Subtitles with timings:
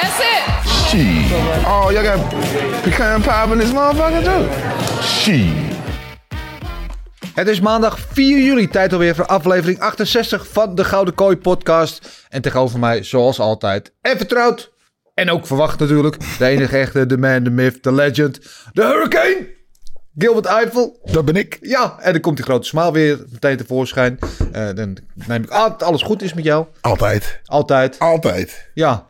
[0.00, 0.42] That's it.
[0.88, 1.32] Shit.
[1.64, 2.18] Oh, y'all got
[2.82, 5.02] pecan pie in this motherfucker too?
[5.02, 5.74] Shit.
[7.34, 12.26] Het is maandag 4 juli, tijd alweer voor aflevering 68 van de Gouden Kooi podcast.
[12.28, 14.72] En tegenover mij, zoals altijd, en vertrouwd,
[15.14, 18.40] en ook verwacht natuurlijk, de enige echte, de man, de myth, de legend,
[18.72, 19.54] de hurricane,
[20.18, 20.98] Gilbert Eiffel.
[21.04, 21.58] Dat ben ik.
[21.60, 24.18] Ja, en dan komt die grote smaal weer meteen tevoorschijn.
[24.52, 26.66] Eh, dan neem ik aan dat alles goed is met jou.
[26.80, 27.40] Altijd.
[27.44, 27.98] Altijd.
[27.98, 28.70] Altijd.
[28.74, 29.05] Ja,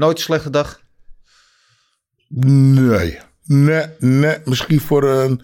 [0.00, 0.80] nooit een slechte dag.
[2.28, 3.18] Nee.
[3.44, 4.38] Nee, nee.
[4.44, 5.42] Misschien voor een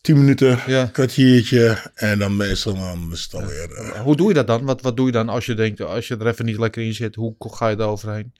[0.00, 0.84] tien minuten, Ja.
[0.92, 1.90] kwartiertje.
[1.94, 3.70] En dan meestal dan is het alweer...
[3.72, 4.64] eh, Hoe doe je dat dan?
[4.64, 6.94] Wat, wat doe je dan als je denkt, als je er even niet lekker in
[6.94, 7.14] zit?
[7.14, 8.32] Hoe ga je daar overheen?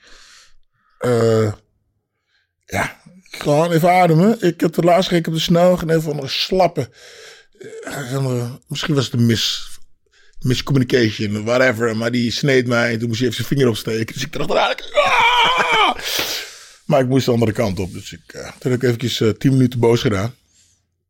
[0.98, 1.53] eh,
[2.64, 2.97] ja,
[3.30, 4.41] gewoon even ademen.
[4.42, 6.91] Ik heb de laatste keer op de snel en even een slappe...
[7.83, 9.70] eh, eh, misschien was het een mis...
[10.43, 11.97] Miscommunication, whatever.
[11.97, 14.15] Maar die sneed mij en toen moest hij even zijn vinger opsteken.
[14.15, 15.95] Dus ik dacht, ah!
[16.87, 17.93] Maar ik moest de andere kant op.
[17.93, 20.35] Dus ik, eh, toen heb ik eventjes eh, tien minuten boos gedaan.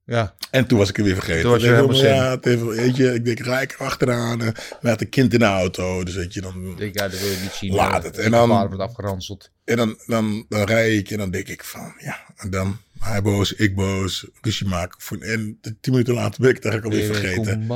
[0.05, 1.43] Ja, En toen was ik het weer vergeten.
[1.43, 4.41] Toen was je helemaal Ja, even, weet je, ik denk, ga ik achteraan.
[4.43, 4.49] eh,
[4.81, 6.05] Maar had een kind in de auto.
[6.05, 6.71] Dus weet je, dan...
[6.71, 7.73] ik denk, ja, dat wil je niet zien.
[7.75, 8.19] Laat eh, het.
[8.19, 9.51] En dan- wordt afgeranseld.
[9.65, 12.19] En dan, dan, dan rij ik en dan denk ik van, ja.
[12.37, 15.21] En dan hij boos, ik boos, ruzie maken.
[15.21, 17.67] En tien minuten later ben ik het eigenlijk alweer vergeten.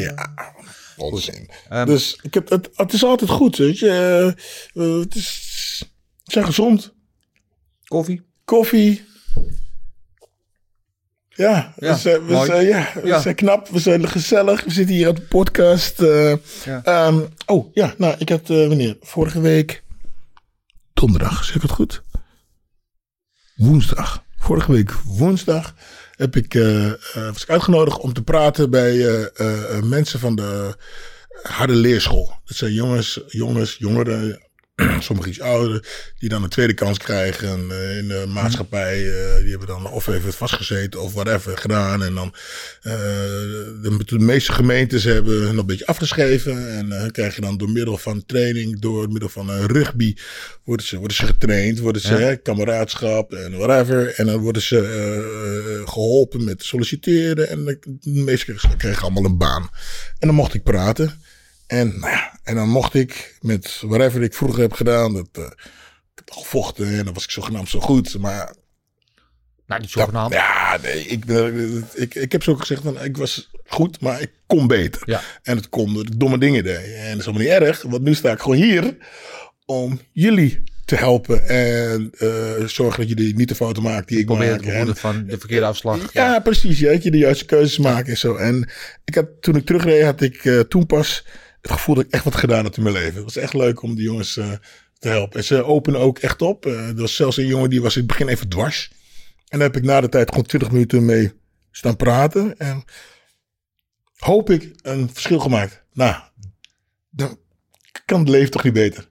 [0.00, 0.34] Ja,
[0.96, 1.50] onzin.
[1.68, 3.88] Ehm, dus ik heb, het, het is altijd goed, weet je.
[4.74, 5.84] Eh, het is,
[6.24, 6.92] zijn gezond.
[7.84, 8.22] Koffie?
[8.44, 9.04] Koffie.
[11.28, 13.20] Ja, we, zijn, we, zijn, ja, we Ja.
[13.20, 14.64] zijn knap, we zijn gezellig.
[14.64, 16.00] We zitten hier op de podcast.
[16.00, 16.34] eh.
[16.64, 16.82] Ja.
[16.84, 18.96] Ehm, oh, ja, nou, ik had, eh, wanneer?
[19.00, 19.82] Vorige week,
[20.92, 22.02] donderdag, zeg ik het goed?
[23.56, 24.24] Woensdag.
[24.38, 25.74] Vorige week woensdag
[26.16, 30.74] heb ik, eh, eh, was uitgenodigd om te praten bij eh, mensen van de
[31.42, 32.32] harde leerschool.
[32.44, 34.42] Dat zijn jongens, jongens, jongeren,
[34.98, 35.86] sommigen iets ouder,
[36.18, 38.92] die dan een tweede kans krijgen eh, in de maatschappij.
[38.96, 42.02] eh, die hebben dan of even vastgezeten of whatever gedaan.
[42.02, 42.34] En dan
[42.82, 42.92] eh,
[43.82, 46.68] de, de meeste gemeentes hebben hun een beetje afgeschreven.
[46.76, 50.16] En eh krijg je dan door middel van training, door middel van rugby,
[50.64, 52.34] worden ze, worden ze getraind, worden ze Ja.
[52.34, 54.14] kameraadschap en whatever.
[54.14, 55.18] En dan worden ze eh,
[55.80, 57.48] eh, geholpen met solliciteren.
[57.48, 59.62] En de, meeste kregen allemaal een baan.
[60.18, 61.20] En dan mocht ik praten.
[61.66, 66.14] En, nou ja, en dan mocht ik met whatever ik vroeger heb gedaan, dat, ik
[66.14, 68.18] heb al gevochten en dan was ik zogenaamd zo goed.
[68.18, 68.54] Maar
[69.66, 70.32] Nou, niet zogenaamd.
[70.32, 74.30] ja, nee, ik, eh, ik, ik heb zo gezegd, van, ik was goed, maar ik
[74.46, 75.02] kon beter.
[75.04, 75.20] Ja.
[75.42, 76.76] En het kon door ik domme dingen deed.
[76.94, 78.96] En dat is allemaal niet erg, want nu sta ik gewoon hier
[79.66, 81.48] om jullie te helpen.
[81.48, 84.64] En eh, zorgen dat jullie niet de fouten maken die ik Probeer maak.
[84.64, 86.12] het En- van de verkeerde afslag.
[86.12, 86.78] ja, precies.
[86.78, 88.36] Ja, dat je de juiste keuzes maakt en zo.
[88.36, 88.70] En
[89.04, 91.26] ik had, toen ik terugreed, had ik toen pas
[91.64, 93.14] het gevoel dat ik echt wat gedaan had in mijn leven.
[93.14, 94.52] Het was echt leuk om die jongens eh,
[94.98, 95.38] te helpen.
[95.38, 96.66] En ze openen ook echt op.
[96.66, 98.90] Eh, er was zelfs een jongen die was in het begin even dwars.
[99.48, 101.32] En daar heb ik na de tijd gewoon 20 minuten mee
[101.70, 102.58] staan praten.
[102.58, 102.84] En
[104.16, 105.82] hoop ik een verschil gemaakt.
[105.92, 106.14] Nou,
[107.10, 107.38] dan
[108.04, 109.08] kan het leven toch niet beter.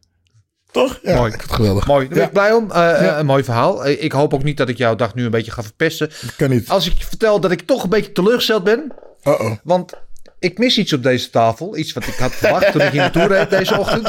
[0.72, 1.00] Toch?
[1.04, 1.32] Ja, Mooi.
[1.32, 1.88] het geweldig.
[1.88, 2.72] Mooi, daar ben Ja, blij om.
[2.72, 3.88] Eh, Een mooi verhaal.
[3.88, 6.12] Ik hoop ook niet dat ik jouw dag nu een beetje ga verpesten.
[6.38, 6.70] kan niet.
[6.70, 8.94] Als ik vertel dat ik toch een beetje teleurgesteld ben.
[9.24, 9.52] Uh-oh.
[9.64, 9.94] Want
[10.44, 11.78] ik mis iets op deze tafel.
[11.78, 14.08] Iets wat ik had verwacht toen ik hier naartoe reed deze ochtend.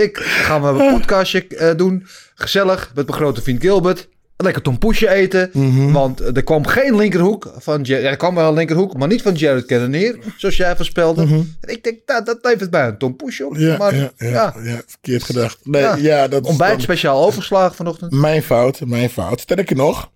[0.00, 2.06] Ik ga mijn podcastje eh, doen.
[2.34, 4.08] Gezellig met mijn grote vriend Gilbert.
[4.36, 5.50] Lekker tompoesje eten.
[5.52, 5.92] Mhm.
[5.92, 8.04] Want er kwam geen linkerhoek van Jared.
[8.04, 10.18] Ja, er kwam wel een linkerhoek, maar niet van Jared Cannonier.
[10.36, 11.22] Zoals jij voorspelde.
[11.22, 13.52] En ik denk, nou, dat levert bij een tompoesje op.
[13.52, 13.62] Mhm.
[13.62, 15.58] Ja, maar ja, ja, ja, ja, verkeerd gedacht.
[15.62, 16.28] Nee, Ja.
[16.28, 18.12] dat ontbijt dan- speciaal overgeslagen vanochtend.
[18.12, 19.40] Mijn fout, mijn fout.
[19.40, 20.10] Sterker nog,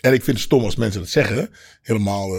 [0.00, 1.50] en ik vind het stom als mensen dat zeggen,
[1.82, 2.30] helemaal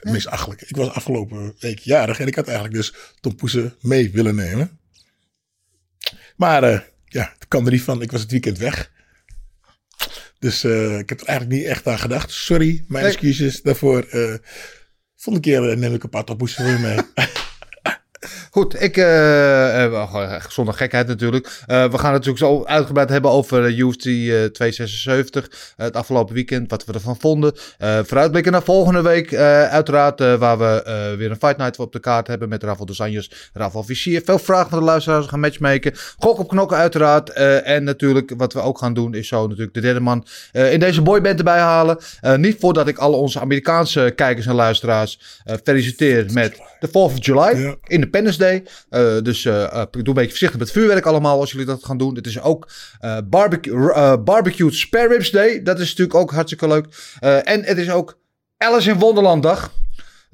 [0.00, 0.62] eh, misachtelijk.
[0.62, 3.36] Ik was afgelopen week jarig en ik had eigenlijk dus Tom
[3.80, 4.78] mee willen nemen.
[6.36, 8.02] Maar eh, ja, het kwam er niet van.
[8.02, 8.90] Ik was het weekend weg.
[10.38, 12.30] Dus eh, ik heb er eigenlijk niet echt aan gedacht.
[12.30, 13.12] Sorry, mijn Nee.
[13.12, 14.02] excuses daarvoor.
[14.02, 14.34] eh
[15.16, 16.98] volgende keer neem ik een paar Tom voor je mee.
[18.50, 21.46] Goed, ik, eh, eh, gewoon zonder gekheid natuurlijk.
[21.66, 25.44] Eh, we gaan het natuurlijk zo uitgebreid hebben over eh, UFC eh, 276.
[25.76, 27.52] eh, het afgelopen weekend, wat we ervan vonden.
[27.78, 29.32] Eh vooruitblikken naar volgende week.
[29.32, 32.62] eh, uiteraard, eh, waar we eh, weer een Fight Night op de kaart hebben met
[32.62, 34.22] Rafael dos Anjos, Rafael Vizier.
[34.24, 35.92] Veel vragen van de luisteraars, we gaan matchmaken.
[36.18, 37.30] Gok op knokken uiteraard.
[37.30, 40.72] Eh, en natuurlijk, wat we ook gaan doen, is zo natuurlijk de derde man eh,
[40.72, 41.98] in deze boyband erbij halen.
[42.20, 46.92] Eh, niet voordat ik alle onze Amerikaanse kijkers en luisteraars eh, feliciteer met de 4th
[46.92, 47.74] of July, Ja.
[48.06, 48.64] Independence Day.
[48.88, 52.14] Eh, dus eh, doe een beetje voorzichtig met vuurwerk allemaal als jullie dat gaan doen.
[52.14, 52.68] Het is ook
[53.24, 55.62] barbecue, Barbecue Spare Ribs Day.
[55.62, 56.86] Dat is natuurlijk ook hartstikke leuk.
[57.44, 58.18] En het is ook
[58.56, 59.72] Alice in Wonderland dag.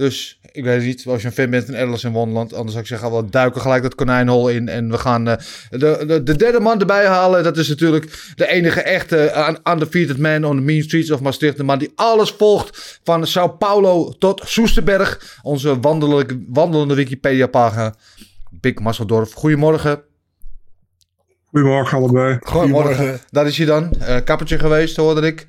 [0.02, 2.82] Dus ik weet niet, als je een fan bent van Alice in Wonderland, anders zou
[2.82, 5.36] ik zeggen, we duiken gelijk dat konijnhol in en we gaan eh,
[5.70, 7.42] de, de, de derde man erbij halen.
[7.42, 11.56] Dat is natuurlijk de enige echte uh, undefeated man on the mean streets of Maastricht.
[11.56, 15.38] De man die alles volgt van Sao Paulo tot Soesterberg.
[15.42, 17.94] Onze wandelende, wandelende Wikipedia-pagina.
[18.50, 19.32] Big Masseldorf.
[19.32, 20.02] Goedemorgen.
[21.50, 22.38] Goedemorgen allebei.
[22.40, 23.20] Goedemorgen.
[23.30, 23.92] Daar is hij dan.
[24.00, 25.46] Uh, kappertje geweest, hoorde ik.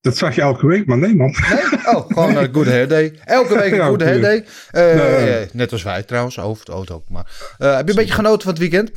[0.00, 1.34] Dat zag je elke week, maar nee man.
[1.50, 1.94] Nee?
[1.94, 3.18] Oh, gewoon een good hair day.
[3.24, 4.36] Elke week een good hair day.
[4.36, 5.38] Uh, Nee.
[5.38, 7.08] eh, net als wij trouwens, over het auto ook.
[7.08, 8.90] Maar, uh, heb je een beetje genoten van het weekend?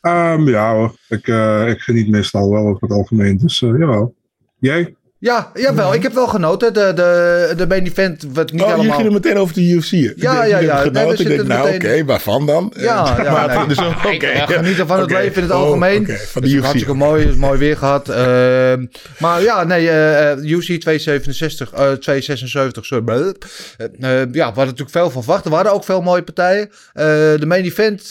[0.00, 3.38] Ehm, ja hoor, ik, uh, ik geniet meestal wel over het algemeen.
[3.38, 4.14] Dus jawel.
[4.58, 4.94] Jij?
[5.22, 5.94] Ja, jawel.
[5.94, 6.72] Ik heb wel genoten.
[6.74, 8.84] De, de, de main event, wat niet oh, allemaal...
[8.86, 9.90] je ging er meteen over de UFC.
[9.90, 10.58] Ja, ja, ja.
[10.58, 10.90] ja.
[10.90, 12.72] Nee, we ik denk, nou oké, waarvan dan?
[12.76, 12.82] Ja,
[13.22, 13.58] ja, maar nee.
[13.58, 14.26] het is ook- Ik, oké.
[14.26, 16.06] eh, genieten van het leven in het Oh, algemeen.
[16.06, 16.62] Van Het de UFC.
[16.64, 18.08] hartstikke mooi, mooi weer gehad.
[18.08, 18.86] Ehm,
[19.18, 23.34] maar ja, nee, eh eh, UC 267, eh 276, sorry.
[23.76, 25.44] Eh, eh, ja, we hadden natuurlijk veel van verwacht.
[25.44, 26.68] Er waren ook veel mooie partijen.
[26.92, 28.10] Eh, de main event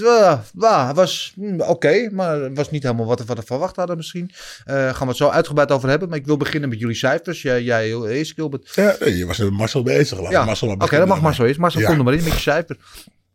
[0.93, 4.31] was hm, oké, maar het was niet helemaal wat we wat we verwacht hadden misschien.
[4.65, 6.09] Eh gaan we het zo uitgebreid over hebben.
[6.09, 7.41] Maar ik wil beginnen met jullie cijfers.
[7.41, 8.71] Jij, jij eerst, Gilbert.
[8.75, 10.19] Ja, je was met Marcel bezig.
[10.21, 11.57] Laat Ja, Marcel oké, dat mag Marcel eens.
[11.57, 11.87] Marcel, Ja.
[11.87, 12.77] kom er maar in met je cijfer.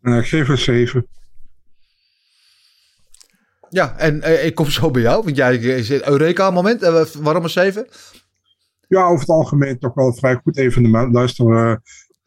[0.01, 1.07] Uh, ik geef een 7.
[3.69, 6.81] Ja, en eh, ik kom zo bij jou, want jij is het Eureka-moment.
[6.83, 7.87] Eh, waarom een 7?
[8.87, 11.13] Ja, over het algemeen toch wel een vrij goed evenement.
[11.13, 11.75] Luister, eh,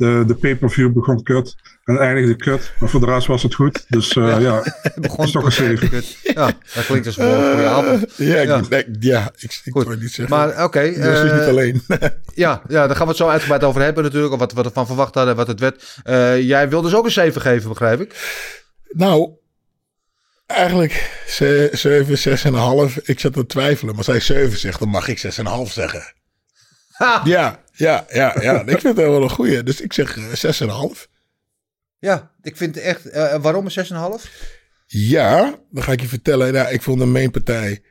[0.00, 2.72] de, de pay-per-view begon kut en eindigde kut.
[2.78, 3.84] Maar voor de rest was het goed.
[3.88, 4.62] Dus eh, ja,
[5.00, 6.02] begon is toch een 7.
[6.22, 8.06] Ja, dat klinkt als een goede avond.
[8.16, 8.60] Ja, ik, Ja.
[8.68, 9.86] nee, ja, ik, ik Goed.
[9.86, 10.36] wil niet zeggen.
[10.36, 11.82] Maar oké, dat is dus eh, niet alleen.
[12.34, 14.32] ja, ja, daar gaan we het zo uitgebreid over hebben natuurlijk.
[14.32, 15.96] Of wat we ervan verwacht hadden, wat het werd.
[16.02, 18.14] Eh, jij wil dus ook een 7 geven, begrijp ik?
[18.88, 19.30] nou,
[20.46, 22.18] eigenlijk 7,
[22.92, 23.02] 6,5.
[23.02, 23.88] Ik zat te twijfelen.
[23.94, 26.12] Maar als hij 7 zegt, dan mag ik 6,5 zeggen.
[27.24, 28.60] Ja, ja, ja, ja.
[28.60, 29.62] Ik vind het wel een goeie.
[29.62, 31.06] Dus ik zeg eh, 6,5.
[31.98, 33.06] Ja, ik vind echt...
[33.06, 34.30] eh, waarom een 6,5?
[34.86, 36.52] Ja, dan ga ik je vertellen.
[36.52, 37.82] Ja, ik vond de mainpartij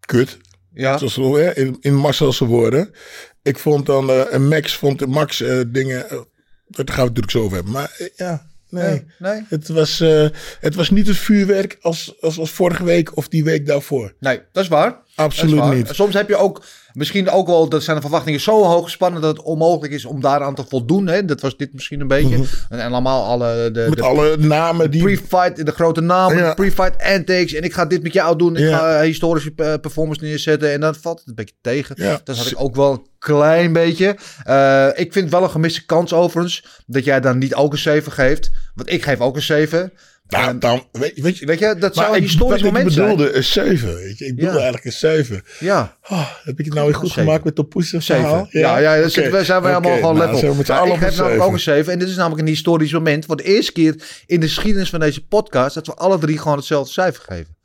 [0.00, 0.38] kut.
[0.72, 2.94] Ja, Zoals hè, in, in Marcel's woorden.
[3.42, 6.20] Ik vond dan, eh, en Max vond Max eh, dingen, eh,
[6.66, 7.72] daar gaan we het natuurlijk zo over hebben.
[7.72, 8.90] Maar eh, ja, nee.
[8.90, 9.32] nee.
[9.32, 9.44] nee.
[9.48, 10.26] Het, was, eh,
[10.60, 14.14] het was niet het vuurwerk als, als, als vorige week of die week daarvoor.
[14.18, 14.90] Nee, dat is waar.
[14.90, 15.74] Dat is Absoluut waar.
[15.74, 15.88] niet.
[15.88, 19.36] Soms heb je ook, misschien ook wel, dat zijn de verwachtingen zo hoog gespannen dat
[19.36, 21.06] het onmogelijk is om daaraan te voldoen.
[21.06, 21.24] Hè?
[21.24, 22.36] Dat was dit misschien een beetje.
[22.68, 25.02] En, en allemaal alle, de, Met de alle namen die...
[25.02, 26.54] pre-fight, de grote namen, Ja.
[26.54, 27.52] pre-fight antics.
[27.52, 28.56] En ik ga dit met jou doen.
[28.56, 28.78] Ik Ja.
[28.78, 30.72] ga een historische eh, performance neerzetten.
[30.72, 31.94] En dan valt het een beetje tegen.
[31.98, 32.20] Ja.
[32.24, 34.16] Dat had ik ook wel een klein beetje.
[34.44, 36.82] Eh, ik vind wel een gemiste kans overigens.
[36.86, 38.50] Dat jij dan niet ook een 7 geeft.
[38.74, 39.92] Want ik geef ook een 7.
[40.30, 43.08] Nou, dan, weet, weet je, Weet je, dat zou een historisch moment ik zijn.
[43.08, 43.94] bedoelde, een 7.
[43.94, 44.26] Weet je?
[44.26, 44.62] Ik bedoelde Ja.
[44.62, 45.42] eigenlijk een 7.
[45.58, 47.22] Ja, Oh, heb ik het nou weer goed Zeven.
[47.22, 48.22] gemaakt met de poeser 7.
[48.24, 48.46] verhaal?
[48.50, 50.50] Ja, ja, dat zitten we, zijn we allemaal gewoon nou, level.
[50.50, 51.60] ik een namelijk ook een 7.
[51.60, 51.92] 7.
[51.92, 53.24] En dit is namelijk een historisch moment.
[53.24, 53.94] Voor de eerste keer
[54.26, 55.74] in de geschiedenis van deze podcast...
[55.74, 57.56] dat we alle drie gewoon hetzelfde cijfer geven.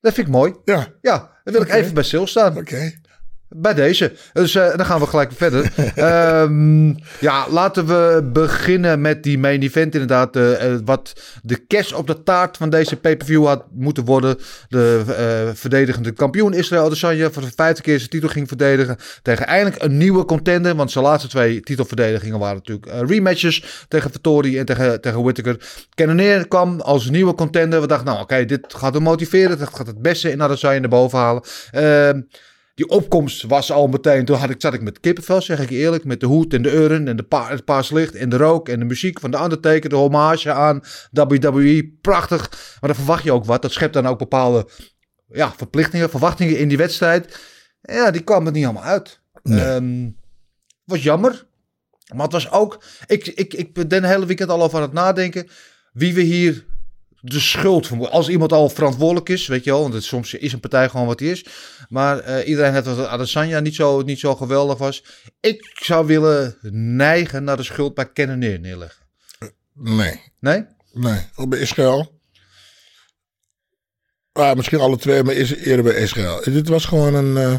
[0.00, 0.54] Dat vind ik mooi.
[0.64, 2.56] Ja, Ja, daar wil ik even bij stilstaan.
[2.56, 2.92] oké.
[3.58, 4.12] Bij deze.
[4.32, 5.72] Dus eh, dan gaan we gelijk verder.
[5.94, 6.88] Ehm,
[7.20, 10.36] ja, laten we beginnen met die main event inderdaad.
[10.36, 14.38] eh, eh, wat de kerst op de taart van deze pay-per-view had moeten worden.
[14.68, 15.02] De
[15.54, 18.96] verdedigende kampioen Israël Adesanya voor de vijfde keer zijn titel ging verdedigen.
[19.22, 20.74] Tegen eindelijk een nieuwe contender.
[20.74, 23.84] Want zijn laatste twee titelverdedigingen waren natuurlijk rematches.
[23.88, 25.56] Tegen Vittori en tegen, tegen Whittaker.
[25.94, 27.80] Cannonier kwam als nieuwe contender.
[27.80, 29.58] We dachten nou oké, dit gaat hem motiveren.
[29.58, 31.42] Dat gaat het beste in Adesanya naar boven halen.
[32.76, 36.04] Die opkomst was al meteen, toen had ik, zat ik met kippenvel, zeg ik eerlijk.
[36.04, 38.68] Met de hoed en de urn en de pa, het paars licht en de rook
[38.68, 39.88] en de muziek van de Undertaker.
[39.90, 41.96] De hommage aan WWE.
[42.00, 42.50] Prachtig.
[42.50, 43.62] Maar dan verwacht je ook wat.
[43.62, 44.68] Dat schept dan ook bepaalde
[45.28, 47.38] ja, verplichtingen, verwachtingen in die wedstrijd.
[47.80, 49.20] Ja, die kwam er niet allemaal uit.
[49.42, 50.10] Ehm,
[50.84, 51.46] was jammer.
[52.14, 52.82] Maar het was ook...
[53.06, 55.48] Ik, ik, ik ben de hele weekend al over aan het nadenken
[55.92, 56.66] wie we hier
[57.20, 58.10] de schuld van.
[58.10, 61.06] Als iemand al verantwoordelijk is, weet je wel, want het, soms is een partij gewoon
[61.06, 61.44] wat hij is.
[61.88, 65.04] Maar eh, iedereen heeft dat Adesanya niet zo, niet zo geweldig was.
[65.40, 66.56] Ik zou willen
[66.96, 69.04] neigen naar de schuld bij Cannonier neerleggen.
[69.72, 70.66] Nee, Nee?
[70.92, 71.20] nee.
[71.36, 72.20] Of bij Israël.
[74.32, 76.40] Ah, misschien alle twee, maar is eerder bij Israël.
[76.44, 77.58] Dit was gewoon een, eh,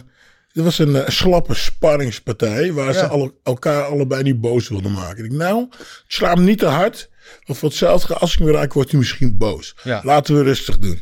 [0.51, 5.25] dit was een eh, slappe sparringspartij waar ze alle, elkaar allebei niet boos wilden maken.
[5.25, 5.69] Ik nou,
[6.07, 7.09] sla hem niet te hard.
[7.45, 9.75] Want voor hetzelfde, als ik hem raak, wordt hij misschien boos.
[9.83, 10.01] Ja.
[10.03, 11.01] Laten we rustig doen.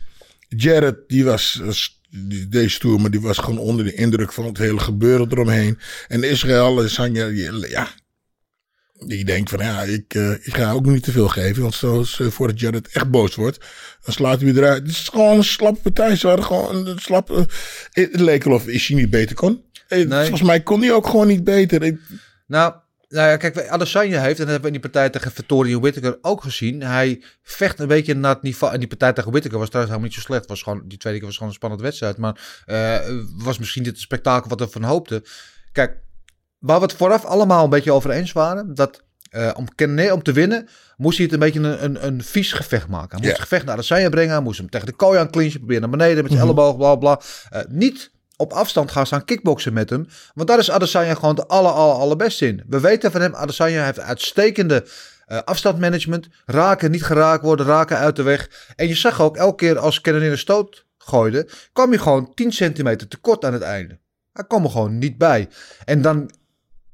[0.50, 1.62] Jared, die was,
[2.50, 5.80] deed stoer, maar die was gewoon onder de indruk van het hele gebeuren eromheen.
[6.08, 7.88] En Israël is Sanja, ja,
[9.00, 11.62] die denkt van ja, ik, eh, ik ga ook niet te veel geven.
[11.62, 13.58] Want zoals uh, voordat Jared echt boos wordt,
[14.04, 14.82] dan slaat hij weer eruit.
[14.82, 16.16] Het is gewoon een slappe partij.
[16.16, 17.48] Ze waren gewoon een slappe.
[17.92, 19.64] Het leek wel of hij niet beter kon.
[19.88, 21.84] Eh, Volgens mij kon hij ook gewoon niet beter.
[21.84, 22.00] Ik,
[22.48, 22.74] Nou,
[23.08, 26.18] nou ja, kijk, Adesanya heeft, en dat hebben we in die partij tegen Vittorio Whittaker
[26.22, 26.82] ook gezien.
[26.82, 28.74] Hij vecht een beetje naar het niveau.
[28.74, 30.50] En die partij tegen Whittaker was trouwens helemaal niet zo slecht.
[30.50, 32.18] Was gewoon, die tweede keer was gewoon een spannende wedstrijd.
[32.18, 33.00] Maar eh,
[33.38, 35.24] was misschien dit spektakel wat we van hoopten.
[35.72, 35.98] Kijk,
[36.60, 38.76] waar we het vooraf allemaal een beetje over eens waren.
[38.76, 39.68] Dat eh, om,
[40.12, 43.10] om te winnen moest hij het een beetje een, een, een vies gevecht maken.
[43.10, 44.34] Hij moest het gevecht naar Adesanya brengen.
[44.34, 45.60] Hij moest hem tegen de kooi aan clinchen.
[45.60, 46.58] Proberen naar beneden met zijn Mhm.
[46.58, 47.22] elleboog, bla bla.
[47.50, 50.08] Eh, niet op afstand gaan staan kickboksen met hem.
[50.34, 52.64] Want daar is Adesanya gewoon de aller, aller, allerbeste in.
[52.68, 54.86] We weten van hem, Adesanya heeft uitstekende
[55.26, 56.28] eh, afstandmanagement.
[56.46, 58.74] Raken, niet geraakt worden, raken uit de weg.
[58.76, 62.52] En je zag ook, elke keer als Kennedy een stoot gooide, kwam hij gewoon 10
[62.52, 64.00] centimeter tekort aan het einde.
[64.34, 65.50] Hij kwam er gewoon niet bij.
[65.86, 66.32] En dan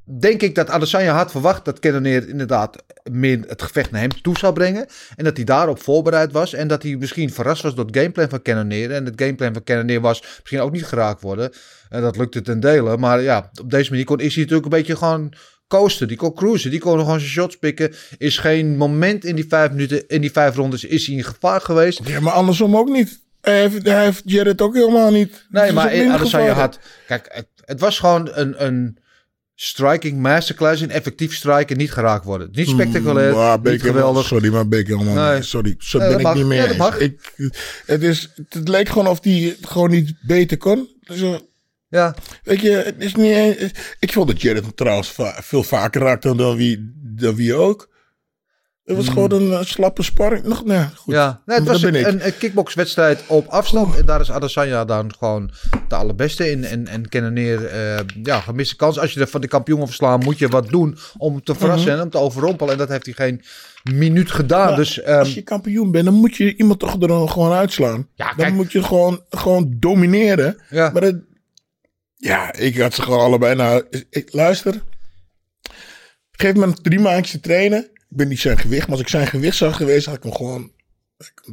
[0.04, 4.38] denk ik dat Adesanya had verwacht dat Kenneneer inderdaad meer het gevecht naar hem toe
[4.38, 4.86] zou brengen.
[5.16, 6.54] En dat hij daarop voorbereid was.
[6.54, 8.92] En dat hij misschien verrast was door het gameplan van Kenneneer.
[8.92, 11.52] En het gameplan van Kenneneer was misschien ook niet geraakt worden.
[11.90, 12.98] En dat lukte ten dele.
[12.98, 15.34] Maar ja, op deze manier kon, is hij natuurlijk een beetje gewoon
[15.68, 16.08] coasten.
[16.08, 16.72] Die kon cruisen.
[16.72, 17.94] Die kon gewoon zijn shots pikken.
[18.18, 21.62] Is geen moment in die vijf minuten, in die vijf rondes, is hij in gevaar
[21.62, 22.08] geweest.
[22.08, 23.20] ja, maar andersom ook niet.
[23.42, 25.46] Hij heeft, hij heeft Jared ook helemaal niet.
[25.50, 26.80] Nee, is maar Adesanya had...
[27.08, 28.98] Kijk, het, het was gewoon een, een
[29.64, 32.50] striking masterclass in effectief striken niet geraakt worden.
[32.52, 34.26] Niet spectaculair, Mm, maar niet helemaal- geweldig.
[34.26, 35.36] Sorry, maar ben ik helemaal Nee.
[35.36, 35.46] niet.
[35.46, 36.36] Sorry, zo Nee, ben ik mag.
[36.36, 36.96] niet meer Ja.
[36.96, 37.34] Ik,
[37.86, 40.88] het, is, het leek gewoon of hij gewoon niet beter kon.
[41.02, 41.36] Dus, eh,
[41.88, 43.72] Ja, weet je, het is niet...
[44.00, 47.90] Ik vond dat Jared trouwens va- veel vaker raakte dan wie, dan wie ook.
[48.96, 50.44] Het was gewoon een eh, slappe sparring.
[50.44, 51.06] Nog, nee, goed.
[51.06, 51.14] Hmm.
[51.14, 51.42] ja.
[51.46, 52.08] Nee, het Dat was ben ik.
[52.08, 53.96] een, een kickboxwedstrijd op afstand.
[53.98, 55.52] En daar is Adesanya dan gewoon
[55.88, 56.64] de allerbeste in.
[56.64, 59.00] En, en Kenneneer, eh ja, gemiste kans.
[59.00, 61.92] Als je er van de kampioen wil verslaan, moet je wat doen om te verrassen
[61.92, 62.72] en hem te overrompelen.
[62.72, 63.42] En dat heeft hij geen
[63.94, 64.68] minuut gedaan.
[64.68, 67.52] Maar dus ehm, Als je kampioen bent, dan moet je iemand toch er dan gewoon
[67.52, 68.08] uitslaan.
[68.16, 68.54] Ja, dan kijk.
[68.54, 70.58] moet je gewoon, gewoon domineren.
[70.70, 71.22] ja, Maar het,
[72.16, 73.56] ja, ik had ze gewoon allebei.
[73.56, 74.82] Nou, ik, luister.
[76.32, 77.90] Geef me drie maandjes te trainen.
[78.12, 78.82] Ik ben niet zijn gewicht.
[78.82, 80.72] Maar als ik zijn gewicht zou geweest, had ik hem gewoon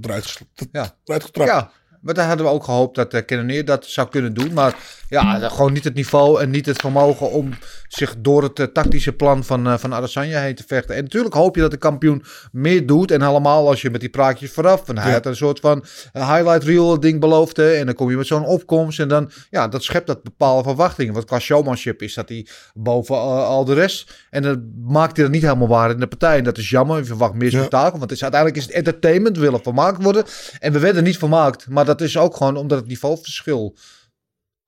[0.01, 0.39] eruit,
[0.73, 0.97] Ja.
[1.05, 1.51] eruit getrapt.
[1.51, 4.53] Ja, maar daar hadden we ook gehoopt dat uh, Kenneneer dat zou kunnen doen.
[4.53, 4.77] Maar
[5.09, 7.51] ja, dat- gewoon niet het niveau en niet het vermogen om
[7.89, 10.95] zich door het eh, tactische plan van, eh, van Adesanya heen te vechten.
[10.97, 12.23] En natuurlijk hoop je dat de kampioen
[12.53, 13.11] meer doet.
[13.11, 14.89] En helemaal als je met die praatjes vooraf.
[14.89, 15.13] En hij Ja.
[15.15, 17.59] had een soort van eh, highlight reel ding beloofd.
[17.59, 19.01] En dan kom je met zo'n opkomst.
[19.01, 21.13] En dan, ja, dat schept dat bepaalde verwachtingen.
[21.15, 24.27] Want qua showmanship is dat hij boven al, al de rest.
[24.31, 26.39] En dan maakt hij dat niet helemaal waar in de partij.
[26.39, 26.99] En dat is jammer.
[26.99, 27.59] Je verwacht meer Ja.
[27.59, 27.91] spektakel.
[27.99, 29.37] Want het is, uiteindelijk is het entertainment.
[29.39, 30.25] Willen vermaakt worden.
[30.59, 31.69] En we werden niet vermaakt.
[31.69, 33.77] Maar dat is ook gewoon omdat het niveauverschil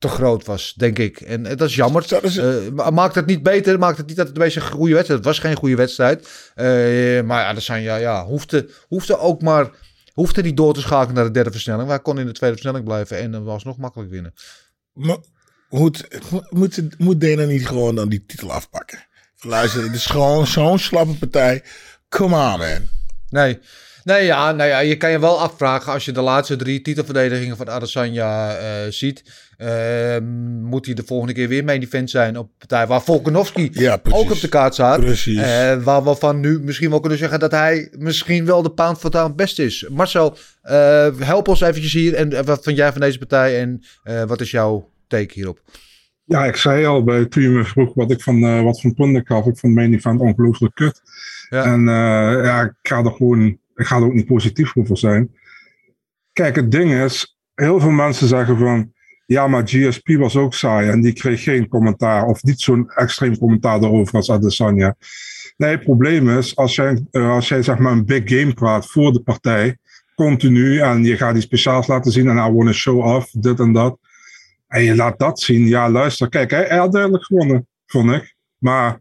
[0.00, 1.20] te groot was, denk ik.
[1.20, 2.02] En eh, dat is jammer.
[2.02, 3.78] Ze- Eh, ma- maakt het niet beter.
[3.78, 6.28] Maakt het niet dat het een beetje een goede wedstrijd Het was geen goede wedstrijd.
[6.54, 6.64] Eh,
[7.26, 9.70] maar ja, dat zijn, ja, ja hoefde, hoefde ook maar...
[10.12, 11.86] Hoefde niet door te schakelen naar de derde versnelling.
[11.86, 13.18] Maar hij kon in de tweede versnelling blijven.
[13.18, 14.34] En dan was nog makkelijk winnen.
[14.92, 15.16] Maar
[15.70, 16.08] moet,
[16.50, 19.06] moet, moet Dana niet gewoon dan die titel afpakken?
[19.40, 21.62] Luister, het is gewoon zo'n slappe partij.
[22.08, 22.88] Come on, man.
[23.28, 23.58] Nee.
[24.04, 27.56] Nee, ja, nou ja, je kan je wel afvragen als je de laatste drie titelverdedigingen
[27.56, 29.22] van Adesanya ziet.
[29.60, 30.16] Eh,
[30.62, 34.00] moet hij de volgende keer weer main event zijn op een partij waar Volkanovski Ja,
[34.10, 35.00] ook op de kaart staat.
[35.00, 35.38] Precies.
[35.38, 38.98] Eh, waar we van nu misschien wel kunnen zeggen dat hij misschien wel de pound
[38.98, 39.88] for pound best is.
[39.90, 42.14] Marcel, eh, help ons eventjes hier.
[42.14, 45.60] En eh, wat vind jij van deze partij en eh, wat is jouw take hierop?
[46.24, 48.94] Ja, ik zei al bij, toen je me vroeg wat ik van, eh, wat van
[48.94, 49.46] punten ik had.
[49.46, 51.02] Ik vond main event ongelooflijk kut.
[51.48, 51.64] Ja.
[51.64, 55.34] En eh, ja, ik ga er gewoon, ik ga er ook niet positief over zijn.
[56.32, 58.92] Kijk, het ding is, heel veel mensen zeggen van,
[59.30, 63.38] ja, maar GSP was ook saai en die kreeg geen commentaar of niet zo'n extreem
[63.38, 64.96] commentaar erover als Adesanya.
[65.56, 68.86] Nee, het probleem is, als jij, eh, als jij zeg maar een big game praat
[68.86, 69.76] voor de partij,
[70.14, 73.60] continu, en je gaat die speciaals laten zien en I want to show off, dit
[73.60, 73.98] en dat.
[74.68, 75.66] En je laat dat zien.
[75.66, 78.34] Ja, luister, kijk, hij, hij had duidelijk gewonnen, vond ik.
[78.58, 79.00] Maar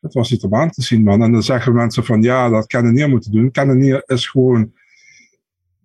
[0.00, 1.22] het was niet om aan te zien, man.
[1.22, 3.50] En dan zeggen mensen van, ja, dat Cannonier moeten doen.
[3.50, 4.72] Cannonier is gewoon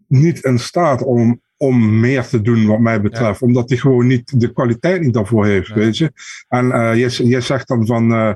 [0.07, 3.41] niet in staat om, om meer te doen, wat mij betreft.
[3.41, 6.11] Omdat hij gewoon niet de kwaliteit niet daarvoor heeft, weet je.
[6.47, 8.33] En eh je, je zegt dan van, eh,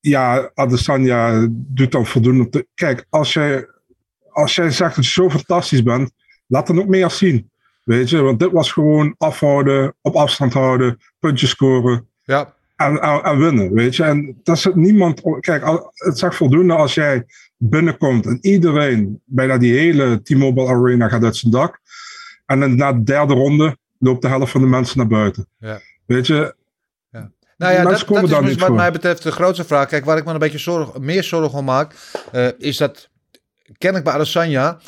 [0.00, 2.48] ja, Adesanya doet dan voldoende.
[2.48, 3.66] Te, kijk, als jij,
[4.28, 6.10] als jij zegt dat je zo fantastisch bent,
[6.46, 7.50] laat dan ook meer zien.
[7.84, 13.22] Weet je, want dit was gewoon afhouden, op afstand houden, puntjes scoren Ja, en, en,
[13.22, 14.02] en winnen, weet je.
[14.02, 15.22] En dat is het niemand...
[15.40, 17.24] Kijk, het zegt voldoende als jij
[17.56, 21.80] binnenkomt en iedereen, bijna die hele T-Mobile Arena gaat uit zijn dak.
[22.60, 25.48] En na de derde ronde loopt de helft van de mensen naar buiten.
[25.58, 25.80] Ja.
[26.06, 26.54] Weet je,
[27.56, 28.74] Nou ja, dat, dat is dus wat voor.
[28.74, 29.88] mij betreft de grootste vraag.
[29.88, 31.94] Kijk, waar ik me een beetje zorg, meer zorgen om maak,
[32.32, 33.08] eh, is dat
[33.78, 34.78] kennelijk bij Adesanya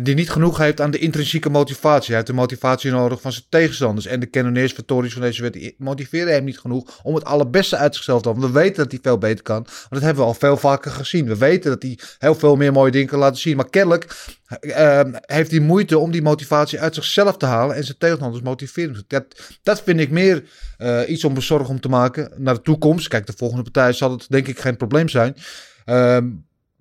[0.00, 2.06] die niet genoeg heeft aan de intrinsieke motivatie.
[2.06, 4.06] Hij heeft de motivatie nodig van zijn tegenstanders.
[4.06, 7.94] En de cannoneers van van deze wet motiveren hem niet genoeg om het allerbeste uit
[7.94, 8.46] zichzelf te halen.
[8.46, 9.62] We weten dat hij veel beter kan.
[9.62, 11.26] Want dat hebben we al veel vaker gezien.
[11.26, 13.56] We weten dat hij heel veel meer mooie dingen kan laten zien.
[13.56, 17.76] Maar kennelijk eh, heeft hij moeite om die motivatie uit zichzelf te halen.
[17.76, 19.04] En zijn tegenstanders motiveren.
[19.06, 19.24] Dat,
[19.62, 20.44] dat vind ik meer
[20.78, 23.08] eh, iets om bezorgd om te maken naar de toekomst.
[23.08, 25.36] Kijk, de volgende partij zal het denk ik geen probleem zijn.
[25.84, 26.28] Ehm,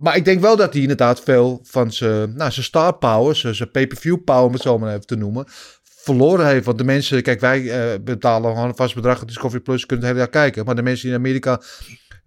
[0.01, 3.55] maar ik denk wel dat hij inderdaad veel van zijn, nou, zijn star power, zijn,
[3.55, 5.45] zijn pay-per-view power, om het zo maar even te noemen,
[5.83, 6.65] verloren heeft.
[6.65, 10.05] Want de mensen, kijk, wij eh, betalen gewoon een vast bedrag op Discovery Plus, kunnen
[10.05, 10.65] het hele jaar kijken.
[10.65, 11.61] Maar de mensen in Amerika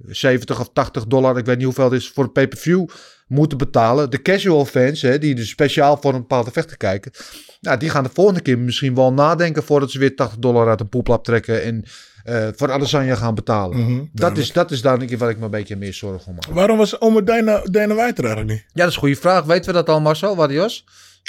[0.06, 2.86] 70 of 80 dollar, ik weet niet hoeveel het is, voor de pay-per-view
[3.26, 4.10] moeten betalen.
[4.10, 7.12] De casual fans, hè, die dus speciaal voor een bepaalde vechter kijken,
[7.60, 10.80] nou, die gaan de volgende keer misschien wel nadenken voordat ze weer 80 dollar uit
[10.80, 11.84] een poeplap trekken en
[12.24, 13.78] eh, voor Adesanya gaan betalen.
[13.78, 16.28] Mhm, dat, is, dat is daar denk ik waar ik me een beetje meer zorgen
[16.28, 16.54] om maak.
[16.54, 18.64] Waarom was Ome Dana, Dana White er eigenlijk niet?
[18.72, 19.44] Ja, dat is een goede vraag.
[19.44, 20.84] Weten we dat al, Marcel, Wadios?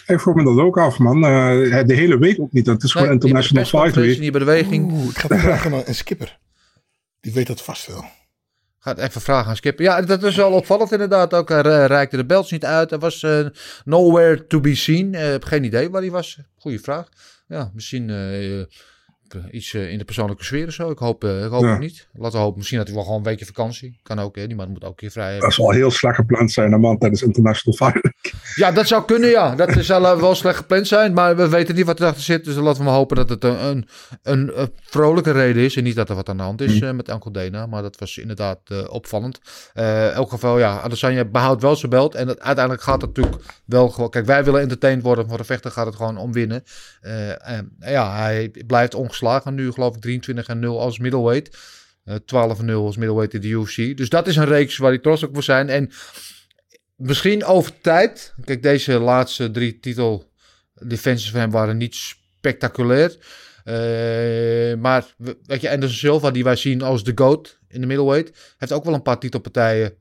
[0.07, 1.23] ik vroeg me dat ook af, man.
[1.23, 2.65] Eh, de hele week ook niet.
[2.65, 4.19] Het is gewoon International Fight Week.
[4.19, 4.91] Niet beweging.
[4.91, 6.39] Oeh, ik ga het vragen aan een skipper.
[7.21, 8.05] Die weet dat vast wel.
[8.79, 9.85] Gaat even vragen aan Skipper.
[9.85, 11.33] Ja, dat is wel opvallend inderdaad.
[11.33, 12.91] Ook hij reikte de belts niet uit.
[12.91, 13.45] Er was eh,
[13.85, 15.13] nowhere to be seen.
[15.13, 16.39] Ik heb geen idee waar hij was.
[16.57, 17.09] Goeie vraag.
[17.47, 18.09] Ja, misschien
[19.51, 20.89] iets eh, in de persoonlijke sfeer of zo.
[20.89, 21.69] Ik hoop, eh, ik hoop Ja.
[21.71, 22.07] het niet.
[22.13, 22.57] Laten we hopen.
[22.57, 23.99] Misschien had hij wel gewoon een weekje vakantie.
[24.03, 24.47] Kan ook, hè.
[24.47, 25.43] Die man moet ook een keer vrij hebben.
[25.43, 28.13] Dat zal heel slecht gepland zijn, hè, man, tijdens International Week.
[28.55, 29.55] Ja, dat zou kunnen, ja.
[29.55, 31.13] Dat zal eh, wel slecht gepland zijn.
[31.13, 32.45] Maar we weten niet wat erachter zit.
[32.45, 33.87] Dus laten we maar hopen dat het een, een,
[34.23, 35.75] een, vrolijke reden is.
[35.75, 37.65] En niet dat er wat aan de hand is eh, met Uncle Dana.
[37.65, 39.39] Maar dat was inderdaad eh, opvallend.
[39.73, 42.15] In elk geval, ja, Adesanya behoudt wel zijn belt.
[42.15, 44.09] En het, uiteindelijk gaat het natuurlijk wel gewoon...
[44.09, 45.27] Kijk, wij willen entertained worden.
[45.27, 46.63] Voor de vechter gaat het gewoon om winnen.
[47.37, 51.57] En ja, hij blijft ongeslagen nu, geloof ik, 23 en 0 als middleweight.
[52.03, 53.97] Eh 12 en 0 als middleweight in de UFC.
[53.97, 55.69] Dus dat is een reeks waar hij trots op moet zijn.
[55.69, 55.91] En
[56.95, 58.33] misschien over tijd.
[58.43, 60.31] Kijk, deze laatste drie titel
[60.73, 63.15] defenses van hem waren niet spectaculair.
[63.63, 67.87] Eh, maar we- weet je, Anderson Silva, die wij zien als de GOAT in de
[67.87, 69.93] middleweight, heeft ook wel een paar titelpartijen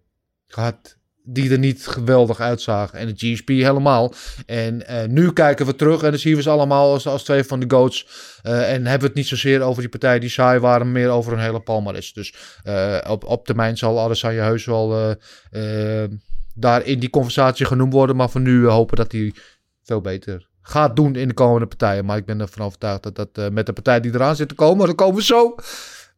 [0.46, 2.98] gehad die er niet geweldig uitzagen.
[2.98, 4.14] En de GSP helemaal.
[4.46, 7.44] En eh, nu kijken we terug en dan zien we ze allemaal als, als twee
[7.44, 8.06] van de GOATs.
[8.42, 11.10] Eh, en hebben we het niet zozeer over die partijen die saai waren, maar meer
[11.10, 12.12] over een hele palmares.
[12.12, 12.34] Dus
[13.08, 15.16] op, op termijn zal Adesanya heus wel
[15.50, 16.10] eh, eh,
[16.54, 18.16] daar in die conversatie genoemd worden.
[18.16, 19.34] Maar voor nu eh, hopen dat hij
[19.82, 22.04] veel beter gaat doen in de komende partijen.
[22.04, 24.54] Maar ik ben ervan overtuigd dat dat eh, met de partij die eraan zit te
[24.54, 25.54] komen, dan komen we zo,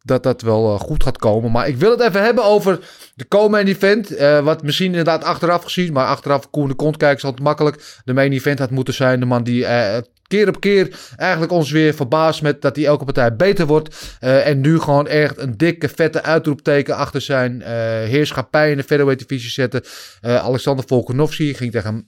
[0.03, 1.51] dat dat wel eh, goed gaat komen.
[1.51, 2.79] Maar ik wil het even hebben over
[3.15, 4.09] de co-main event.
[4.43, 8.01] wat misschien inderdaad achteraf gezien, maar achteraf koen de kont kijken is altijd makkelijk.
[8.03, 9.65] De main event had moeten zijn de man die
[10.27, 14.17] keer op keer eigenlijk ons weer verbaast met dat hij elke partij beter wordt.
[14.19, 17.71] Eh, en nu gewoon echt een dikke, vette uitroepteken achter zijn eh,
[18.03, 19.83] heerschappij in de featherweight divisie zetten.
[20.21, 22.07] Eh, Alexander Volkanovski ging tegen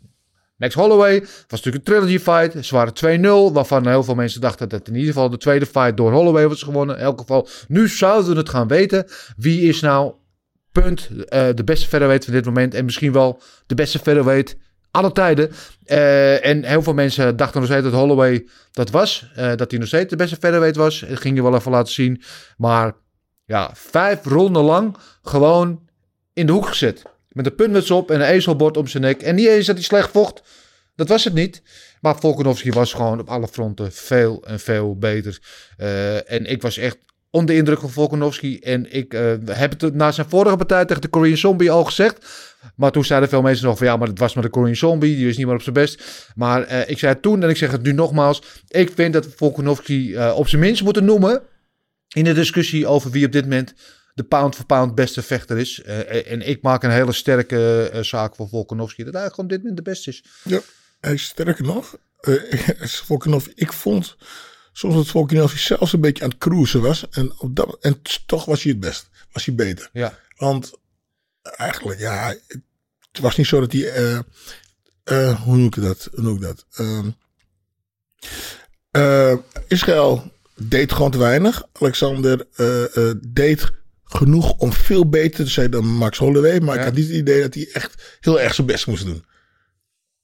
[0.58, 1.20] Max Holloway.
[1.20, 2.66] Was natuurlijk een trilogy fight.
[2.66, 2.94] Ze waren
[3.52, 6.48] 2-0, waarvan heel veel mensen dachten dat in ieder geval de tweede fight door Holloway
[6.48, 6.98] was gewonnen.
[6.98, 9.06] In elk geval, nu zouden we het gaan weten.
[9.38, 10.14] Wie is nou,
[10.72, 12.74] punt, de beste featherweight van dit moment.
[12.74, 14.58] En misschien wel de beste featherweight
[15.00, 15.52] alle tijden.
[15.86, 19.32] Eh, en heel veel mensen dachten nog steeds dat Holloway dat was.
[19.36, 21.00] Eh, dat hij nog steeds de beste featherweight was.
[21.00, 22.22] Dat ging je wel even laten zien.
[22.58, 22.94] Maar
[23.46, 25.88] ja, vijf ronden lang gewoon
[26.34, 27.04] in de hoek gezet.
[27.30, 29.22] Met een puntmuts op en een ezelbord om zijn nek.
[29.22, 30.42] En niet eens dat hij slecht vocht.
[30.96, 31.62] Dat was het niet.
[32.02, 35.40] Maar Volkanovski was gewoon op alle fronten veel en veel beter.
[35.78, 36.98] Eh, en ik was echt
[37.30, 38.60] onder de indruk van Volkanovski.
[38.60, 39.12] En ik
[39.46, 42.26] heb het na zijn vorige partij tegen de Korean Zombie al gezegd.
[42.76, 45.16] Maar toen zeiden veel mensen nog van ja, maar het was maar de Korean Zombie.
[45.16, 46.04] Die is niet meer op zijn best.
[46.36, 48.42] Maar eh, ik zei het toen en ik zeg het nu nogmaals.
[48.68, 51.42] Ik vind dat we Volkanovski eh, op zijn minst moeten noemen.
[52.16, 53.74] In de discussie over wie op dit moment
[54.14, 55.82] de pound for pound beste vechter is.
[55.82, 59.04] Eh, en ik maak een hele sterke zaak voor Volkanovski.
[59.04, 60.24] Dat hij gewoon op dit moment de beste is.
[60.44, 60.62] Ja,
[61.16, 64.16] sterker nog, eh, Volkanov, ik vond
[64.72, 67.10] soms dat Volkanov zelfs een beetje aan het cruisen was.
[67.10, 69.10] En, op dat, en toch was hij het best.
[69.32, 69.90] Was hij beter.
[69.94, 70.18] Ja.
[70.38, 70.72] Want
[71.58, 72.36] eigenlijk, ja,
[73.12, 73.92] het was niet zo dat hij...
[73.92, 74.20] eh,
[75.04, 76.10] eh, hoe noem ik dat?
[76.14, 76.66] Hoe noem ik dat?
[76.72, 77.10] Ehm,
[78.92, 81.64] eh, Israël deed gewoon te weinig.
[81.74, 82.48] Alexander
[83.28, 83.72] deed
[84.04, 86.60] genoeg om veel beter te zijn dan Max Holloway.
[86.60, 89.26] Maar ik had niet het idee dat hij echt heel erg zijn best moest doen.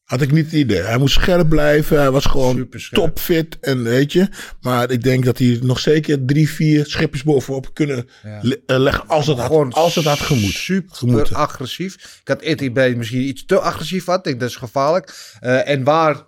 [0.05, 0.81] Had ik niet het idee.
[0.81, 1.97] Hij moest scherp blijven.
[1.99, 3.57] Hij was gewoon topfit.
[3.59, 4.27] En weet je.
[4.61, 8.39] Maar ik denk dat hij nog zeker drie, vier schipjes bovenop kunnen Ja.
[8.41, 9.07] le- eh, leggen.
[9.07, 10.51] Als het had, als het had gemoet.
[10.51, 11.35] Super Gemoeten.
[11.35, 12.19] agressief.
[12.21, 14.17] Ik had idee misschien iets te agressief had.
[14.17, 15.33] Ik denk dat is gevaarlijk.
[15.39, 16.23] Eh, en waar,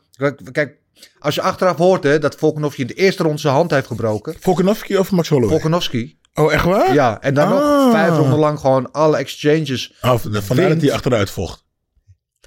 [0.51, 0.75] kijk,
[1.19, 4.35] als je achteraf hoort hè, dat Volkanovski in de eerste ronde zijn hand heeft gebroken.
[4.39, 5.51] Volkanovski of Max Holloway?
[5.53, 6.17] Volkanovski.
[6.33, 6.93] oh, echt waar?
[6.93, 7.91] Ja, en dan nog Ah.
[7.91, 9.93] vijf ronden lang gewoon alle exchanges.
[10.01, 11.65] Oh, vandaar dat hij achteruit vocht.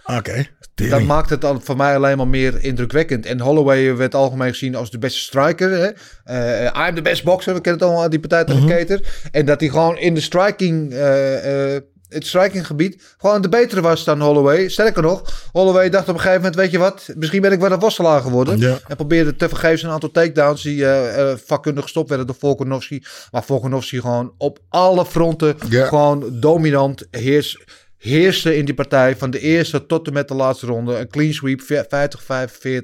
[0.05, 0.47] Oké.
[0.89, 1.07] Tering.
[1.07, 3.27] maakt het dan voor mij alleen maar meer indrukwekkend.
[3.27, 5.71] En Holloway werd algemeen gezien als de beste striker.
[5.71, 5.91] Hè?
[6.25, 7.55] Eh, I'm the best boxer.
[7.55, 9.29] We kennen het allemaal, die partij tegen Keter.
[9.31, 10.93] En dat hij gewoon in de striking...
[10.93, 14.69] eh, eh, het strikinggebied gewoon de betere was dan Holloway.
[14.69, 16.61] Sterker nog, Holloway dacht op een gegeven moment...
[16.61, 18.59] weet je wat, misschien ben ik wel een wosselaar geworden.
[18.59, 18.79] Ja.
[18.89, 20.63] En probeerde te vergeefs een aantal takedowns...
[20.63, 23.03] die eh, vakkundig gestopt werden door Volkanovski.
[23.31, 25.57] Maar Volkanovski gewoon op alle fronten...
[25.69, 25.87] Ja.
[25.87, 27.65] gewoon dominant heers,
[28.09, 29.17] heerste in die partij...
[29.17, 30.99] van de eerste tot en met de laatste ronde.
[30.99, 31.67] Een clean sweep, 50-45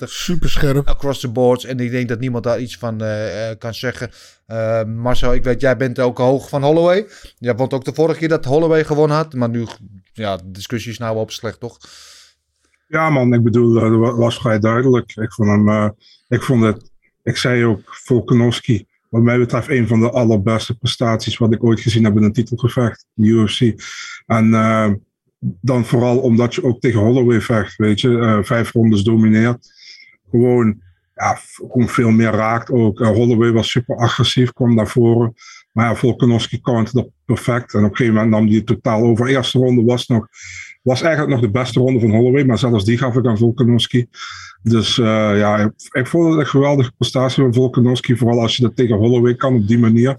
[0.05, 0.89] Super scherp.
[0.89, 1.65] across the boards.
[1.65, 4.11] En ik denk dat niemand daar iets van eh, eh, kan zeggen.
[4.47, 7.07] Eh, Marcel, ik weet, jij bent ook hoog van Holloway.
[7.39, 9.35] Jij vond ook de vorige keer dat Holloway gewonnen had.
[9.35, 9.67] Maar nu,
[10.13, 11.79] ja, de discussie is nou wel op slecht, toch?
[12.89, 15.13] Ja, man, ik bedoel, dat wa- was vrij duidelijk.
[15.17, 15.89] Ik vond hem, eh,
[16.29, 16.91] ik vond het,
[17.23, 21.81] ik zei ook, Volkanovski, wat mij betreft, een van de allerbeste prestaties wat ik ooit
[21.81, 23.61] gezien heb in een titelgevecht, in de UFC.
[24.27, 24.91] En eh,
[25.61, 29.73] dan vooral omdat je ook tegen Holloway vecht, weet je, eh, vijf rondes domineert.
[30.31, 30.81] Gewoon,
[31.15, 33.01] ja, gewoon veel meer raakt ook.
[33.01, 35.35] Eh, Holloway was super agressief, kwam naar voren.
[35.73, 37.75] Maar ja, Volkanovski counterde perfect.
[37.75, 39.27] En op een gegeven moment nam hij het totaal over.
[39.27, 40.29] Eerste ronde was nog
[40.83, 44.07] was eigenlijk nog de beste ronde van Holloway, maar zelfs die gaf ik aan Volkanovski.
[44.63, 48.63] Dus eh, ja, ik, ik vond het een geweldige prestatie van Volkanovski, vooral als je
[48.63, 50.19] dat tegen Holloway kan op die manier.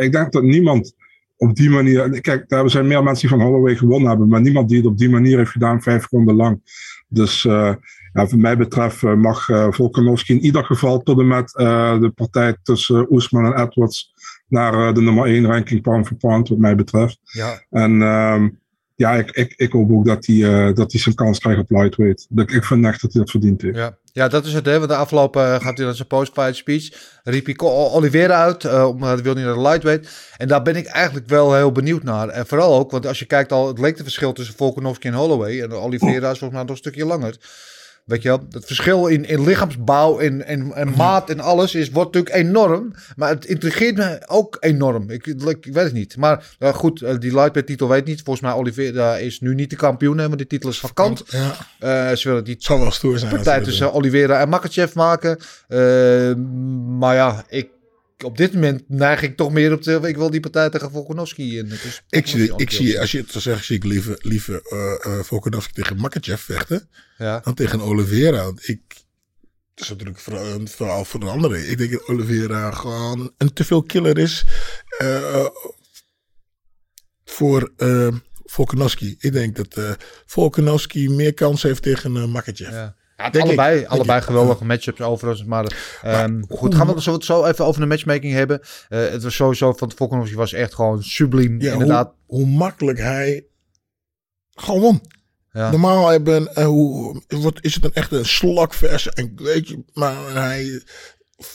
[0.00, 0.94] Ik denk dat niemand
[1.38, 4.68] op die manier, kijk, daar zijn meer mensen die van Holloway gewonnen hebben, maar niemand
[4.68, 6.60] die het op die manier heeft gedaan, vijf ronden lang.
[7.08, 7.74] Dus eh,
[8.12, 12.00] ja, wat mij betreft eh, mag eh Volkanovski in ieder geval tot en met eh,
[12.00, 14.12] de partij tussen Oesman en Edwards
[14.48, 17.20] naar de nummer 1 ranking pound for pound, wat mij betreft.
[17.22, 17.62] Ja.
[17.70, 18.48] En ehm,
[18.98, 22.26] ja, ik, ik, ik hoop ook dat hij, eh, dat zijn kans krijgt op lightweight.
[22.28, 23.76] Dat, ik vind echt dat hij dat verdiend heeft.
[23.76, 23.96] Ja.
[24.12, 24.66] ja, dat is het.
[24.66, 24.78] Hè.
[24.78, 26.88] Want de afgelopen eh, gaat hij naar zijn post-fight speech.
[27.24, 30.08] Riep hij Oliveira uit, eh, omdat wil niet naar de lightweight.
[30.36, 32.28] En daar ben ik eigenlijk wel heel benieuwd naar.
[32.28, 35.62] En vooral ook, want als je kijkt al het lengteverschil tussen Volkanovski en Holloway.
[35.62, 37.36] En Oliveira is volgens mij nog een stukje langer.
[38.08, 41.90] Weet je wel, het verschil in, in lichaamsbouw en, en, en maat en alles is,
[41.90, 42.94] wordt natuurlijk enorm.
[43.16, 45.10] Maar het intrigeert me ook enorm.
[45.10, 46.16] Ik, ik, ik weet het niet.
[46.16, 48.22] Maar goed, eh, die lightweight titel weet ik niet.
[48.22, 51.22] Volgens mij Oliveira is nu niet de kampioen, hè, want die titel is vakant.
[51.26, 53.34] Ja, Eh ze willen die zal wel stoer zijn.
[53.34, 55.38] partij tussen Oliveira en Makachev maken.
[55.68, 56.34] Eh,
[56.98, 57.68] maar ja, ik,
[58.24, 60.00] op dit moment neig ik toch meer op de...
[60.02, 61.58] Ik wil die partij tegen Volkanovski.
[61.58, 64.60] En is Ik zie, ik zie, als je het zo zegt, zie ik liever, liever
[64.62, 67.40] eh eh, Volkanovski tegen Makachev vechten Ja.
[67.40, 68.44] dan tegen Oliveira.
[68.44, 68.80] Want ik,
[69.74, 71.66] dat is natuurlijk vooral een verhaal voor een andere.
[71.66, 74.44] Ik denk dat Oliveira gewoon een te veel killer is
[74.98, 75.46] eh,
[77.24, 77.72] voor
[78.44, 79.16] Volkanovski.
[79.18, 82.70] Ik denk dat Volkanovski meer kans heeft tegen uh, Makachev.
[82.70, 82.96] Ja.
[83.18, 83.80] Ja, Denk allebei, ik.
[83.80, 84.24] Denk allebei ik.
[84.24, 85.44] geweldige matchups overigens.
[85.44, 88.60] Maar, ehm, goed, gaan we het zo, zo even over de matchmaking hebben.
[88.88, 91.60] Eh, het was sowieso van Volkanovski was echt gewoon subliem.
[91.60, 92.14] Ja, inderdaad.
[92.26, 93.46] Hoe, hoe makkelijk hij
[94.54, 95.00] gewoon won.
[95.52, 95.70] Ja.
[95.70, 99.08] Normaal hebben, eh, hoe, wat, is het een echt een slakvers.
[99.08, 100.82] En weet je, maar hij,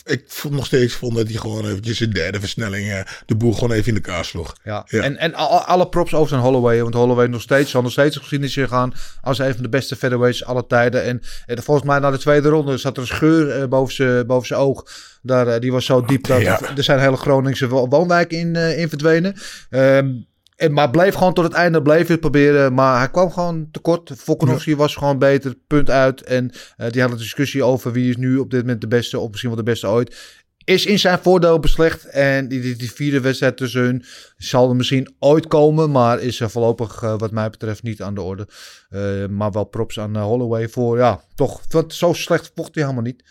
[0.06, 3.54] ik vond nog steeds vond dat hij gewoon eventjes in derde versnelling eh, de boel
[3.54, 4.56] gewoon even in elkaar sloeg.
[4.64, 4.86] Ja.
[4.88, 5.02] Ja.
[5.02, 6.82] En, en al- alle props over zijn Holloway.
[6.82, 10.46] Want Holloway nog steeds, zal nog steeds geschiedenis gaan als een van de beste featherweights
[10.46, 11.04] aller tijden.
[11.04, 14.28] En, en volgens mij na de tweede ronde zat er een scheur eh, boven zijn
[14.28, 14.84] boven zijn oog.
[15.22, 16.60] Daar, eh, die was zo diep dat Ja.
[16.78, 19.36] er zijn hele Groningse wo- woonwijken in, in verdwenen.
[19.70, 20.10] Ehm,
[20.56, 22.74] en, maar bleef gewoon tot het einde, bleef het proberen.
[22.74, 24.12] Maar hij kwam gewoon tekort.
[24.16, 26.22] Volkanovski was gewoon beter, punt uit.
[26.22, 29.20] En eh, die had een discussie over wie is nu op dit moment de beste,
[29.20, 30.42] of misschien wel de beste ooit.
[30.66, 32.06] Is in zijn voordeel beslecht.
[32.06, 34.06] En die, die, die vierde wedstrijd tussen hun
[34.38, 35.92] zal er misschien ooit komen.
[35.92, 38.48] Maar is er voorlopig, eh, wat mij betreft, niet aan de orde.
[38.90, 41.62] Eh, maar wel props aan Holloway voor, ja, toch.
[41.70, 43.24] Want zo slecht vocht hij helemaal niet.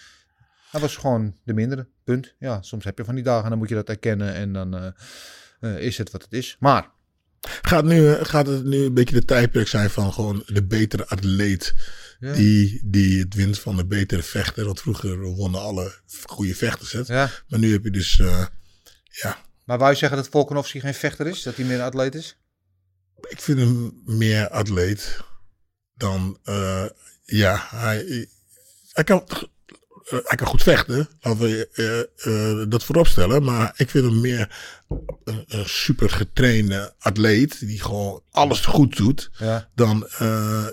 [0.70, 2.35] Hij was gewoon de mindere, punt.
[2.38, 4.35] Ja, soms heb je van die dagen en dan moet je dat erkennen.
[4.35, 4.94] En dan
[5.61, 6.56] is het wat het is.
[6.58, 6.90] Maar
[7.62, 11.07] Gaat, nu, eh, gaat het nu een beetje de tijdperk zijn van gewoon de betere
[11.07, 11.74] atleet
[12.20, 12.33] Ja.
[12.33, 14.64] die, die het wint van de betere vechter.
[14.64, 17.07] Want vroeger wonnen alle goede vechters het.
[17.07, 17.31] Ja.
[17.48, 18.46] Maar nu heb je dus, eh,
[19.09, 21.42] ja, Maar wou je zeggen dat Volkanovski geen vechter is?
[21.42, 22.37] Dat hij meer een atleet is?
[23.28, 25.18] ik vind hem meer atleet
[25.94, 26.38] dan.
[26.44, 26.85] eh,
[27.24, 28.28] Ja, hij,
[28.92, 29.26] hij, kan,
[30.05, 31.09] hij kan goed vechten.
[31.21, 33.43] Laten we eh, eh, dat vooropstellen.
[33.43, 34.57] Maar ik vind hem meer
[35.25, 37.61] een, een super getrainde atleet.
[37.61, 39.31] Die gewoon alles goed doet.
[39.38, 39.69] Ja.
[39.75, 40.67] Dan, eh,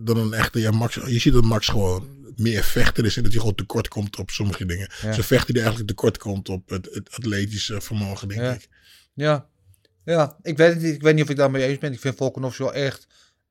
[0.00, 0.60] dan een echte.
[0.60, 3.16] Ja, Max, je ziet dat Max gewoon meer vechter is.
[3.16, 4.90] En dat hij gewoon tekort komt op sommige dingen.
[5.02, 5.12] Ja.
[5.12, 8.52] Zijn vechter die eigenlijk tekort komt op het, het atletische vermogen, denk Ja.
[8.52, 8.68] ik.
[9.14, 9.46] Ja.
[10.04, 10.94] ja, ik weet niet.
[10.94, 11.92] Ik weet niet of ik daarmee eens ben.
[11.92, 13.06] Ik vind Volkanovs wel echt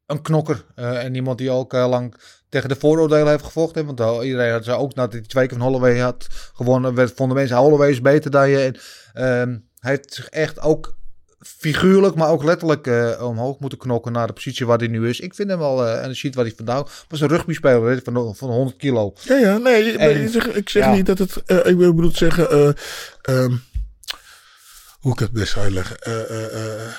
[0.06, 0.66] een knokker.
[0.76, 2.16] En iemand die ook lang
[2.52, 3.86] tegen de vooroordelen heeft gevochten.
[3.96, 6.94] Want iedereen had ze ook nadat hij twee keer van Holloway had gewonnen.
[6.96, 8.60] Werd, vonden mensen Holloway is beter dan je.
[8.60, 8.76] En,
[9.14, 10.98] ehm, hij heeft zich echt ook
[11.40, 15.20] figuurlijk, maar ook letterlijk eh, omhoog moeten knokken naar de positie waar hij nu is.
[15.20, 18.36] Ik vind hem wel, eh, en je ziet waar hij vandaan was een rugbyspeler van,
[18.36, 19.14] van 100 kilo.
[19.22, 20.94] Ja, ja, nee, En- ik zeg, ik zeg ja.
[20.94, 21.44] niet dat het.
[21.46, 22.50] eh, ik bedoel te zeggen.
[22.50, 22.70] eh,
[23.22, 23.56] ehm,
[25.00, 25.98] hoe ik het best uitleggen.
[26.00, 26.92] Eh, eh, eh,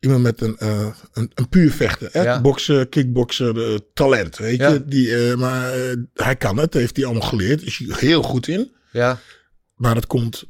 [0.00, 2.08] iemand met een, eh, een, een puur vechten.
[2.12, 2.22] Hè?
[2.22, 2.40] Ja.
[2.40, 4.36] Boksen, kickboksen, eh, talent.
[4.36, 4.68] Weet Ja.
[4.72, 4.84] je?
[4.84, 5.72] Die, eh, maar
[6.14, 7.62] hij kan het, heeft hij allemaal geleerd.
[7.62, 8.72] Is hij heel goed in.
[8.92, 9.18] Ja,
[9.74, 10.44] Maar het komt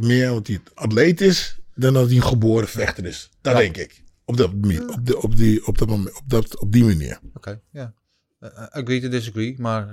[0.00, 1.56] meer omdat hij atleet is.
[1.74, 3.30] dan dat hij een geboren vechter is.
[3.40, 3.58] Dat Ja.
[3.58, 4.02] denk ik.
[4.24, 4.62] Op, dat, op,
[5.06, 7.18] de, op, die, op, dat moment, op, dat, op die manier.
[7.34, 7.60] oké.
[7.72, 7.94] ja.
[8.40, 9.84] Eh, agree to disagree, maar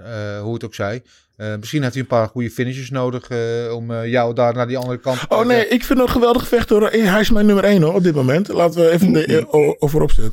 [0.41, 1.03] hoe het ook zij.
[1.39, 4.67] Eh, misschien heeft hij een paar goede finishes nodig eh, om eh, jou daar naar
[4.67, 6.79] die andere kant te Oh nee, ik vind hem een geweldig vechter.
[6.79, 6.89] hoor.
[6.89, 8.47] Hij is mijn nummer 1 hoor, op dit moment.
[8.47, 9.45] Laten we even de,
[9.79, 10.31] overop zet,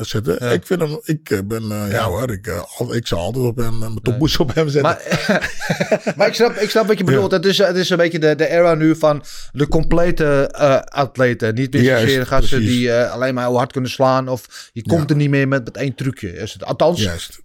[0.00, 0.36] zetten.
[0.38, 0.50] Ja.
[0.50, 2.04] Ik vind hem, ik ben, eh, ja.
[2.04, 4.82] hoor, ik, ik zal altijd op hem, mijn topmoes op hem zetten.
[4.82, 7.30] Maar, maar ik, snap, ik snap wat je bedoelt.
[7.30, 10.48] Het, is, het is een beetje de, de era nu van de complete
[10.88, 11.54] atleten.
[11.54, 12.76] Niet meer zozeer gasten precies.
[12.76, 14.28] die alleen maar hard kunnen slaan.
[14.28, 16.48] Of je komt er niet meer met, met één trucje.
[16.58, 17.40] Althans, Juist.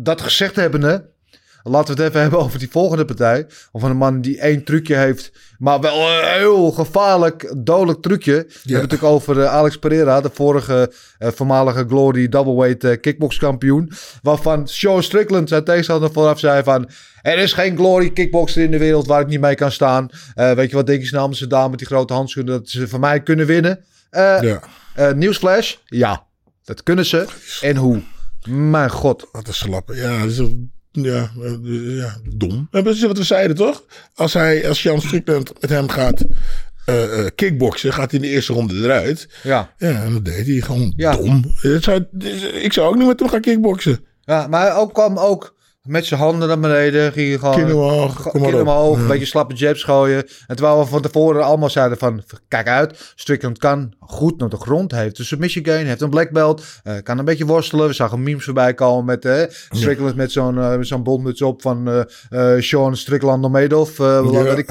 [0.00, 1.14] dat gezegd hebbende,
[1.70, 3.46] laten we het even hebben over die volgende partij.
[3.72, 8.32] Of een man die één trucje heeft, maar wel een heel gevaarlijk, dodelijk trucje.
[8.32, 13.00] We hebben het natuurlijk over eh, Alex Pereira, de vorige eh, voormalige Glory doubleweight eh,
[13.00, 13.90] kickboxkampioen.
[14.22, 16.88] Waarvan Sean Strickland zijn tegenstander vooraf zei van...
[17.22, 20.08] Er is geen Glory kickboxer in de wereld waar ik niet mee kan staan.
[20.34, 23.22] Weet je wat denk je zijn dame met die grote handschoenen dat ze van mij
[23.22, 23.84] kunnen winnen?
[24.10, 24.62] Ja,
[25.14, 26.26] Nieuwsflash, ja,
[26.64, 27.26] dat kunnen ze.
[27.60, 28.02] En hoe?
[28.48, 29.28] Mijn god.
[29.32, 29.94] wat een slappe.
[29.94, 32.68] Ja, dat is een- ja, eh, ja, dom.
[32.70, 33.84] Dat is wat we zeiden toch?
[34.14, 36.24] Als, hij, als Jan Strickland met hem gaat
[36.84, 39.28] eh, kickboksen, gaat hij in de eerste ronde eruit.
[39.42, 39.72] Ja.
[39.78, 41.16] Ja, en dat deed hij gewoon Ja.
[41.16, 41.44] dom.
[41.62, 42.04] Dat zou,
[42.62, 44.04] ik zou ook niet met hem gaan kickboksen.
[44.20, 45.55] Ja, maar hij ook kwam ook
[45.86, 47.12] met zijn handen naar beneden.
[47.12, 50.26] Ging hij gewoon Kin omhoog, kin een beetje slappe jabs gooien.
[50.46, 52.22] En terwijl we van tevoren allemaal zeiden van...
[52.48, 54.92] Kijk uit, Strickland kan goed naar de grond.
[54.92, 56.64] Heeft een submission gain, heeft een black belt.
[56.82, 57.86] eh, kan een beetje worstelen.
[57.86, 62.06] We zagen memes voorbij komen met eh, Strickland met zo'n zo'n bondmuts op van
[62.58, 64.68] Sean Strickland eh wat Ja, weet ik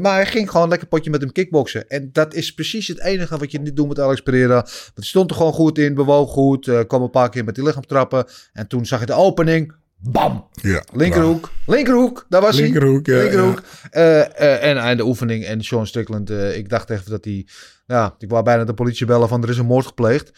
[0.00, 1.88] maar hij ging gewoon lekker potje met hem kickboksen.
[1.88, 4.54] En dat is precies het enige wat je niet doet met Alex Pereira.
[4.54, 6.84] Want hij stond er gewoon goed in, bewoog goed.
[6.86, 8.26] kwam een paar keer met die lichaamstrappen.
[8.52, 9.74] En toen zag je de opening.
[10.00, 10.48] Bam!
[10.52, 11.52] Ja, Linkerhoek.
[11.66, 13.22] Linkerhoek, daar was Linkerhoek, ja, hij.
[13.22, 13.62] Linkerhoek.
[13.90, 15.44] Eh, eh, en aan de oefening.
[15.44, 17.46] En Sean Strickland, eh, ik dacht even dat hij...
[17.86, 20.32] Ja, ik wou bijna de politie bellen van er is een moord gepleegd.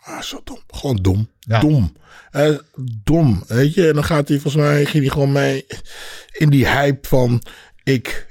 [0.00, 0.58] Ah, zo dom.
[0.66, 1.30] Gewoon dom.
[1.38, 1.60] Ja.
[1.60, 1.92] Dom.
[3.04, 3.88] Dom, weet je.
[3.88, 5.66] En dan gaat hij, volgens mij, ging hij gewoon mee
[6.32, 7.42] in die hype van
[7.82, 8.29] ik...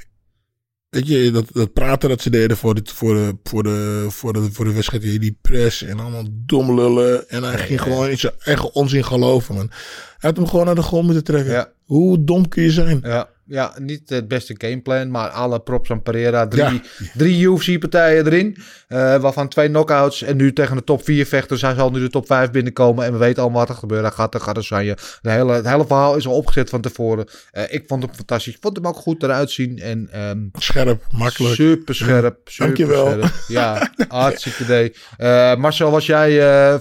[0.90, 4.34] Weet je, dat, dat praten dat ze deden voor de, voor de, voor de, voor
[4.34, 7.30] de, voor de wedstrijd, die press en allemaal dom lullen.
[7.30, 9.68] En hij ging gewoon in zijn eigen onzin geloven, man.
[9.70, 11.54] Hij had hem gewoon naar de grond moeten trekken.
[11.54, 11.72] Ja.
[11.86, 13.00] Hoe dom kun je zijn?
[13.04, 16.48] Ja, ja, niet het beste gameplan, maar alle props aan Pereira.
[16.48, 16.82] Drie, Ja.
[17.16, 18.58] drie UFC-partijen erin,
[18.88, 20.22] eh, waarvan twee knockouts.
[20.22, 21.62] En nu tegen de top 4 vechters.
[21.62, 24.02] Hij zal nu de top 5 binnenkomen en we weten allemaal wat er gebeurt.
[24.02, 24.86] Hij gaat er, gaat er zijn.
[24.86, 24.96] je.
[25.22, 27.28] De hele, het hele verhaal is al opgezet van tevoren.
[27.52, 28.54] Eh, ik vond hem fantastisch.
[28.56, 29.80] Ik vond hem ook goed eruit zien.
[29.80, 31.56] En ehm, Scherp, makkelijk.
[31.56, 32.38] super scherp.
[32.46, 33.06] Super Dankjewel.
[33.06, 33.28] Scherp.
[33.48, 34.94] Ja, hartstikke idee.
[35.18, 36.32] Eh, Marcel, was jij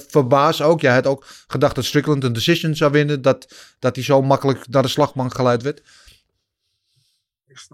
[0.08, 0.80] verbaasd ook?
[0.80, 3.22] Jij had ook gedacht dat Strickland een decision zou winnen.
[3.22, 5.82] Dat, dat hij zo makkelijk naar de slagman geleid werd.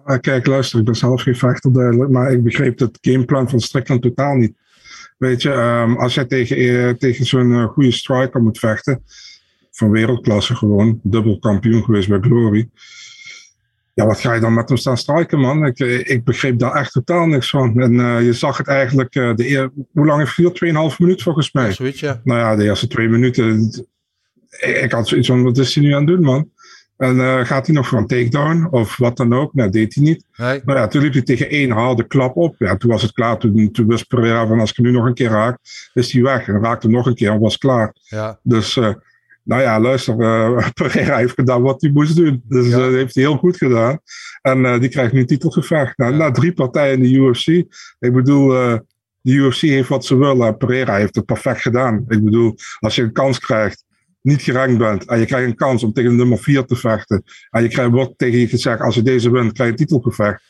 [0.05, 3.61] Ah, kijk, luister, ik ben zelf geen vechter duidelijk, maar ik begreep het gameplan van
[3.61, 4.53] Strickland totaal niet.
[5.19, 9.05] Weet je, ehm, als jij tegen, eh, tegen zo'n eh, goede striker moet vechten,
[9.71, 12.69] van wereldklasse gewoon, dubbel kampioen geweest bij Glory.
[13.95, 15.67] Ja, wat ga je dan met hem staan striken, man?
[15.67, 17.81] Ik, eh, ik begreep daar echt totaal niks van.
[17.81, 20.57] En je zag het eigenlijk, de eer, hoe lang heeft het geduurd?
[20.57, 21.73] 2,5 minuut volgens mij.
[21.73, 22.21] Zoiets, ja.
[22.25, 23.71] Nou ja, de eerste twee minuten.
[24.51, 26.51] Ik, ik had zoiets van: wat is hij nu aan het doen, man?
[26.97, 29.55] En eh, gaat hij nog voor een takedown of wat dan ook?
[29.55, 30.25] Nou, deed hij niet.
[30.37, 30.61] Nee.
[30.65, 32.55] Nou ja, toen liep hij tegen één harde klap op.
[32.59, 33.39] Ja, toen was het klaar.
[33.39, 35.59] Toen, toen wist Pereira van: als ik nu nog een keer raak,
[35.95, 36.49] is hij weg.
[36.49, 37.95] En raakte nog een keer en was klaar.
[38.09, 38.39] Ja.
[38.43, 38.95] Dus, eh,
[39.43, 42.43] nou ja, luister, eh, Pereira heeft gedaan wat hij moest doen.
[42.49, 42.79] Dus Ja.
[42.79, 43.99] dat heeft hij heel goed gedaan.
[44.43, 45.99] En die krijgt nu een titelgevecht.
[45.99, 47.47] Nou, Na drie partijen in de UFC.
[47.99, 48.49] Ik bedoel,
[49.21, 50.57] de UFC heeft wat ze willen.
[50.57, 52.05] Pereira heeft het perfect gedaan.
[52.09, 53.85] Ik bedoel, als je een kans krijgt,
[54.25, 57.23] niet gerankt bent, en je krijgt een kans om tegen de nummer 4 te vechten,
[57.51, 60.43] en je krijgt, wordt tegen je gezegd, als je deze wint, krijg je een titelgevecht.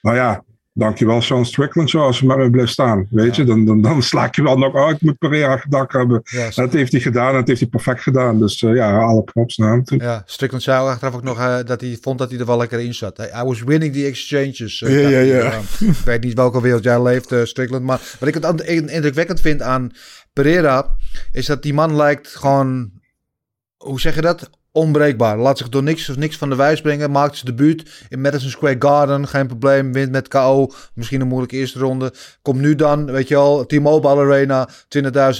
[0.00, 3.06] Nou ja, dankjewel Sean Strickland, zoals je met me blijft staan.
[3.10, 5.92] Weet je, dan, dan, dan sla ik je wel nog, oh, ik moet Pereira gedak
[5.92, 6.22] hebben.
[6.54, 8.38] Dat heeft hij gedaan en dat heeft hij perfect gedaan.
[8.38, 9.98] Dus eh, ja, alle props naar hem toe.
[10.00, 12.80] Ja, Strickland zei achteraf ook nog eh, dat hij vond dat hij er wel lekker
[12.80, 13.18] in zat.
[13.18, 14.82] I was winning the exchanges.
[14.82, 15.58] eh, Ja, ja, ja.
[15.80, 17.84] ik weet niet welke wereld jij leeft, Strickland.
[17.84, 18.60] Maar wat ik het
[18.90, 19.90] indrukwekkend vind aan
[20.32, 20.86] Pereira...
[21.32, 22.90] is dat die man lijkt gewoon...
[23.88, 24.50] Hoe zeg je dat?
[24.72, 25.38] Onbreekbaar.
[25.38, 27.10] Laat zich door niks of niks van de wijs brengen.
[27.10, 29.28] Maakt zijn debuut in Madison Square Garden.
[29.28, 29.92] Geen probleem.
[29.92, 30.72] Wint met KO.
[30.94, 32.12] Misschien een moeilijke eerste ronde.
[32.42, 34.68] Komt nu dan, weet je wel, T-Mobile Arena.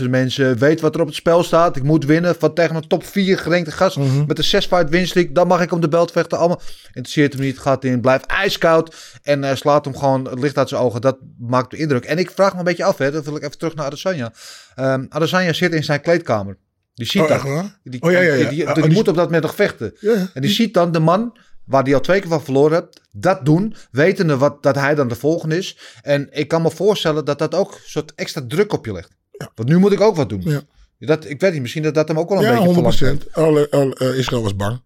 [0.03, 0.59] 20.000 mensen.
[0.59, 1.77] Weet wat er op het spel staat.
[1.77, 3.97] Ik moet winnen van tegen een top 4 gerankte gast.
[4.27, 5.35] Met een 6-fight winstreak.
[5.35, 6.39] Dan mag ik om de belt vechten.
[6.39, 7.59] Allemaal interesseert hem niet.
[7.59, 8.01] Gaat in.
[8.01, 8.95] Blijft ijskoud.
[9.23, 11.01] En eh, slaat hem gewoon het licht uit zijn ogen.
[11.01, 12.05] Dat maakt de indruk.
[12.05, 12.99] En ik vraag me een beetje af.
[12.99, 13.11] Hè.
[13.11, 14.33] Dan wil ik even terug naar Adesanya.
[14.75, 16.59] Ehm Adesanya zit in zijn kleedkamer.
[16.99, 17.43] Die ziet Oh, dat.
[17.43, 17.79] waar?
[17.83, 18.49] Die, Oh, ja, ja, ja.
[18.49, 19.95] die, die- Ah, die moet op dat moment nog vechten.
[20.01, 20.31] Ja, ja.
[20.35, 23.45] En die ziet dan de man waar die al twee keer van verloren hebt, dat
[23.45, 25.79] doen, wetende wat, dat hij dan de volgende is.
[26.03, 29.11] En ik kan me voorstellen dat dat ook een soort extra druk op je legt.
[29.55, 30.43] Want nu moet ik ook wat doen.
[30.45, 30.61] Ja.
[30.99, 33.33] Dat, ik weet niet, misschien dat dat hem ook wel een Ja, beetje 100 procent.
[33.33, 34.83] Alle, alle, eh, Israël was bang.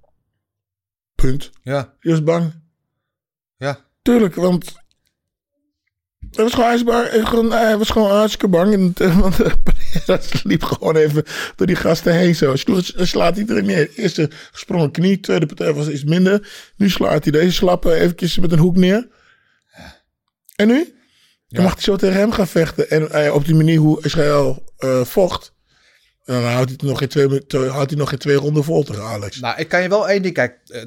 [1.14, 1.51] Punt.
[1.62, 2.53] Ja, Je was bang.
[3.57, 3.90] ja.
[4.03, 4.72] Tuurlijk, want
[6.30, 8.72] hij was gewoon, hij hij gewoon, hij was gewoon hartstikke bang.
[8.72, 11.24] En, eh, want eh, Pereira liep gewoon even
[11.56, 12.56] door die gasten heen zo.
[12.56, 13.90] Sloeg, slaat iedereen neer.
[13.96, 16.48] Eerste gesprongen knie, tweede partij was iets minder.
[16.76, 19.08] Nu slaat hij deze slappen eventjes met een hoek neer.
[20.56, 20.94] En nu?
[21.48, 22.90] Dan mag hij zo tegen hem gaan vechten.
[22.90, 25.52] En eh, op die manier hoe Israël eh, vocht.
[26.24, 27.28] Dan houdt hij, nog in twee,
[27.68, 29.40] houdt hij nog in twee ronden vol tegen Alex.
[29.40, 30.35] Nou, ik kan je wel één ding...
[30.35, 30.82] Kijk, eh,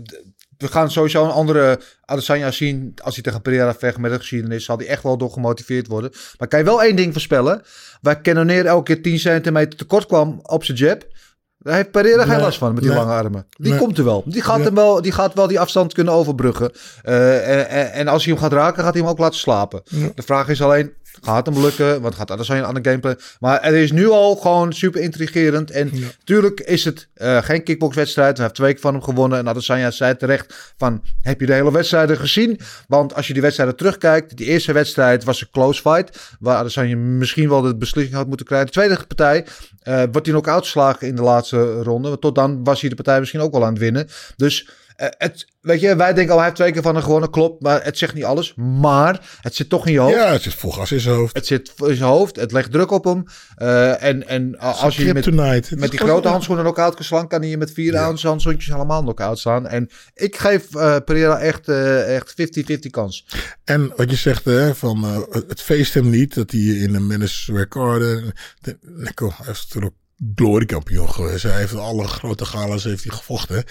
[0.58, 2.94] we gaan sowieso een andere Adesanya zien.
[3.04, 6.12] Als hij tegen Pereira vecht met de geschiedenis, zal hij echt wel door gemotiveerd worden.
[6.38, 7.62] Maar kan je wel één ding voorspellen?
[8.02, 11.13] Waar Cannonier elke keer 10 centimeter tekort kwam op zijn jab...
[11.58, 13.00] Daar heeft Pereira geen Nee, last van met die nee.
[13.00, 13.46] lange armen.
[13.50, 13.80] Die Nee.
[13.80, 14.24] komt er wel.
[14.26, 15.02] Die gaat, hem wel.
[15.02, 16.72] die gaat wel die afstand kunnen overbruggen.
[17.04, 19.82] Eh, en, en- en als hij hem gaat raken, gaat hij hem ook laten slapen.
[20.15, 22.01] De vraag is alleen, gaat hem lukken?
[22.01, 23.17] Want gaat dat zijn een ander gameplay.
[23.39, 25.71] Maar het is nu al gewoon super intrigerend.
[25.71, 28.36] En natuurlijk is het eh, geen kickboxwedstrijd.
[28.36, 29.39] We hebben twee keer van hem gewonnen.
[29.39, 32.60] En Adesanya zei terecht van, heb je de hele wedstrijden gezien?
[32.88, 36.36] Want als je die wedstrijden terugkijkt, die eerste wedstrijd was een close fight.
[36.39, 38.67] Waar Adesanya misschien wel de beslissing had moeten krijgen.
[38.67, 39.45] De tweede partij
[39.82, 42.10] eh, wordt hij nog uitgeslagen in de laatste ronde.
[42.10, 44.08] Want tot dan was hij de partij misschien ook wel aan het winnen.
[44.36, 47.30] Dus het, weet je, wij denken al, hij heeft twee keer van hem gewonnen.
[47.30, 48.54] Klopt, maar het zegt niet alles.
[48.56, 50.16] Maar het zit toch in je hoofd.
[50.16, 51.36] Ja, het zit vol gas in zijn hoofd.
[51.36, 53.24] Het zit in zijn hoofd, het legt druk op hem.
[53.56, 55.32] Eh, en en uh, als je met,
[55.80, 59.02] met die grote handschoenen knock-out kan slaan, kan hij je met vier ounce handschoentjes allemaal
[59.02, 59.68] knock-out slaan.
[59.68, 62.34] En ik geef eh Pereira echt eh, echt
[62.72, 63.26] 50-50 kans.
[63.64, 67.08] En wat je zegt, hè, van eh, het feest hem niet dat hij in een
[67.08, 68.34] Madison Garden.
[68.62, 69.96] de- Nico, hij is natuurlijk
[70.36, 71.44] gloriekampioen geweest.
[71.44, 73.64] Hij heeft alle grote galas heeft hij gevochten.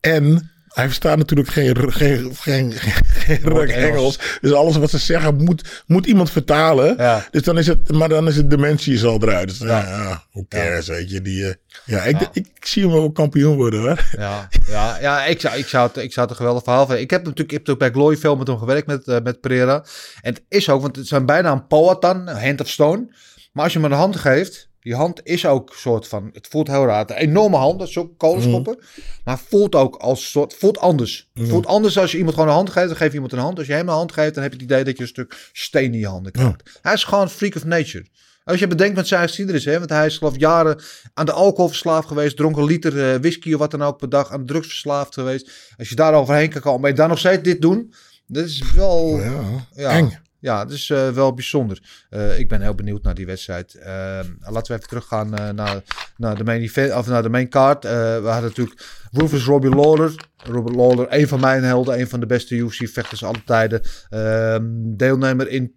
[0.00, 3.70] En hij verstaat natuurlijk geen, geen, geen, geen, Engels.
[3.72, 4.18] Engels.
[4.40, 6.94] Dus alles wat ze zeggen moet, moet iemand vertalen.
[6.96, 7.26] Ja.
[7.30, 9.48] Dus dan is het, maar dan is het dementie is al eruit.
[9.48, 11.22] Dus ja, ja hoe cares, weet je.
[11.22, 14.04] Die, eh, ja, ik, ik, zie hem wel kampioen worden hoor.
[14.18, 17.04] Ja, ja, ja ik, zou, ik, zou het, ik zou het een geweldig verhaal vinden.
[17.04, 19.40] Ik heb natuurlijk, ik heb natuurlijk bij Glory veel met hem gewerkt, met, eh, met
[19.40, 19.84] Pereira.
[20.20, 23.06] En het is ook, want het zijn bijna een Powhatan, een hand of stone.
[23.52, 26.46] Maar als je hem een hand geeft, die hand is ook een soort van, het
[26.46, 27.10] voelt heel raar.
[27.10, 28.78] Een enorme hand, dat is ook kolenschoppen.
[29.24, 31.30] Maar voelt ook als soort, voelt anders.
[31.34, 33.58] Voelt anders als je iemand gewoon een hand geeft, dan geef je iemand een hand.
[33.58, 35.50] Als je hem een hand geeft, dan heb je het idee dat je een stuk
[35.52, 36.78] steen in je handen krijgt.
[36.82, 38.06] Hij is gewoon freak of nature.
[38.44, 40.80] Als je bedenkt met zijn geschiedenis, hè, want hij is geloof jaren
[41.14, 44.08] aan de alcohol verslaafd geweest, dronk een liter eh, whisky of wat dan ook per
[44.08, 45.50] dag, aan drugs verslaafd geweest.
[45.78, 47.92] Als je daar overheen kan komen, en dan nog steeds dit doen,
[48.26, 49.20] dat is wel...
[49.20, 50.24] Ja, Ja, eng.
[50.38, 51.80] Ja, is eh, wel bijzonder.
[52.10, 53.74] Eh, ik ben heel benieuwd naar die wedstrijd.
[53.74, 55.82] Eh, laten we even teruggaan eh, naar,
[56.16, 57.82] naar, de main event, of naar de main card.
[57.82, 60.14] We hadden natuurlijk Rufus Robbie Lawler.
[60.36, 63.82] Robert Lawler, een van mijn helden, een van de beste UFC-vechters aller tijden.
[64.10, 65.74] Ehm, deelnemer in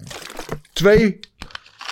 [0.74, 1.19] twee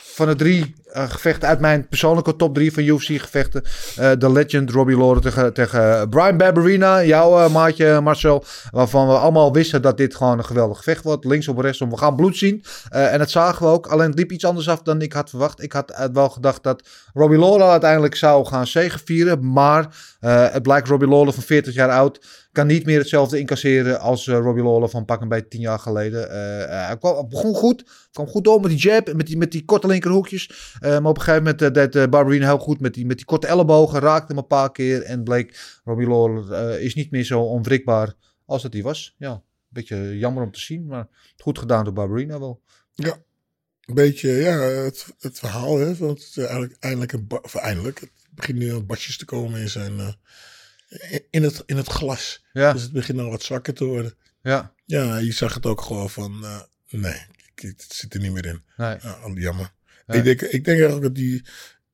[0.03, 3.63] van de drie eh, gevechten uit mijn persoonlijke top drie van UFC-gevechten.
[3.95, 8.43] Eh, de legend Robbie Lawler tegen, tegen Brian Barberina, jouw eh, maatje Marcel.
[8.71, 11.25] Waarvan we allemaal wisten dat dit gewoon een geweldig gevecht wordt.
[11.25, 12.63] Links op rechts om, we gaan bloed zien.
[12.89, 13.87] En dat zagen we ook.
[13.87, 15.63] Alleen het liep iets anders af dan ik had verwacht.
[15.63, 19.51] Ik had wel gedacht dat Robbie Lawler uiteindelijk zou gaan zegevieren.
[19.51, 19.87] Maar
[20.19, 22.19] het blijkt Robbie Lawler van 40 jaar oud
[22.57, 25.79] kan niet meer hetzelfde incasseren als eh, Robbie Lawler van pak een beetje 10 jaar
[25.79, 26.29] geleden.
[26.29, 29.65] Eh, eh, hij begon goed, kwam goed door met die jab, met die, met die
[29.65, 30.77] korte linkerhoekjes.
[30.81, 33.99] Maar op een gegeven moment deed Barberina heel goed met die, met die korte ellebogen,
[33.99, 38.13] raakte hem een paar keer en bleek Robbie Lawler is niet meer zo onwrikbaar
[38.45, 39.15] als dat hij was.
[39.17, 42.61] Ja, beetje jammer om te zien, maar goed gedaan door Barberina wel.
[42.93, 43.17] Ja.
[43.85, 45.77] een beetje ja, het, het verhaal.
[45.77, 47.13] Hè, want het eigenlijk, eindelijk,
[47.53, 50.15] eindelijk, het begint nu wat basjes te komen in zijn...
[51.29, 52.45] in- het, in het glas.
[52.53, 52.73] Ja.
[52.73, 54.13] Dus het begint dan wat zwakker te worden.
[54.41, 56.43] Ja, Ja, je zag het ook gewoon van...
[56.45, 57.21] eh, nee,
[57.55, 58.63] ik- het zit er niet meer in.
[58.77, 58.95] nee.
[59.01, 59.71] Ja, jammer.
[60.07, 60.13] Ja.
[60.13, 61.45] Ik, denk, ik denk eigenlijk dat die...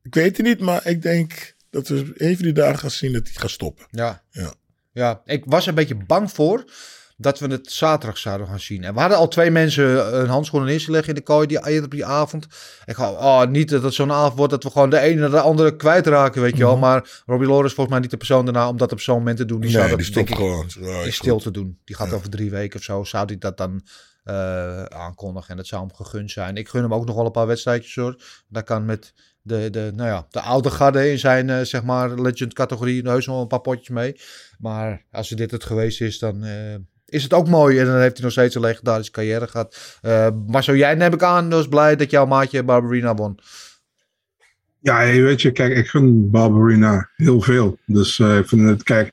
[0.01, 3.23] Ik weet het niet, maar ik denk dat we even die dagen gaan zien dat
[3.23, 3.85] hij gaat stoppen.
[3.91, 4.23] Ja.
[4.31, 4.53] Ja.
[4.91, 6.71] ja, ik was er een beetje bang voor
[7.17, 8.83] dat we het zaterdag zouden gaan zien.
[8.83, 11.83] En we hadden al twee mensen een handschoen in leggen in de kooi die, eerder
[11.83, 12.47] op die avond.
[12.85, 15.29] Ik ga, oh, niet dat het zo'n avond wordt dat we gewoon de ene naar
[15.29, 16.77] de andere kwijtraken, weet je wel.
[16.77, 19.37] Maar Robbie Lawler is volgens mij niet de persoon daarna om dat op zo'n moment
[19.37, 19.61] te doen.
[19.61, 20.69] Die zou dat, die stopt ik, gewoon.
[20.79, 21.43] Ja, in is stil goed.
[21.43, 21.79] te doen.
[21.83, 23.03] Die gaat over drie weken of zo.
[23.03, 23.81] Zou hij dat dan
[24.23, 25.49] eh, aankondigen?
[25.49, 26.57] En dat zou hem gegund zijn.
[26.57, 28.15] Ik gun hem ook nog wel een paar wedstrijdjes hoor.
[28.47, 32.21] Daar kan met de, de, nou ja, de oude garde in zijn eh, zeg maar
[32.21, 34.19] legend categorie heus nog wel een paar potjes mee.
[34.57, 36.75] Maar als dit het geweest is, dan eh,
[37.13, 37.79] is het ook mooi.
[37.79, 39.97] En dan heeft hij nog steeds een legendarische carrière gehad.
[40.01, 43.39] Eh maar zo jij neem ik aan, was blij dat jouw maatje Barbarina won.
[44.79, 47.77] Ja, weet je, kijk, ik gun Barbarina heel veel.
[47.85, 49.11] Dus eh, ik vind het, kijk,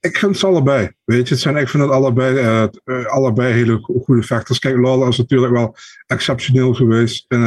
[0.00, 0.90] ik gun ze allebei.
[1.04, 2.36] Weet je, het zijn, ik vind het allebei,
[2.84, 4.58] eh, allebei hele go- goede vechters.
[4.58, 5.76] Kijk, Lawler is natuurlijk wel
[6.06, 7.38] exceptioneel geweest eh,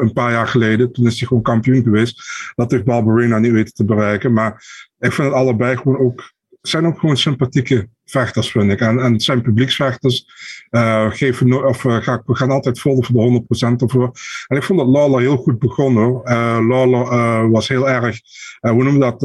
[0.00, 0.92] een paar jaar geleden.
[0.92, 2.22] Toen is hij gewoon kampioen geweest.
[2.54, 4.32] Dat heeft Barbarina niet weten te bereiken.
[4.32, 4.52] Maar
[4.98, 8.80] ik vind het allebei gewoon ook, zijn ook gewoon sympathieke vechters, vind ik.
[8.80, 10.26] En, en zijn publieksvechters.
[10.70, 14.10] eh geven of, eh, ga- we gaan altijd vol voor de 100% ervoor.
[14.46, 16.22] En ik vond dat Lawler heel goed begon hoor.
[16.24, 16.58] Eh
[17.10, 18.20] eh, was heel erg,
[18.60, 19.20] hoe noem je dat,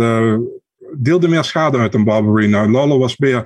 [0.98, 2.68] deelde meer schade uit dan Barbarina.
[2.70, 3.44] Lawler was meer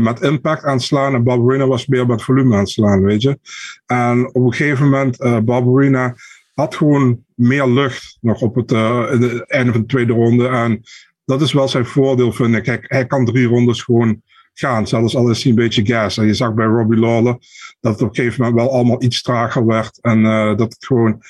[0.00, 3.38] met impact aan het slaan en Barbarina was meer met volume aan slaan, weet je.
[3.86, 6.14] En op een gegeven moment, eh Barbarina
[6.54, 10.46] had gewoon meer lucht nog op het, het einde van de tweede ronde.
[10.48, 10.82] En
[11.30, 12.66] dat is wel zijn voordeel, vind ik.
[12.66, 14.22] Hij, hij kan drie rondes gewoon
[14.54, 16.18] gaan, zelfs al is hij een beetje gas.
[16.18, 17.38] En je zag bij Robbie Lawler
[17.80, 20.00] dat het op een gegeven moment wel allemaal iets trager werd.
[20.00, 21.22] En eh, dat het gewoon,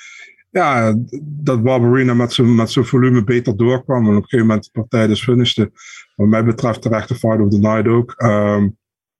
[0.50, 4.04] ja, dat Barbarina met zijn, met volume beter doorkwam.
[4.04, 5.72] En op een gegeven moment de partij dus finishte.
[6.16, 8.14] Wat mij betreft terecht de fight of the night ook.
[8.16, 8.68] Ehm,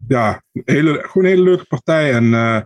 [0.09, 2.13] ja, hele, gewoon een hele leuke partij.
[2.13, 2.61] En eh,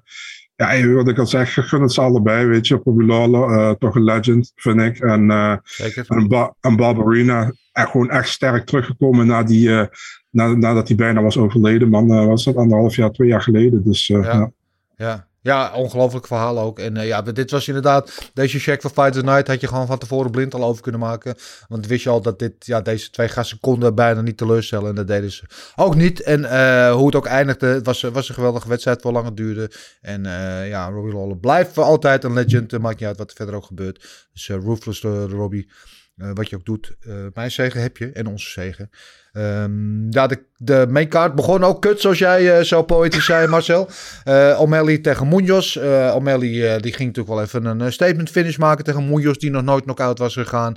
[0.56, 2.80] ja, wat ik al zeg, gun het ze allebei, weet je.
[2.84, 4.98] Robbie Lawler, eh, toch een legend, vind ik.
[4.98, 6.04] En, Zeker.
[6.08, 9.86] en, ba en Barbarina, echt gewoon echt sterk teruggekomen na die, eh,
[10.30, 11.88] na, nadat hij bijna was overleden.
[11.88, 13.84] Man, was dat anderhalf jaar, twee jaar geleden.
[13.84, 14.22] Dus Ja.
[14.22, 14.52] ja.
[14.96, 16.78] Ja, ja ongelooflijk verhaal ook.
[16.78, 19.98] En eh, ja, dit was inderdaad, deze check van Fight Night had je gewoon van
[19.98, 21.34] tevoren blind al over kunnen maken.
[21.68, 24.88] Want wist je al dat dit, ja, deze twee gasten konden bijna niet teleurstellen.
[24.88, 25.42] En dat deden ze
[25.76, 26.20] ook niet.
[26.20, 29.36] En eh, hoe het ook eindigde, het was, was een geweldige wedstrijd, voor lang het
[29.36, 29.70] duurde.
[30.00, 32.78] En eh, ja, Robbie Lawler blijft voor altijd een legend.
[32.78, 34.28] Maakt niet uit wat er verder ook gebeurt.
[34.32, 35.70] Dus eh, Robbie.
[36.14, 36.96] Wat je ook doet.
[37.34, 38.90] Mijn zegen heb je en onze zegen.
[39.34, 43.88] Ehm, ja, de, de maincard begon ook kut, zoals jij eh, zo poëtisch zei, Marcel.
[44.24, 45.76] Eh O'Malley tegen Munoz.
[45.76, 49.62] Eh O'Malley die ging natuurlijk wel even een statement finish maken tegen Munoz, die nog
[49.62, 50.76] nooit knock-out was gegaan.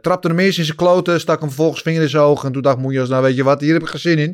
[0.00, 2.44] Trapte hem eerst in zijn kloten, stak hem vervolgens vinger in zijn oog.
[2.44, 4.32] En toen dacht Munoz, nou weet je wat, hier heb ik geen zin in.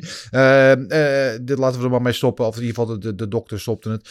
[1.44, 2.46] Dit laten we er maar mee stoppen.
[2.46, 4.08] Of in ieder geval, de, de, dokter stopte het.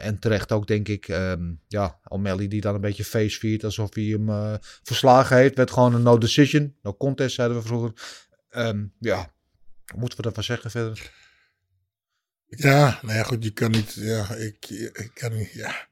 [0.00, 1.08] En terecht ook, denk ik.
[1.08, 5.56] Ehm, ja, O'Malley die dan een beetje face alsof hij hem verslagen heeft.
[5.56, 6.74] Werd gewoon een no decision.
[6.82, 7.92] No contest, zeiden we vroeger.
[8.50, 9.32] Ehm, ja,
[9.94, 11.10] moeten we daarvan zeggen verder?
[12.46, 15.86] Ja, nou ja, goed, je kan niet, ja, ik, ik kan niet, ja.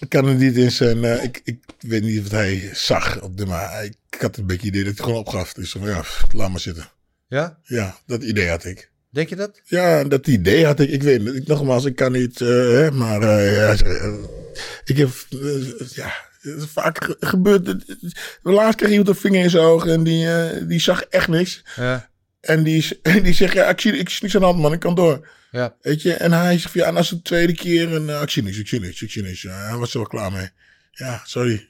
[0.00, 3.36] Ik kan er niet in zijn, eh, ik, ik weet niet wat hij zag op
[3.36, 5.52] de, maar ik had een beetje idee dat hij gewoon opgaf.
[5.52, 6.04] Dus van, ja,
[6.34, 6.90] laat maar zitten.
[7.28, 8.90] Ja, Ja, dat idee had ik.
[9.10, 9.60] denk je dat?
[9.64, 10.90] Ja, dat idee had ik.
[10.90, 11.46] Ik weet het.
[11.46, 13.72] Nogmaals, ik kan niet, eh, hè, maar eh, ja,
[14.84, 15.10] ik heb,
[15.94, 16.12] ja,
[16.58, 17.64] vaak ge- gebeurd.
[17.64, 17.76] De
[18.42, 21.62] laatst kreeg iemand een vinger in zijn oog en die, eh, die zag echt niks.
[21.76, 22.08] Ja,
[22.40, 24.72] En die, en die zegt, ja, ik zie, ik zie niks aan de hand, man.
[24.72, 25.28] Ik kan door.
[25.50, 25.74] ja.
[25.80, 28.30] Weet je, en hij zegt, ja, en als het de tweede keer, en uh, ik
[28.30, 29.42] zie niks, ik zie niks, ik zie niks.
[29.42, 30.48] Ja, hij was er wel klaar mee.
[30.90, 31.68] Ja, sorry.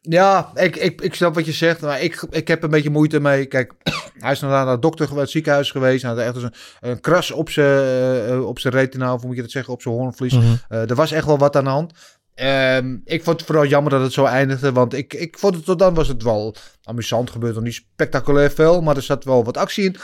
[0.00, 3.20] Ja, ik, ik, ik snap wat je zegt, maar ik, ik heb een beetje moeite
[3.20, 3.46] mee.
[3.46, 3.72] Kijk,
[4.18, 6.02] hij is naar de dokter geweest, ziekenhuis geweest.
[6.02, 9.36] Hij had echt een, een kras op zijn eh, op zijn retina, of hoe moet
[9.36, 10.34] je dat zeggen, op zijn hoornvlies.
[10.68, 11.92] Eh, er was echt wel wat aan de hand.
[12.34, 15.64] Ehm, ik vond het vooral jammer dat het zo eindigde, want ik, ik vond het
[15.64, 17.30] tot dan was het wel amusant.
[17.30, 19.96] Gebeurde nog niet spectaculair veel, maar er zat wel wat actie in.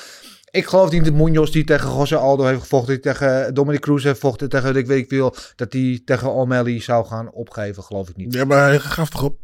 [0.51, 4.05] Ik geloof niet dat Munoz die tegen José Aldo heeft gevochten, die tegen Dominic Cruz
[4.05, 8.09] heeft gevochten, tegen ik weet ik veel, dat die tegen O'Malley zou gaan opgeven, geloof
[8.09, 8.35] ik niet.
[8.35, 9.39] Ja, maar hij gaf toch op?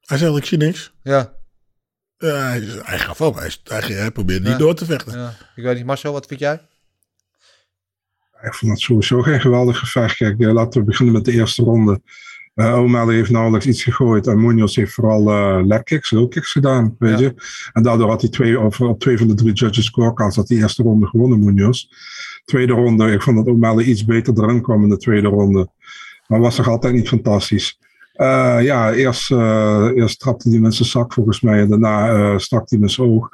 [0.00, 0.92] Hij zegt, ik zie niks.
[1.02, 1.36] Ja,
[2.18, 3.34] Ja, hij, hij gaf op.
[3.38, 4.50] Hij, hij, hij probeerde Ja.
[4.50, 5.18] niet door te vechten.
[5.18, 5.34] ja.
[5.56, 6.60] ik weet niet, Marcel, wat vind jij?
[8.42, 10.16] Ik vond het sowieso geen geweldig gevecht.
[10.16, 12.00] Kijk, eh, laten we beginnen met de eerste ronde.
[12.54, 14.26] Uh, O'Malley heeft nauwelijks iets gegooid.
[14.26, 16.94] En Munoz heeft vooral uh, leg kicks, low kicks gedaan.
[16.98, 17.24] Weet Ja.
[17.24, 17.34] je?
[17.72, 20.58] En daardoor had hij twee, of, op twee van de drie judges scorecards had die
[20.58, 21.84] eerste ronde gewonnen, Munoz.
[22.44, 25.68] Tweede ronde, ik vond dat O'Malley iets beter erin kwam in de tweede ronde.
[26.26, 27.78] Maar was nog altijd niet fantastisch.
[28.12, 31.60] Eh, ja, eerst, eh, eerst trapte hij met zijn zak volgens mij.
[31.60, 33.28] En daarna eh, stak hij met zijn oog.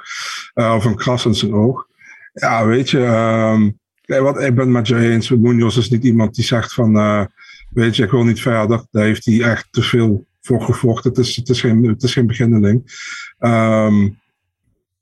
[0.55, 1.87] Eh, of een kras in zijn oog.
[2.33, 3.05] Ja, weet je.
[3.05, 3.71] ehm,
[4.05, 5.31] kijk, wat, ik ben met je eens.
[5.31, 6.97] Munoz is niet iemand die zegt van...
[6.97, 7.25] eh,
[7.71, 8.87] weet je, ik wil niet verder.
[8.91, 11.11] Daar heeft hij echt te veel voor gevochten.
[11.11, 12.83] Het is, het is, geen, het is geen beginneling.
[13.39, 14.09] Ehm,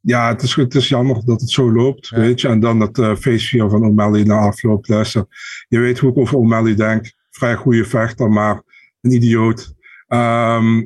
[0.01, 2.17] ja, het is, het is jammer dat het zo loopt, Ja.
[2.19, 2.49] weet je.
[2.49, 4.89] En dan dat uh, feestje van O'Malley na afloop.
[4.89, 5.27] Luister,
[5.69, 7.13] je weet hoe ik over O'Malley denk.
[7.31, 8.63] Vrij goede vechter, maar
[9.01, 9.75] een idioot.
[10.09, 10.83] Ehm,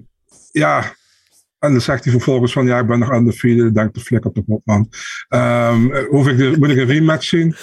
[0.53, 0.95] ja,
[1.59, 3.67] en dan zegt hij vervolgens van, ja, ik ben nog undefeated.
[3.67, 4.89] Ik denk, de flikker toch op, man.
[5.29, 7.55] Ehm, hoef ik de, moet ik een rematch zien?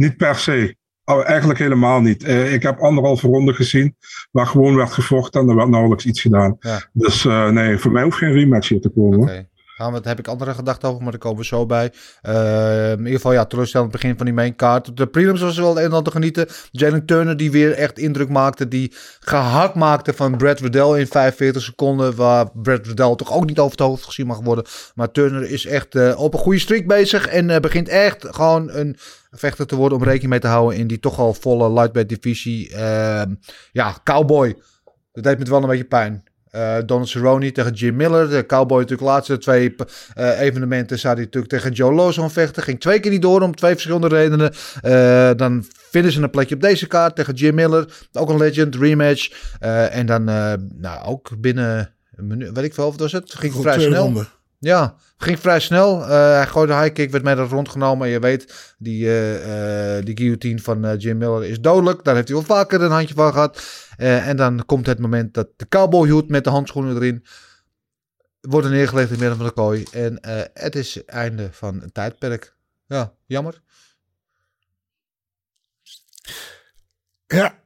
[0.00, 0.76] Niet per se.
[1.04, 2.24] Oh, eigenlijk helemaal niet.
[2.24, 3.96] Eh, ik heb anderhalve ronde gezien,
[4.30, 6.56] waar gewoon werd gevochten en er werd nauwelijks iets gedaan.
[6.60, 6.80] Ja.
[6.92, 9.48] Dus eh, nee, voor mij hoeft geen rematch hier te komen.
[9.76, 11.92] Gaan we, daar heb ik andere gedachten over, maar daar komen we zo bij.
[12.22, 14.88] Eh, in ieder geval, ja, teleurstellend begin van die main card.
[14.88, 16.46] Op de prelims was wel een en ander te genieten.
[16.70, 18.68] Jalen Turner die weer echt indruk maakte.
[18.68, 22.16] Die gehakt maakte van Brad Riddell in 45 seconden.
[22.16, 24.64] Waar Brad Riddell toch ook niet over het hoofd gezien mag worden.
[24.94, 27.26] Maar Turner is echt op een goede streak bezig.
[27.26, 28.96] En begint echt gewoon een
[29.30, 30.78] vechter te worden om rekening mee te houden.
[30.78, 32.74] In die toch al volle lightweight divisie.
[32.74, 33.34] Ehm,
[33.72, 34.56] ja, cowboy.
[35.12, 36.24] Dat deed me wel een beetje pijn.
[36.50, 38.28] Eh Donald Cerrone tegen Jim Miller.
[38.28, 39.74] De Cowboy natuurlijk de laatste twee
[40.14, 42.62] eh, evenementen zou hij natuurlijk tegen Joe Lawson vechten.
[42.62, 44.52] Ging twee keer niet door om twee verschillende redenen.
[44.80, 48.06] Eh, dan vinden ze een plekje op deze kaart tegen Jim Miller.
[48.12, 49.30] Ook een legend, rematch.
[49.90, 50.24] En dan
[50.74, 53.34] nou, ook binnen een minuut, weet ik veel of was het.
[53.34, 54.02] Ging Goed, vrij snel.
[54.02, 54.28] ronden.
[54.60, 56.02] Ja, ging vrij snel.
[56.02, 58.06] Eh, hij gooide high kick, werd met een rondgenomen.
[58.06, 62.04] En je weet, die, eh, die guillotine van Jim Miller is dodelijk.
[62.04, 63.62] Daar heeft hij wel vaker een handje van gehad.
[63.96, 67.24] Eh, en dan komt het moment dat de cowboyhoed met de handschoenen erin
[68.40, 69.84] worden neergelegd in het midden van de kooi.
[69.92, 70.18] En
[70.54, 72.54] het is het einde van een tijdperk.
[72.86, 73.60] Ja, jammer.
[77.26, 77.59] Ja.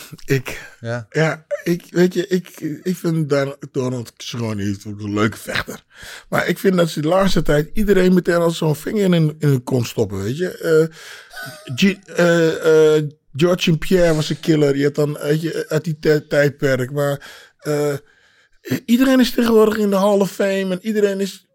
[0.24, 3.34] Ik, Ja, ja, ik, weet je, ik, ik vind
[3.72, 5.84] Donald Cerrone ook een leuke vechter.
[6.28, 9.36] Maar ik vind dat ze de laatste tijd iedereen meteen als zo'n vinger in, in
[9.38, 10.48] hun kont stoppen, weet je.
[10.58, 10.96] Eh,
[11.76, 13.04] G- eh, eh,
[13.36, 13.78] George St.
[13.78, 14.76] Pierre was een killer.
[14.76, 16.92] Je had dan, weet je, uit die tij- tijdperk.
[16.92, 17.20] Maar
[18.84, 21.46] iedereen is tegenwoordig in de Hall of Fame en iedereen is...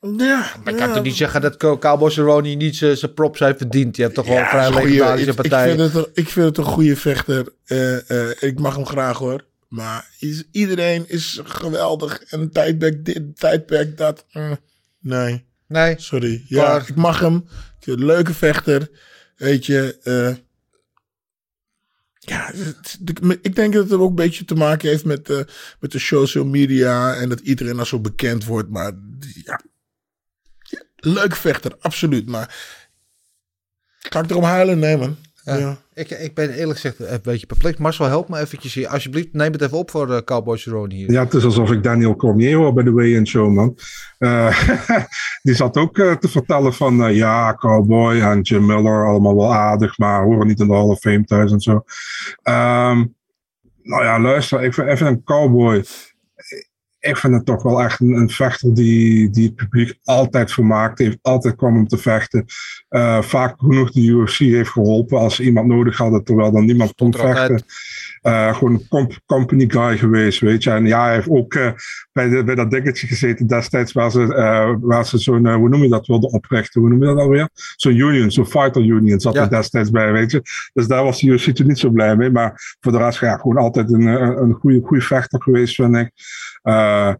[0.00, 3.14] Ja, maar ik kan ja, toch niet zeggen dat Co- Cowboy Cerrone niet zijn zijn
[3.14, 3.96] props heeft verdiend.
[3.96, 6.56] Je hebt toch wel een vrij legendarische ik, ik, vind het, een- ik vind het
[6.58, 7.52] een goede vechter.
[7.64, 9.44] Eh, eh, ik mag hem graag hoor.
[9.68, 12.22] Maar is, iedereen is geweldig.
[12.22, 14.24] En tijdperk dit, tijdperk dat.
[14.32, 14.52] eh,
[15.00, 16.44] nee, Nee, sorry.
[16.48, 16.84] Ja, Klaar.
[16.88, 17.36] ik mag hem.
[17.36, 17.52] Ik
[17.84, 18.90] vind een leuke vechter.
[19.36, 19.98] Weet je.
[22.18, 22.52] ja,
[23.42, 25.28] ik denk dat het ook een beetje te maken heeft met,
[25.80, 27.14] met de social media.
[27.14, 28.68] En dat iedereen al zo bekend wordt.
[28.70, 28.92] Maar
[29.44, 29.60] ja, ja,
[31.00, 32.28] leuk vechter, absoluut.
[32.28, 32.54] Maar
[33.98, 34.78] ga ik erom huilen?
[34.78, 35.16] Nee, man.
[35.44, 35.56] Ja.
[35.56, 35.76] Ja.
[35.94, 37.78] Ik, ik ben eerlijk gezegd een beetje perplex.
[37.78, 38.88] Marcel, help me eventjes hier.
[38.88, 41.10] Alsjeblieft, neem het even op voor de Cowboy Cerrone hier.
[41.10, 43.78] Ja, het is alsof ik Daniel Cormier hoor bij de Way-In Show, man.
[44.18, 44.68] Eh,
[45.42, 49.54] die zat ook eh, te vertellen van, eh, ja, Cowboy en Jim Miller, allemaal wel
[49.54, 51.84] aardig, maar horen niet in de Hall of Fame thuis en zo.
[52.42, 53.04] Ehm,
[53.82, 55.84] nou ja, luister, ik vind even een Cowboy.
[57.00, 60.98] Ik vind het toch wel echt een, een vechter die, die het publiek altijd vermaakt
[60.98, 62.44] heeft, altijd kwam om te vechten.
[62.88, 66.94] Eh, vaak genoeg de UFC heeft geholpen als ze iemand nodig hadden, terwijl dan niemand
[66.94, 67.62] kon vechten.
[68.20, 70.70] Eh, gewoon een comp- company guy geweest, weet je.
[70.70, 71.70] En ja, hij heeft ook eh,
[72.12, 74.26] bij, de, bij dat dingetje gezeten destijds waar ze,
[74.80, 76.80] waar ze zo'n, hoe noem je dat, wilden oprichten.
[76.80, 77.48] Hoe noem je dat alweer?
[77.76, 79.42] Zo'n union, zo'n fighter union zat Ja.
[79.42, 80.42] er destijds bij, weet je.
[80.72, 82.30] Dus daar was de UFC toen niet zo blij mee.
[82.30, 84.06] Maar voor de rest, ja, gewoon altijd een,
[84.42, 86.10] een goede, goede vechter geweest, vind ik.
[86.90, 87.14] Eh,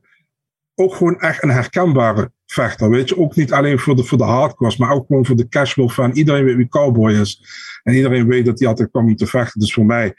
[0.75, 3.18] ook gewoon echt een herkenbare vechter, weet je.
[3.18, 6.12] Ook niet alleen voor de, voor de hardcores, maar ook gewoon voor de casual fan.
[6.12, 7.43] Iedereen weet wie Cowboy is.
[7.83, 9.61] En iedereen weet dat hij altijd kwam om te vechten.
[9.61, 10.14] Dus voor mij,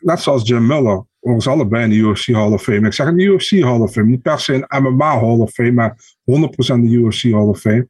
[0.00, 1.04] net zoals Jim Miller,
[1.38, 2.86] ze allebei in de UFC Hall of Fame.
[2.86, 5.72] Ik zeg de UFC Hall of Fame, niet per se in MMA Hall of Fame,
[5.72, 7.88] maar 100% de UFC Hall of Fame.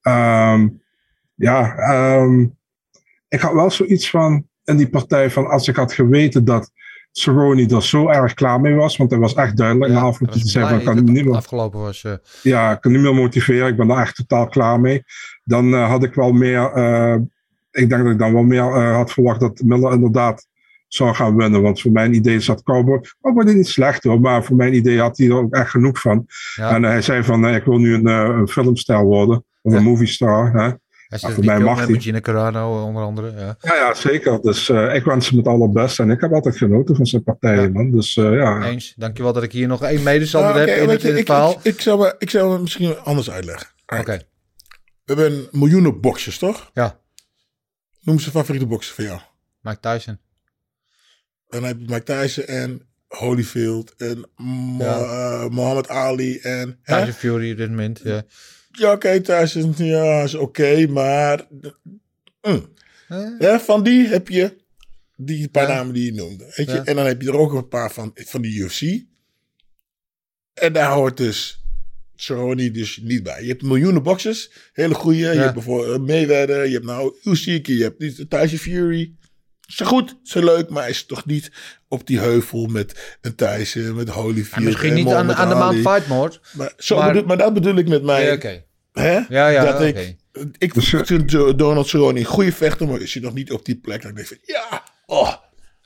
[0.00, 0.68] Ehm,
[1.34, 2.46] ja, ehm,
[3.28, 6.70] ik had wel zoiets van in die partij van als ik had geweten dat
[7.18, 10.38] Cerrone er zo erg klaar mee was, want hij was echt duidelijk na afloop te
[10.48, 12.04] zeggen van, kan niet meer afgelopen was.
[12.04, 12.12] eh,
[12.42, 13.68] ja, ik kan niet meer motiveren.
[13.68, 15.02] Ik ben daar echt totaal klaar mee.
[15.44, 17.14] Dan eh, had ik wel meer, eh,
[17.70, 20.46] ik denk dat ik dan wel meer had verwacht dat Miller inderdaad
[20.88, 21.62] zou gaan winnen.
[21.62, 25.18] Want voor mijn idee zat Cowboy, Cowboy niet slecht hoor, maar voor mijn idee had
[25.18, 26.26] hij er ook echt genoeg van.
[26.54, 26.74] ja.
[26.74, 29.78] En hij zei van, ik wil nu een, een filmster worden, of Ja.
[29.78, 30.52] een movie star.
[30.52, 30.70] Hè?
[31.06, 33.30] Hij voor zit mij mag met Gina Carano onder andere.
[33.36, 33.56] Ja.
[33.60, 34.40] Ja, ja, zeker.
[34.40, 36.02] Dus eh, ik wens hem het allerbeste.
[36.02, 37.68] En ik heb altijd genoten van zijn partijen, Ja.
[37.68, 37.90] man.
[37.90, 38.62] Dus eh, ja.
[38.64, 38.94] Eens.
[38.96, 41.20] Dankjewel dat ik hier nog één medestander Ah, heb oké, in het, je, in het
[41.22, 41.50] ik, verhaal.
[41.52, 43.68] ik, ik, zou, ik zou het misschien anders uitleggen.
[43.86, 44.16] Oké,
[45.04, 46.70] We hebben miljoenen boxers, toch?
[46.74, 46.98] ja.
[48.00, 49.20] Noem ze favoriete boxer van jou.
[49.60, 50.18] Mike Tyson.
[51.48, 54.98] dan heb je Mike Tyson en Holyfield en Mo- Ja.
[54.98, 56.78] eh, Muhammad Ali en...
[56.82, 56.96] hè?
[56.98, 58.00] Tyson Fury op dit moment.
[58.04, 58.22] Ja.
[58.78, 61.46] Ja, oké, Tyson ja, is oké, maar...
[62.42, 62.74] mm.
[63.38, 64.56] Ja, van die heb je
[65.16, 65.74] die paar Ja.
[65.74, 66.44] namen die je noemde.
[66.44, 66.74] Weet je?
[66.74, 66.84] Ja.
[66.84, 69.04] En dan heb je er ook een paar van, van de UFC.
[70.54, 71.64] En daar hoort dus
[72.14, 73.42] Cerrone dus niet bij.
[73.42, 75.18] Je hebt miljoenen boxers, hele goede.
[75.18, 79.14] Je hebt bijvoorbeeld Mayweather, je hebt nou Usyk, je hebt Tyson Fury.
[79.66, 81.50] Ze goed, ze leuk, maar is toch niet
[81.88, 84.56] op die heuvel met een Tyson, met Holyfield.
[84.56, 85.54] En misschien en niet aan, aan de.
[85.54, 86.38] Mount Fightmore.
[86.52, 88.64] Maar, zo Maar- bedoel, maar dat bedoel ik met mij.
[89.00, 89.20] Hè?
[89.28, 89.84] Ja, ja, dat oké.
[89.84, 90.16] ik,
[90.58, 90.72] ik
[91.06, 94.10] vind Donald Cerrone een goede vechter, maar is hij nog niet op die plek dat
[94.10, 95.32] ik denk van, ja, oh.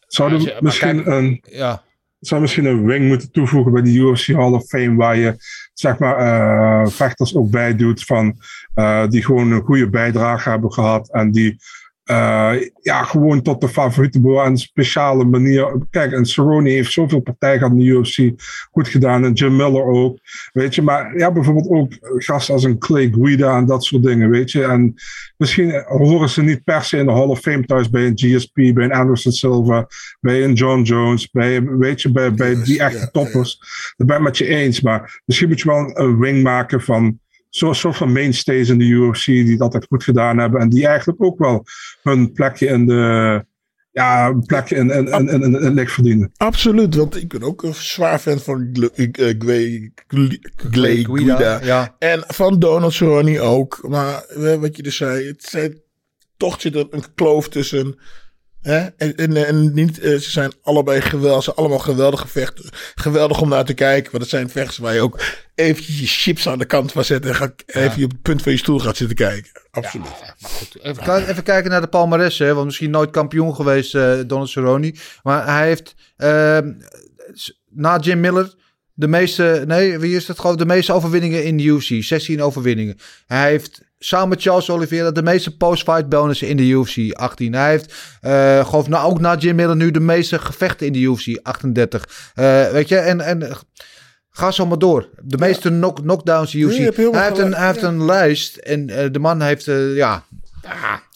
[0.06, 1.82] Zou Ja, maar misschien kijk- een Ja.
[2.20, 5.34] zou misschien een wing moeten toevoegen bij de UFC Hall of Fame, waar je
[5.74, 8.36] zeg maar eh, vechters ook bij doet van
[8.74, 11.56] eh, die gewoon een goede bijdrage hebben gehad en die
[12.11, 12.52] eh,
[12.82, 15.86] ja, gewoon tot de favorieten behoren en een speciale manier.
[15.90, 19.84] Kijk, en Cerrone heeft zoveel partijen gehad in de UFC, goed gedaan en Jim Miller
[19.84, 20.18] ook,
[20.52, 20.82] weet je.
[20.82, 24.64] Maar ja, bijvoorbeeld ook gasten als een Clay Guida en dat soort dingen, weet je.
[24.64, 24.94] En
[25.36, 28.54] misschien horen ze niet per se in de Hall of Fame thuis bij een GSP,
[28.54, 29.86] bij een Anderson Silva,
[30.20, 33.58] bij een John Jones, bij, weet je, bij, bij die echte ja, toppers.
[33.96, 34.80] Dat ben ik met je eens.
[34.80, 37.18] Maar misschien moet je wel een, een wing maken van
[37.51, 40.61] zo'n soort van mainstays in de UFC die dat echt goed gedaan hebben.
[40.61, 41.64] En die eigenlijk ook wel
[42.03, 43.44] hun plekje in de.
[43.92, 46.30] Ja, een plekje in, in, in, in, in, in het licht verdienen.
[46.36, 49.92] Absoluut, want ik ben ook een zwaar fan van Gle- eh, Glay
[50.70, 51.61] Glay Guida.
[51.64, 51.96] Ja.
[51.98, 53.88] En van Donald Cerrone ook.
[53.88, 55.80] Maar eh, wat je dus zei, het zijn,
[56.36, 57.98] toch zit er een kloof tussen.
[58.62, 58.86] Hè?
[58.96, 62.70] En, en, en niet, eh, ze zijn allebei geweldig, ze zijn allemaal geweldige vechten.
[62.94, 64.11] Geweldig om naar te kijken.
[64.11, 65.20] Want het zijn vechters waar je ook
[65.54, 67.26] eventjes je chips aan de kant van zet.
[67.26, 69.50] En ga, even op het punt van je stoel gaat zitten kijken.
[69.70, 70.06] Absoluut.
[70.82, 74.94] Even, even kijken naar de palmares, hè, want misschien nooit kampioen geweest, eh Donald Cerrone.
[75.22, 76.72] Maar hij heeft ehm,
[77.68, 78.54] na Jim Miller
[79.00, 82.04] de meeste, nee, wie is het gewoon, de meeste overwinningen in de UFC.
[82.04, 82.96] 16 overwinningen.
[83.26, 87.12] Hij heeft samen met Charles Oliveira de meeste post-fight bonussen in de UFC.
[87.12, 87.55] 18.
[87.55, 87.94] Hij heeft,
[88.68, 91.38] geloof nou ook na Jim Miller nu de meeste gevechten in de UFC.
[91.42, 92.32] 38.
[92.34, 93.48] Eh, weet je, en, en
[94.30, 95.09] ga zo maar door.
[95.22, 96.96] De meeste knock, knockdowns in de UFC.
[97.12, 97.88] hij heeft, een, hij heeft ja.
[97.88, 100.24] een lijst en eh, de man heeft, ja,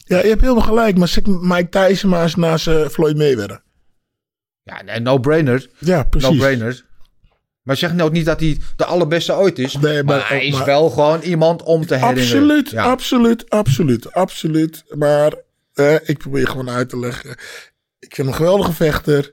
[0.07, 0.97] Ja, je hebt helemaal gelijk.
[0.97, 3.63] Maar zeg Mike Tyson maar eens naast Floyd Mayweather.
[4.63, 5.69] Ja, een no-brainer.
[5.79, 6.31] Ja, precies.
[6.31, 6.85] No-brainer.
[7.65, 9.75] Maar zeg nou niet dat hij de allerbeste ooit is.
[9.77, 12.25] Nee, maar, maar- hij is maar- wel gewoon iemand om te herinneren.
[12.43, 12.85] Absoluut, Ja.
[12.85, 14.85] absoluut, absoluut, absoluut.
[14.97, 15.35] Maar
[15.75, 17.31] eh, ik probeer gewoon uit te leggen.
[17.99, 19.33] Ik vind hem een geweldige vechter.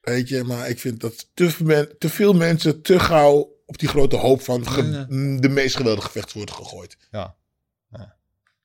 [0.00, 3.88] Weet je, maar ik vind dat te, men- te veel mensen te gauw op die
[3.88, 5.06] grote hoop van ge-
[5.40, 6.96] de meest geweldige vechters worden gegooid.
[7.10, 7.36] Ja.
[7.90, 8.16] Ja.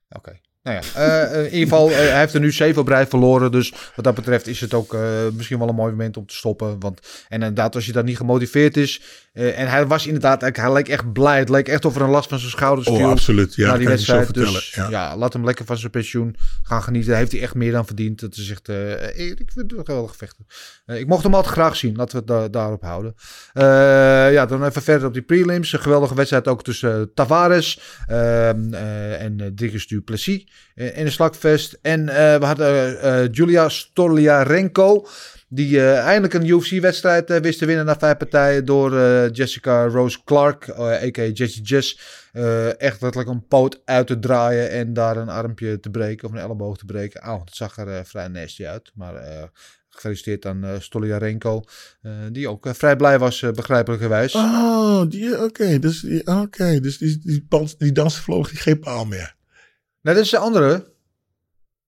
[0.09, 0.39] Oké.
[0.63, 3.07] Nou ja, eh, eh, in ieder geval, eh, hij heeft er nu zeven op rij
[3.07, 3.51] verloren.
[3.51, 4.97] Dus wat dat betreft is het ook
[5.35, 6.79] misschien wel een mooi moment om te stoppen.
[6.79, 6.99] Want,
[7.29, 9.01] en inderdaad, als je dan niet gemotiveerd is.
[9.33, 11.39] en hij was inderdaad, hij leek echt blij.
[11.39, 13.55] Het leek echt of er een last van zijn schouders Oh, absoluut.
[13.55, 14.51] Ja, die kan je zo wedstrijd.
[14.51, 14.89] Dus Ja.
[14.89, 15.17] ja.
[15.17, 17.15] laat hem lekker van zijn pensioen gaan genieten.
[17.17, 18.19] Heeft hij echt meer dan verdiend.
[18.19, 18.67] Dat is echt,
[19.15, 20.45] ik vind het een geweldige vechter.
[20.85, 21.95] Eh, ik mocht hem altijd graag zien.
[21.95, 23.15] Laten we het da- daarop houden.
[24.33, 25.73] Ja, dan even verder op die prelims.
[25.73, 31.11] Een geweldige wedstrijd ook tussen Tavares ehm, eh, en uh, Dricus Duplessis eh, in een
[31.11, 31.77] slagvest.
[31.81, 35.07] En eh, we hadden eh, Julia Stoliarenko.
[35.49, 39.87] Die eh, eindelijk een UFC-wedstrijd eh, wist te winnen na vijf partijen door eh, Jessica
[39.87, 41.23] Rose Clark, eh a.k.a.
[41.23, 41.99] Jessie Jess.
[42.31, 46.33] eh, echt letterlijk een poot uit te draaien en daar een armpje te breken of
[46.33, 47.21] een elleboog te breken.
[47.21, 48.91] Auw, het zag er eh, vrij nasty uit.
[48.95, 49.43] Maar eh,
[49.89, 51.63] gefeliciteerd aan uh, Stoliarenko,
[52.31, 54.35] die ook vrij blij was, begrijpelijkerwijs.
[54.35, 54.99] Oh,
[55.39, 55.79] oké.
[55.79, 57.45] dus oké, dus die, die,
[57.77, 57.91] die, die
[58.49, 59.35] die geen paal meer.
[60.03, 60.91] Nee, dat is de andere.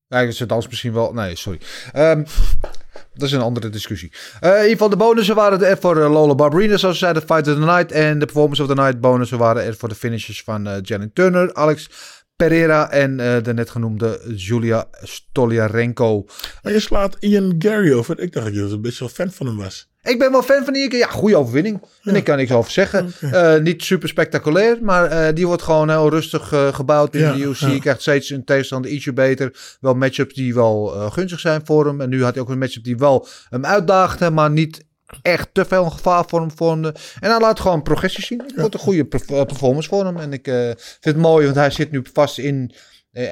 [0.07, 1.13] Ja, ze dans misschien wel.
[1.13, 1.59] Nee, sorry.
[1.95, 2.25] Um,
[3.13, 4.11] dat is een andere discussie.
[4.13, 7.21] Uh, in ieder geval, de bonussen waren er voor uh, Lola Barberina, zoals ze zeiden,
[7.21, 7.91] Fight of the Night.
[7.91, 11.13] En de Performance of the Night bonussen waren er voor de finishes van uh, Jalen
[11.13, 11.89] Turner, Alex
[12.35, 16.25] Pereira en de net genoemde Julia Stoliarenko.
[16.61, 18.19] Maar je slaat Ian Gary over.
[18.19, 19.89] Ik dacht dat je een beetje wel fan van hem was.
[20.05, 20.95] Ik ben wel fan van die.
[20.95, 21.79] Ja, goede overwinning.
[22.01, 22.11] Ja.
[22.11, 23.13] En ik kan niks over zeggen.
[23.23, 23.55] Okay.
[23.55, 27.33] Uh, niet super spectaculair, maar uh, die wordt gewoon heel rustig uh, gebouwd in ja,
[27.33, 27.59] de UFC.
[27.59, 27.79] Ja.
[27.79, 29.77] Krijgt steeds een tegenstander ietsje beter.
[29.79, 32.01] Wel matchups die wel gunstig zijn voor hem.
[32.01, 34.85] En nu had hij ook een matchup die wel hem uitdaagde, maar niet
[35.21, 36.95] echt te veel een gevaar voor hem vormde.
[37.19, 38.41] En hij laat gewoon progressie zien.
[38.47, 40.17] Het wordt een goede performance voor hem.
[40.17, 42.71] En ik vind het mooi, want hij zit nu vast in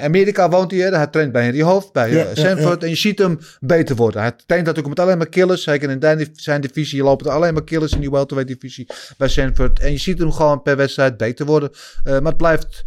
[0.00, 2.58] Amerika woont hij, hij traint bij Henry Hoofd, bij ja, uh, Sanford.
[2.58, 2.78] Ja, ja.
[2.78, 4.20] En je ziet hem beter worden.
[4.20, 5.62] Hij traint natuurlijk met alleen maar killers.
[5.62, 8.86] Zeker in zijn divisie lopen er alleen maar killers in die welterweight divisie
[9.18, 9.80] bij Sanford.
[9.80, 11.70] En je ziet hem gewoon per wedstrijd beter worden.
[11.72, 12.84] Uh, maar het blijft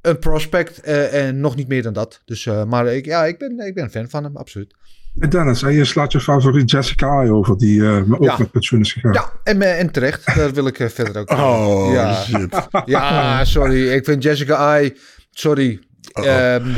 [0.00, 2.20] een prospect uh, en nog niet meer dan dat.
[2.24, 4.74] Dus, uh, maar ik, ja, ik ben, ik ben een fan van hem, absoluut.
[5.14, 8.38] Dennis, en je slaat je favoriet Jessica Ai over, die eh, ook Ja.
[8.38, 9.12] met pensioen is gegaan.
[9.12, 10.34] Ja, en, eh, en terecht.
[10.36, 11.30] Daar wil ik eh, verder ook.
[11.30, 12.14] Oh, ja.
[12.14, 12.68] shit.
[12.84, 13.88] Ja, sorry.
[13.88, 14.96] Ik vind Jessica Ai.
[15.30, 15.80] Sorry.
[16.12, 16.74] Ehm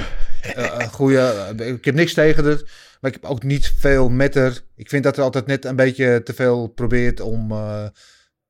[0.53, 2.65] eh, goeie, eh, ik heb niks tegen het.
[3.01, 4.61] Maar ik heb ook niet veel met haar.
[4.77, 7.87] Ik vind dat er altijd net een beetje te veel probeert om eh,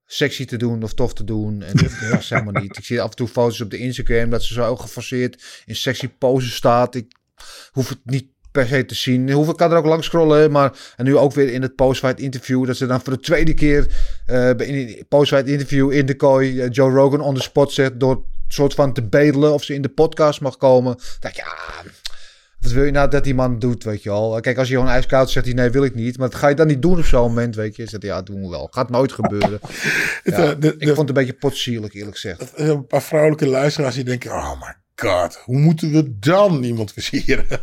[0.07, 1.63] sexy te doen of tof te doen.
[1.63, 2.77] En dat was helemaal niet.
[2.77, 6.09] Ik zie af en toe foto's op de Instagram dat ze zo geforceerd in sexy
[6.09, 6.95] poses staat.
[6.95, 7.13] Ik
[7.71, 9.31] hoef het niet per se te zien.
[9.31, 10.51] Hoef, ik kan er ook langs scrollen.
[10.51, 12.67] Maar en nu ook weer in het postfight interview.
[12.67, 13.87] Dat ze dan voor de tweede keer
[14.27, 18.01] eh in het postfight interview in de kooi eh, Joe Rogan on the spot zet.
[18.01, 20.97] Door soort van te bedelen of ze in de podcast mag komen.
[21.21, 21.55] Dat ja,
[22.61, 24.41] wat wil je nou dat die man doet, weet je wel.
[24.41, 26.19] Kijk, als je gewoon ijskoud zegt, hij nee, wil ik niet.
[26.19, 27.87] Maar dat ga je dan niet doen op zo'n moment, weet je.
[27.87, 28.69] Zegt hij, ja, doen we wel.
[28.71, 29.61] Gaat nooit gebeuren.
[30.25, 32.53] Ja, eh, de- ik vond het een beetje potsierlijk, eerlijk gezegd.
[32.57, 36.93] Zijn een paar vrouwelijke luisteraars die denken: oh my god, hoe moeten we dan iemand
[36.93, 37.47] versieren?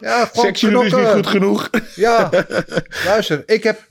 [0.00, 1.70] Ja, gewoon Seks jullie is niet goed genoeg.
[1.94, 2.30] Ja,
[3.06, 3.90] luister, ik heb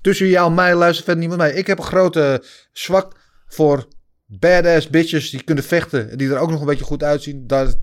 [0.00, 1.58] tussen jou en mij luistert verder niemand mee.
[1.58, 3.88] Ik heb een grote zwak voor
[4.26, 6.18] badass bitches die kunnen vechten.
[6.18, 7.46] Die er ook nog een beetje goed uitzien.
[7.46, 7.78] Dat,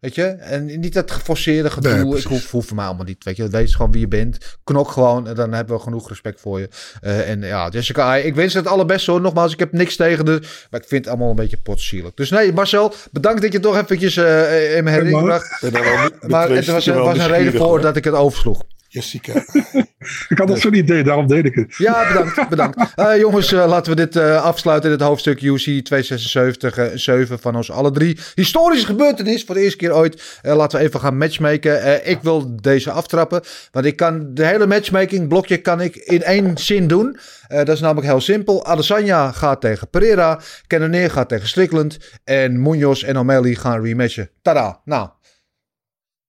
[0.00, 1.92] weet je, en niet dat geforceerde gedoe.
[1.92, 3.24] Nee, ik hoef, hoef voor mij allemaal niet.
[3.24, 4.58] Weet je, wees gewoon wie je bent.
[4.64, 6.68] Knok gewoon en dan hebben we genoeg respect voor je.
[7.00, 9.20] Eh, en ja, Jessica, Ai, ik wens het allerbeste hoor.
[9.20, 10.38] Nogmaals, ik heb niks tegen de,
[10.70, 12.16] maar ik vind het allemaal een beetje potsierlijk.
[12.16, 15.38] Dus nee, Marcel, bedankt dat je het toch eventjes eh, in mijn herinnering maar.
[15.38, 15.62] bracht.
[15.62, 17.80] En Maar twee het was, er was een reden voor hoor.
[17.80, 18.62] dat ik het oversloeg.
[18.94, 19.32] Jessica.
[20.28, 21.74] Ik had al zo'n idee, daarom deed ik het.
[21.76, 22.48] Ja, bedankt.
[22.48, 22.94] bedankt.
[22.94, 27.38] Eh, jongens, eh, laten we dit eh, afsluiten in het hoofdstuk UC 276, eh 7
[27.38, 28.18] van ons alle drie.
[28.34, 30.38] Historische gebeurtenis voor de eerste keer ooit.
[30.42, 31.82] Eh, laten we even gaan matchmaken.
[31.82, 36.22] Eh, ik wil deze aftrappen, want ik kan de hele matchmaking blokje kan ik in
[36.22, 37.18] één zin doen.
[37.46, 38.64] Eh, dat is namelijk heel simpel.
[38.66, 44.30] Adesanya gaat tegen Pereira, Cannonier gaat tegen Strickland en Munoz en O'Malley gaan rematchen.
[44.42, 44.80] Tada.
[44.84, 45.08] Nou,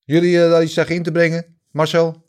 [0.03, 1.45] jullie daar iets tegen in te brengen?
[1.71, 2.24] Marcel?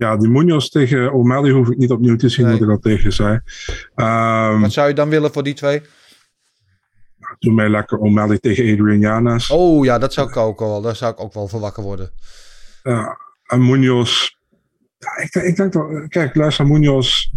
[0.00, 2.54] Ja, die Munoz tegen O'Malley hoef ik niet opnieuw te zien, Nee.
[2.54, 3.40] wat ik al tegen zei.
[3.94, 5.80] Ehm Wat zou je dan willen voor die twee?
[7.38, 9.50] doe mij lekker O'Malley tegen Adrian Yanes.
[9.50, 10.82] Oh ja, dat zou ik ook wel.
[10.82, 12.10] Daar zou ik ook wel voor wakker worden.
[12.82, 14.30] Ja, en Munoz.
[14.98, 16.08] Ja, ik, ik denk dat.
[16.08, 17.30] Kijk, luister, Munoz.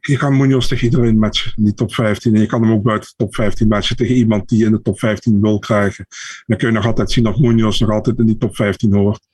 [0.00, 2.34] Je kan Munoz tegen iedereen matchen in die top 15.
[2.34, 4.82] En je kan hem ook buiten de top 15 matchen tegen iemand die in de
[4.82, 6.06] top 15 wil krijgen.
[6.46, 9.26] Dan kun je nog altijd zien of Munoz nog altijd in die top 15 hoort.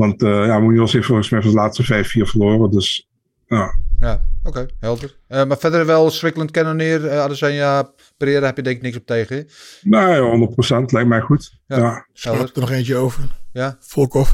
[0.00, 2.70] Want eh ja, Munoz heeft volgens mij van de laatste 5-4 verloren.
[2.70, 3.08] Dus
[3.46, 5.16] ja, Ja, oké, helder.
[5.26, 9.06] Eh, maar verder wel Strickland, Cannonier, uh, Adesanya, Pereira heb je denk ik niks op
[9.06, 9.48] tegen.
[9.82, 10.48] nou ja,
[10.80, 11.58] 100% lijkt mij goed.
[11.66, 12.06] Ja.
[12.12, 12.32] Ja.
[12.32, 13.22] Er nog eentje over.
[13.52, 13.76] Ja.
[13.80, 14.32] Volkov.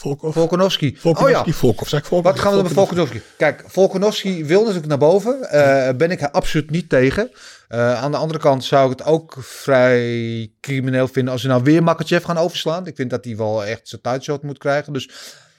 [0.00, 0.34] Volkov.
[0.34, 0.98] Volkanovski.
[1.02, 1.88] Oh ja, Volkov.
[1.88, 2.32] Zeg ik Volkov?
[2.32, 3.22] wat gaan we met Volkanovski?
[3.36, 5.50] Kijk, Volkanovski wil natuurlijk naar boven.
[5.50, 7.30] Eh, ben ik er absoluut niet tegen.
[7.68, 11.62] Eh, aan de andere kant zou ik het ook vrij crimineel vinden als ze nou
[11.62, 12.86] weer Makachev gaan overslaan.
[12.86, 14.92] Ik vind dat hij wel echt zijn tijdshot moet krijgen.
[14.92, 15.10] Dus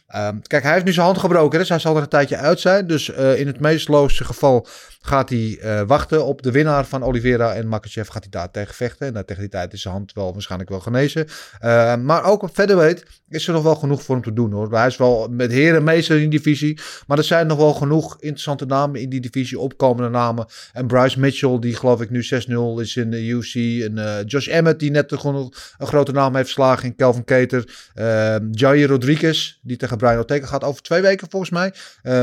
[0.07, 2.59] ehm, kijk, hij heeft nu zijn hand gebroken, dus hij zal er een tijdje uit
[2.59, 2.87] zijn.
[2.87, 4.67] Dus eh, in het meest logische geval
[5.01, 8.75] gaat hij eh, wachten op de winnaar van Oliveira en Makachev gaat hij daar tegen
[8.75, 9.07] vechten.
[9.07, 11.27] En dan tegen die tijd is zijn hand wel waarschijnlijk wel genezen.
[11.59, 14.71] Eh, maar ook op featherweight is er nog wel genoeg voor hem te doen hoor.
[14.71, 16.79] Hij is wel met heren meester in die divisie.
[17.07, 20.45] Maar er zijn nog wel genoeg interessante namen in die divisie, opkomende namen.
[20.73, 23.55] En Bryce Mitchell, die geloof ik nu 6-0 is in de UFC.
[23.55, 27.89] En eh, Josh Emmett, die net gewoon een grote naam heeft verslagen in Kelvin Keter.
[27.95, 31.73] Uh, Jair Rodriguez, die tegen Brian Ortega gaat over twee weken volgens mij.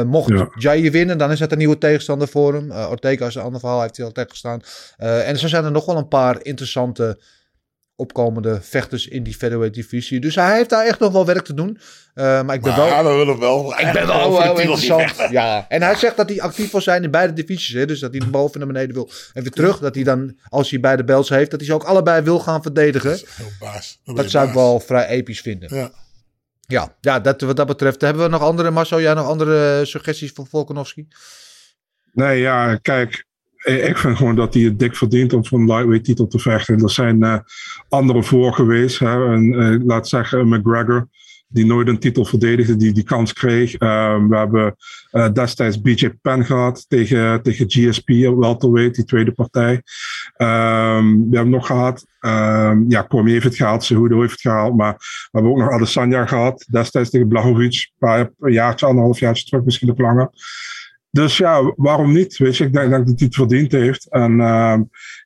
[0.05, 0.49] Mocht Ja.
[0.55, 2.68] Jair winnen, dan is dat een nieuwe tegenstander voor hem.
[2.69, 4.61] Uh, Ortega is een ander verhaal, heeft hij al tegengestaan.
[4.99, 7.21] Uh, en zo zijn er nog wel een paar interessante
[7.97, 10.21] opkomende vechters in die featherweight divisie.
[10.21, 11.79] Dus hij heeft daar echt nog wel werk te doen.
[12.15, 13.13] Uh, maar ik ben Maar wel...
[13.13, 13.79] we willen wel.
[13.79, 15.15] Ik ben wel, interessant.
[15.31, 15.67] Ja.
[15.69, 17.75] En hij zegt dat hij actief wil zijn in beide divisies.
[17.75, 17.87] Hè?
[17.87, 19.11] Dus dat hij naar boven en naar beneden wil.
[19.33, 19.79] En weer terug.
[19.79, 22.63] Dat hij dan, als hij beide belts heeft, dat hij ze ook allebei wil gaan
[22.63, 23.11] verdedigen.
[23.11, 24.01] Dat, baas.
[24.05, 25.77] dat, dat zou ik wel vrij episch vinden.
[25.77, 25.91] Ja.
[26.67, 28.01] Ja, ja dat, wat dat betreft.
[28.01, 31.09] Hebben we nog andere, Marcel, jij nog andere suggesties voor Volkanovski?
[32.13, 33.27] Nee, ja, kijk.
[33.59, 36.83] Ik vind gewoon dat hij het dik verdient om voor een lightweight titel te vechten.
[36.83, 37.39] Er zijn uh,
[37.89, 38.99] anderen voor geweest.
[38.99, 39.33] Hè?
[39.33, 41.09] En, uh, laat zeggen, McGregor,
[41.49, 43.73] die nooit een titel verdedigde, die die kans kreeg.
[43.73, 44.77] Um, we hebben
[45.33, 49.73] destijds BJ Penn gehad tegen, tegen GSP, welterweight, die tweede partij.
[50.37, 54.77] Um, we hebben nog gehad, um, ja, Cormier heeft het gehaald, Cejudo heeft het gehaald,
[54.77, 59.45] maar we hebben ook nog Adesanya gehad, destijds tegen Blachowicz, een, een jaartje, anderhalf jaartje
[59.45, 60.31] terug, misschien nog langer.
[61.11, 62.37] Dus ja, waarom niet?
[62.37, 64.11] Weet je, ik denk, denk dat hij het verdiend heeft.
[64.11, 64.77] En uh,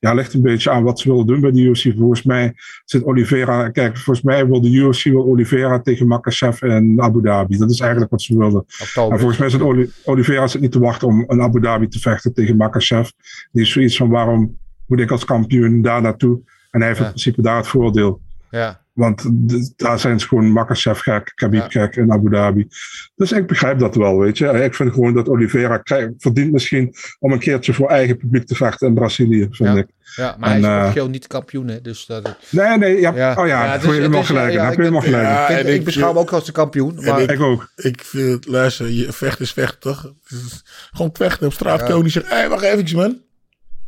[0.01, 1.93] ja, ligt een beetje aan wat ze willen doen bij de UFC.
[1.97, 2.55] Volgens mij
[2.85, 7.57] zit Oliveira, kijk, volgens mij wil de UFC wil Oliveira tegen Makachev in Abu Dhabi.
[7.57, 8.65] Dat is eigenlijk wat ze wilden.
[8.95, 11.99] En volgens mij zit Oli Oliveira zit niet te wachten om in Abu Dhabi te
[11.99, 13.11] vechten tegen Makachev.
[13.53, 16.41] Die is zoiets van waarom moet ik als kampioen daar naartoe?
[16.71, 17.07] En hij heeft ja.
[17.07, 18.21] in principe daar het voordeel.
[18.51, 18.82] Ja.
[18.93, 19.31] Want
[19.77, 22.69] daar zijn ze gewoon Makachev gek, Khabib gek in Abu Dhabi.
[23.15, 24.47] Dus ik begrijp dat wel, weet je.
[24.65, 28.55] Ik vind gewoon dat Oliveira krijg- verdient misschien om een keertje voor eigen publiek te
[28.55, 29.77] vechten in Brazilië, vind Ja.
[29.77, 29.87] ik.
[30.17, 31.81] Ja, maar hij is En, eh, officieel niet kampioen, hè?
[31.81, 33.31] Dus dat, Nee, nee, ja, Ja.
[33.31, 34.53] oh ja, Ja, ja dus je helemaal is, gelijk.
[34.53, 35.23] ja, heb je helemaal gelijk.
[35.23, 36.99] Ja, ik, vind- en ik ik- beschouw hem ook als de kampioen.
[36.99, 37.73] en Maar, ik- Ik ook.
[37.77, 40.13] Ik vind, luister, je vecht is vechten toch?
[40.29, 40.63] Is
[40.93, 41.83] gewoon vechten op straat.
[41.83, 43.21] Koning zegt, hé, wacht even man.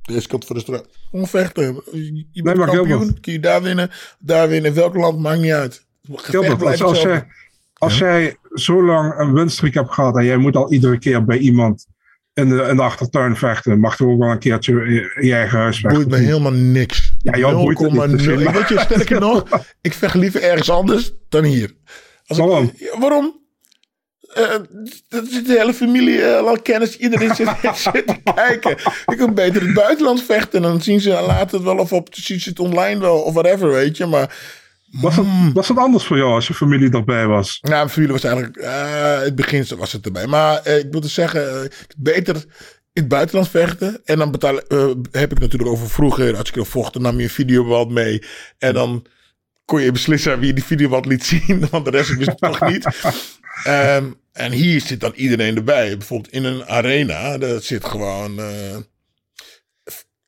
[0.07, 0.87] Deze kant voor de straat.
[1.11, 1.83] Gewoon vechten.
[2.31, 2.99] Je, bent maar kampioen.
[2.99, 3.21] Gilbert.
[3.21, 4.71] Kun je daar winnen, daar winnen.
[4.71, 5.87] In welk land, maakt niet uit.
[6.13, 7.27] Gilbert, als, als, jij,
[7.75, 11.39] als jij zo lang een winstreek hebt gehad en jij moet al iedere keer bij
[11.39, 11.87] iemand
[12.35, 14.73] in de, in de achtertuin vechten, mag er ook wel een keertje
[15.17, 16.09] in je eigen huis vechten.
[16.09, 17.15] boeit me helemaal niks.
[17.19, 18.11] Ja, jou boeit het niet, 0,0.
[18.11, 19.45] misschien, maar- Weet je, sterker nog,
[19.81, 21.73] ik vecht liever ergens anders dan hier.
[22.27, 22.39] Als
[22.99, 23.43] waarom?
[25.09, 28.71] Zit de hele familie, eh, al kennis, iedereen zit, zit te kijken.
[29.07, 30.65] Ik kan beter in het buitenland vechten.
[30.65, 33.33] En dan zien ze later het wel of op, zien ze het online wel of
[33.33, 34.07] whatever, weet je.
[34.07, 34.37] Maar
[35.01, 37.59] Was dat, was dat anders voor jou als je familie erbij was?
[37.61, 40.27] nou, mijn familie was eigenlijk, eh, het begin was het erbij.
[40.27, 42.35] Maar ik moet dus zeggen, beter
[42.93, 44.01] in het buitenland vechten.
[44.05, 44.61] En dan betaal,
[45.11, 48.23] heb ik natuurlijk over vroeger, als ik er vocht, dan nam je een videoband mee.
[48.59, 49.07] En dan
[49.65, 52.87] kon je beslissen wie die videoband liet zien, want de rest wist het toch niet.
[53.65, 55.97] Ehm, en hier zit dan iedereen erbij.
[55.97, 58.77] Bijvoorbeeld in een arena, daar zit gewoon, eh,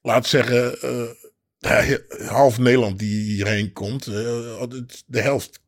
[0.03, 1.95] laat zeggen, eh,
[2.29, 4.07] half Nederland die hierheen komt.
[4.07, 4.63] eh,
[5.07, 5.61] de helft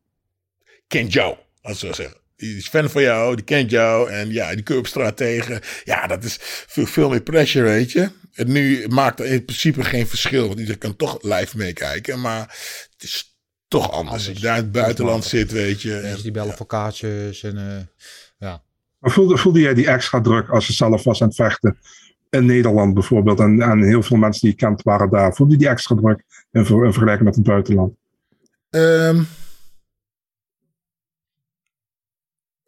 [0.86, 2.20] kent jou, als we zo zeggen.
[2.36, 4.11] Die is fan van jou, die kent jou.
[4.11, 5.61] En ja, die kun je op straat tegen.
[5.84, 8.11] Ja, dat is veel, veel meer pressure, weet je.
[8.32, 10.47] En nu maakt er in principe geen verschil.
[10.47, 12.20] Want iedereen kan toch live meekijken.
[12.20, 12.41] Maar
[12.93, 14.28] het is toch anders.
[14.28, 15.95] Als je daar in het buitenland zit, weet je.
[15.95, 17.57] En, mensen die bellen voor kaartjes en...
[17.57, 17.89] ja.
[18.99, 21.79] Maar voelde, voelde jij die extra druk als je zelf was aan het vechten?
[22.31, 23.41] In Nederland bijvoorbeeld.
[23.41, 25.35] En, en heel veel mensen die je kent waren daar.
[25.35, 27.93] Voelde je die extra druk in, ver- in vergelijking met het buitenland?
[28.71, 29.23] Ehm,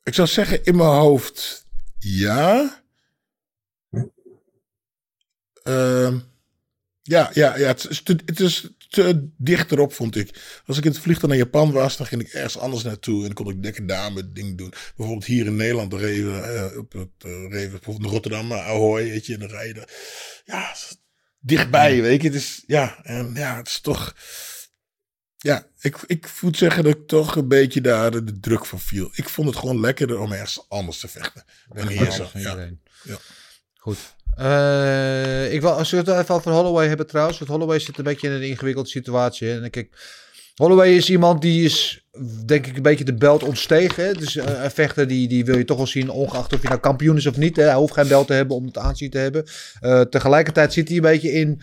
[0.02, 1.66] ik zou zeggen in mijn hoofd
[1.98, 2.78] ja.
[5.62, 6.18] Ehm,
[7.02, 7.66] ja, ja, ja.
[7.66, 10.60] Het is, het is te dichterop, vond ik.
[10.66, 13.18] Als ik in het vliegtuig naar Japan was, dan ging ik ergens anders naartoe.
[13.18, 14.72] En dan kon ik lekker daar mijn ding doen.
[14.96, 16.40] Bijvoorbeeld hier in Nederland, we,
[16.72, 19.34] eh, op het eh, reven, bijvoorbeeld Rotterdam, eh, Ahoy, weet je.
[19.34, 19.84] En dan rijden.
[20.44, 20.74] Ja,
[21.38, 22.28] dichtbij, weet je.
[22.28, 24.14] Het is, ja, en ja, het is toch...
[25.36, 29.10] Ja, ik, ik moet zeggen dat ik toch een beetje daar de, druk van viel.
[29.14, 31.44] Ik vond het gewoon lekkerder om ergens anders te vechten.
[31.68, 32.30] Dan hier zo.
[32.34, 32.68] Ja.
[33.02, 33.18] Ja.
[33.74, 33.98] Goed.
[34.40, 37.38] Eh, ik wil, als het even over Holloway hebben trouwens.
[37.38, 39.50] Want Holloway zit een beetje in een ingewikkelde situatie.
[39.50, 39.90] En kijk,
[40.54, 42.06] Holloway is iemand die is,
[42.46, 44.04] denk ik, een beetje de belt ontstegen.
[44.04, 44.12] hè.
[44.12, 46.80] Dus eh, een vechter die, die wil je toch wel zien, ongeacht of je nou
[46.80, 47.56] kampioen is of niet.
[47.56, 47.62] Hè.
[47.62, 49.44] Hij hoeft geen belt te hebben om het aanzien te hebben.
[49.80, 51.60] Eh, tegelijkertijd zit hij een beetje in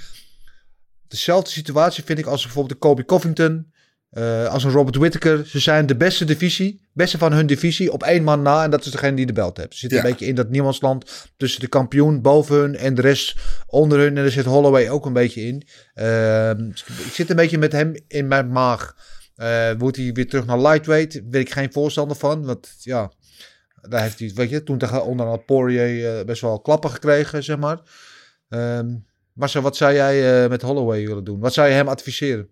[1.08, 3.72] dezelfde situatie, vind ik, als bijvoorbeeld de Kobe Covington.
[4.10, 5.46] Eh, als een Robert Whittaker.
[5.46, 8.64] Ze zijn de beste divisie, beste van hun divisie, op één man na.
[8.64, 9.74] En dat is degene die de belt heeft.
[9.74, 10.04] Ze zitten Ja.
[10.04, 13.36] een beetje in dat niemandsland tussen de kampioen boven hun en de rest
[13.68, 14.08] onder hun.
[14.08, 15.68] En daar zit Holloway ook een beetje in.
[15.94, 16.66] Ehm,
[17.06, 18.96] ik zit een beetje met hem in mijn maag.
[19.36, 21.30] Eh wordt hij weer terug naar lightweight?
[21.30, 22.46] Ben ik geen voorstander van.
[22.46, 23.12] Want ja,
[23.90, 27.44] daar heeft hij, weet je, toen tegen onder had Poirier eh, best wel klappen gekregen,
[27.44, 27.80] zeg maar.
[28.50, 28.96] Ehm
[29.34, 31.40] Marcel, wat zou jij met Holloway willen doen?
[31.40, 32.50] Wat zou je hem adviseren?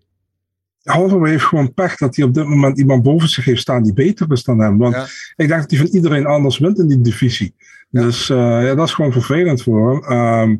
[0.90, 3.92] Holloway heeft gewoon pech dat hij op dit moment iemand boven zich heeft staan die
[3.92, 4.78] beter is dan hem.
[4.78, 5.02] Want Ja.
[5.36, 7.54] ik denk dat hij van iedereen anders wint in die divisie.
[7.90, 8.00] Ja.
[8.02, 10.02] Dus eh, ja, dat is gewoon vervelend voor hem.
[10.04, 10.56] Ehm,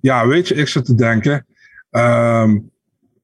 [0.00, 1.46] ja, weet je, ik zit te denken.
[1.90, 2.58] ehm,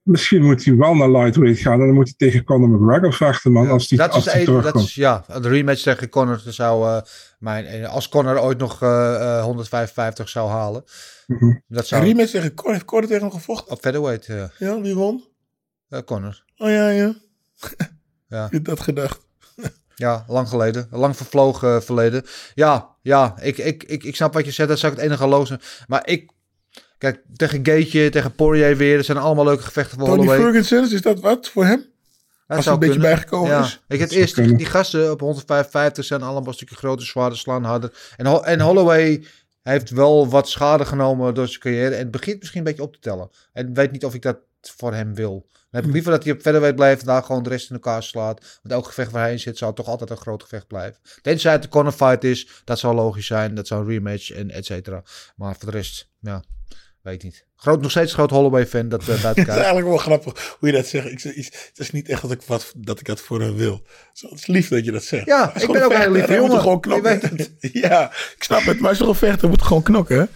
[0.02, 1.80] misschien moet hij wel naar lightweight gaan.
[1.80, 3.68] En dan moet hij tegen Conor McGregor vechten, man.
[3.68, 4.84] Als die, dat als is, die een, dat terugkomt.
[4.88, 7.00] is ja, de rematch tegen Conor zou eh,
[7.38, 10.84] mijn als Conor ooit nog eh, eh, 155 zou halen.
[11.26, 11.46] Mhm.
[11.68, 13.72] Dat Een zou rematch tegen Cor, heeft Cor tegen hem gevochten?
[13.72, 15.24] op featherweight eh Ja, wie won?
[15.88, 16.44] Eh, Conor.
[16.56, 17.14] Oh ja, ja.
[18.28, 18.44] Ja.
[18.44, 19.20] Ik heb dat gedacht.
[19.94, 20.88] Ja, lang geleden.
[20.90, 22.24] Lang vervlogen eh, verleden.
[22.54, 24.68] Ja, ja, ik, ik, ik, ik snap wat je zegt.
[24.68, 25.60] Dat zou ik het enige lozen.
[25.86, 26.30] Maar ik,
[26.98, 28.96] kijk, tegen Gaetje, tegen Poirier weer.
[28.96, 30.52] Dat zijn allemaal leuke gevechten voor Tony Holloway.
[30.52, 31.84] Ferguson, is dat wat voor hem?
[32.46, 33.14] Dat Als hij een beetje kunnen.
[33.14, 33.60] bijgekomen ja.
[33.60, 33.80] is.
[33.88, 34.56] Ik het eerst, die, kunnen.
[34.56, 38.14] die gasten op 155 zijn allemaal een stukje groter, zwaarder, slaan harder.
[38.16, 39.24] En, en Holloway
[39.62, 41.94] heeft wel wat schade genomen door zijn carrière.
[41.94, 43.30] En het begint misschien een beetje op te tellen.
[43.52, 45.46] En weet niet of ik dat voor hem wil.
[45.70, 47.74] Dan heb ik liever dat hij op featherweight blijft en daar gewoon de rest in
[47.74, 48.40] elkaar slaat.
[48.62, 51.00] Want elk gevecht waar hij in zit, zou toch altijd een groot gevecht blijven.
[51.22, 53.54] Tenzij het een corner fight is, dat zou logisch zijn.
[53.54, 55.02] Dat zou een rematch en et cetera.
[55.36, 56.42] Maar voor de rest, ja,
[57.02, 57.46] weet niet.
[57.56, 60.86] Groot, nog steeds groot Holloway-fan, dat buiten Het is eigenlijk wel grappig hoe je dat
[60.86, 61.06] zegt.
[61.06, 63.86] Ik, het is niet echt dat ik, wat, dat, ik dat voor hem wil.
[64.12, 65.26] Zo, Het is lief dat je dat zegt.
[65.26, 66.60] Ja, ik ben ook een hij moet jongen.
[66.60, 67.20] gewoon knokken.
[67.60, 68.74] Ja, ik snap het.
[68.74, 70.28] Maar hij is toch een vechter, hij moet gewoon knokken.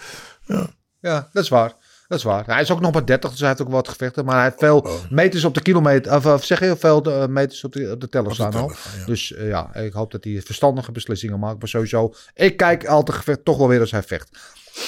[0.46, 0.58] hè?
[1.00, 1.74] Ja, dat is waar.
[2.10, 2.46] Dat is waar.
[2.46, 4.24] Hij is ook nog maar 30, dus hij heeft ook wat gevechten.
[4.24, 6.14] Maar hij heeft veel meters op de kilometer.
[6.14, 8.72] Of, of zeg je veel eh, meters op de, op de teller staan al.
[8.98, 9.04] ja.
[9.06, 11.58] Dus eh, ja, ik hoop dat hij verstandige beslissingen maakt.
[11.58, 14.38] Maar sowieso, ik kijk altijd gevecht toch wel weer als hij vecht.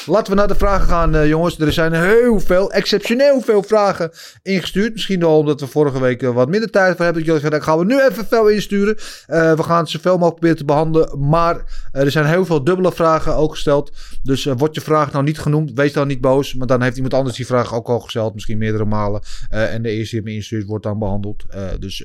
[0.07, 1.59] Laten we naar de vragen gaan, eh, jongens.
[1.59, 4.11] Er zijn heel veel, exceptioneel veel vragen
[4.43, 4.93] ingestuurd.
[4.93, 7.25] Misschien wel omdat we vorige week eh, wat minder tijd voor hebben.
[7.25, 8.97] Dat jullie zeggen, gaan we nu even veel insturen.
[9.27, 11.29] Eh, we gaan het zoveel mogelijk proberen te behandelen.
[11.29, 13.93] Maar er zijn heel veel dubbele vragen ook gesteld.
[14.23, 16.55] Dus wordt je vraag nou niet genoemd, wees dan niet boos.
[16.55, 18.35] Maar dan heeft iemand anders die vraag ook al gesteld.
[18.35, 19.23] Misschien meerdere malen.
[19.49, 21.45] En de eerste die hem instuurt wordt dan behandeld.
[21.49, 22.05] Eh, dus...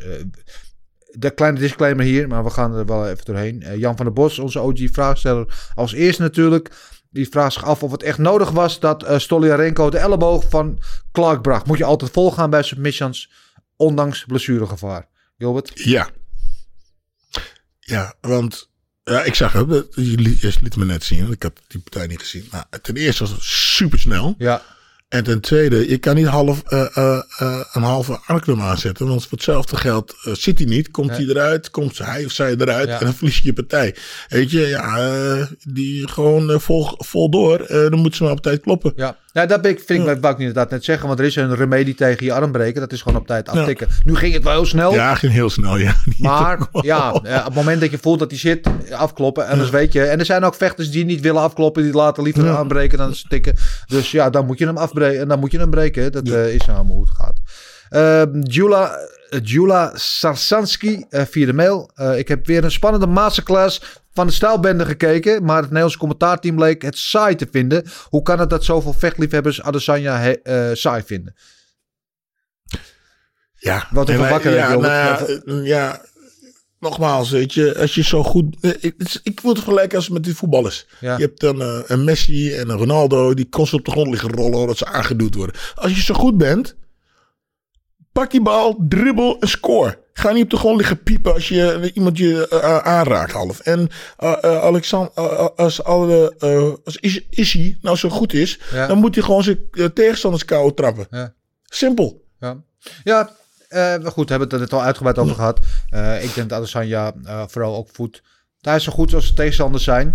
[1.11, 3.63] de kleine disclaimer hier, maar we gaan er wel even doorheen.
[3.77, 6.69] Jan van der Bos, onze OG-vraagsteller, als eerste natuurlijk.
[7.17, 10.79] Die vraagt zich af of het echt nodig was dat eh Stoliarenko de elleboog van
[11.11, 11.65] Clark bracht.
[11.65, 13.29] Moet je altijd volgaan bij submissions,
[13.75, 15.07] ondanks blessuregevaar.
[15.37, 15.71] Gilbert?
[15.73, 16.09] Ja.
[17.79, 18.69] Ja, want
[19.03, 19.87] ja, ik zag het.
[19.95, 21.31] Je liet, je liet me net zien.
[21.31, 22.47] Ik had die partij niet gezien.
[22.51, 24.35] Nou, ten eerste was het super snel.
[24.37, 24.61] Ja,
[25.07, 29.07] En ten tweede, je kan niet half, eh, eh, eh, een halve arclum aanzetten.
[29.07, 30.91] Want voor hetzelfde geld zit hij niet.
[30.91, 32.87] Komt hij eruit, komt hij of zij eruit.
[32.87, 32.99] Ja.
[32.99, 33.95] En dan verlies je je partij.
[34.27, 37.65] Weet je, ja, die gewoon vol, vol door.
[37.67, 38.93] dan moeten ze maar op tijd kloppen.
[38.95, 39.17] ja.
[39.31, 41.07] ja dat ben ik, vind ik, wou ik inderdaad net zeggen.
[41.07, 42.81] Want er is een remedie tegen je arm breken.
[42.81, 43.87] Dat is gewoon op tijd aftikken.
[44.05, 44.93] Nu ging het wel heel snel.
[44.93, 45.95] Ja, ging heel snel, ja.
[46.17, 49.47] Maar ja, op het moment dat je voelt dat die shit afkloppen.
[49.47, 50.03] En dus weet je.
[50.03, 51.83] En er zijn ook vechters die niet willen afkloppen.
[51.83, 52.55] Die laten liever Ja.
[52.55, 53.55] aanbreken dan stikken.
[53.87, 54.95] Dus ja, dan moet je hem afbreken.
[55.05, 56.11] En dan moet je hem breken.
[56.11, 57.37] Dat eh, is nou hoe het gaat.
[57.89, 58.97] Ehm Jula,
[59.29, 61.91] eh, Jula Sarsanski eh, via de mail.
[62.15, 63.81] Ik heb weer een spannende masterclass
[64.13, 65.43] van de stijlbende gekeken.
[65.43, 67.85] Maar het Nederlandse commentaarteam bleek het saai te vinden.
[68.09, 71.35] Hoe kan het dat zoveel vechtliefhebbers Adesanya he- saai vinden?
[73.59, 76.01] Ja, Wat een verwakker, ja, nou ja,
[76.89, 78.55] nogmaals, weet je, als je zo goed.
[78.61, 80.85] eh, Ik, ik wil het vergelijken als met die voetballers.
[80.99, 81.17] Ja.
[81.17, 84.31] Je hebt dan eh, een Messi en een Ronaldo die constant op de grond liggen
[84.31, 85.55] rollen omdat ze aangeduwd worden.
[85.75, 86.75] Als je zo goed bent,
[88.11, 90.05] pak die bal, dribbel en score.
[90.13, 93.59] Ga niet op de grond liggen piepen als je iemand je eh, aanraakt half.
[93.59, 98.59] En eh eh, Alexander, eh, als, alle, eh, als Is- Issy nou zo goed is,
[98.71, 98.87] Ja.
[98.87, 101.07] dan moet hij gewoon zijn eh, tegenstanders kou trappen.
[101.11, 101.33] Ja.
[101.63, 102.25] Simpel.
[102.39, 102.63] Ja,
[103.03, 103.35] ja
[103.67, 105.59] eh, goed, we hebben het er net al uitgebreid over gehad.
[105.89, 108.23] Eh, ik denk dat Adesanya eh, vooral ook voet.
[108.61, 110.07] Is zo goed als de tegenstanders zijn.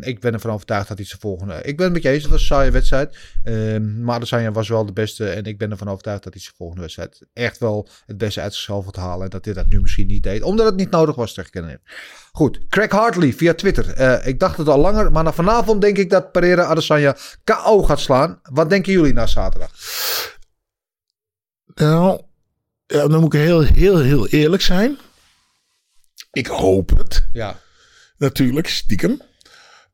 [0.00, 1.62] Ik ben ervan overtuigd dat hij zijn volgende...
[1.62, 3.16] Ik ben het met je eens, het was een saaie wedstrijd.
[3.42, 5.28] Eh, maar Adesanya was wel de beste.
[5.28, 7.22] En ik ben ervan overtuigd dat hij zijn volgende wedstrijd...
[7.32, 9.24] echt wel het beste uit zichzelf gaat halen.
[9.24, 10.42] En dat hij dat nu misschien niet deed.
[10.42, 11.76] Omdat het niet nodig was tegen Kennedy.
[12.32, 14.26] Goed, Craig Hartley via Twitter.
[14.26, 18.00] Ik dacht het al langer, maar na vanavond denk ik dat Pereira Adesanya KO gaat
[18.00, 18.40] slaan.
[18.42, 19.70] Wat denken jullie na zaterdag?
[21.80, 22.20] Nou,
[22.86, 24.98] ja, dan moet ik heel, heel, heel eerlijk zijn.
[26.32, 27.60] Ik hoop het, Ja,
[28.16, 29.20] natuurlijk, stiekem.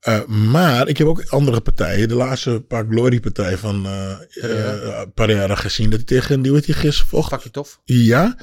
[0.00, 5.54] Eh, maar ik heb ook andere partijen, de laatste paar glory-partijen van eh eh, Pereira
[5.54, 5.90] gezien.
[5.90, 7.30] Dat hij tegen, die werd hij gisteren vocht.
[7.30, 7.80] pak je tof.
[7.84, 8.36] Ja,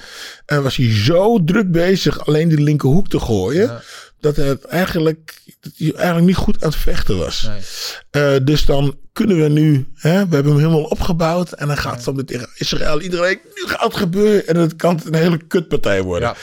[0.45, 3.67] en was hij zo druk bezig alleen die linkerhoek te gooien.
[3.67, 3.81] Ja.
[4.23, 7.43] Dat, het eigenlijk, dat hij eigenlijk niet goed aan het vechten was.
[7.43, 7.61] Nee.
[8.09, 11.51] Eh, dus dan kunnen we nu, hè, we hebben hem helemaal opgebouwd.
[11.51, 13.01] En dan gaat het weer tegen Israël.
[13.01, 14.47] Iedereen, nu gaat het gebeuren.
[14.47, 16.29] En het kan een hele kutpartij worden.
[16.29, 16.35] Ja.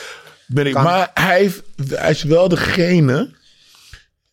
[0.47, 0.83] Ben ik, Kan.
[0.83, 1.53] maar hij,
[1.87, 3.29] hij is wel degene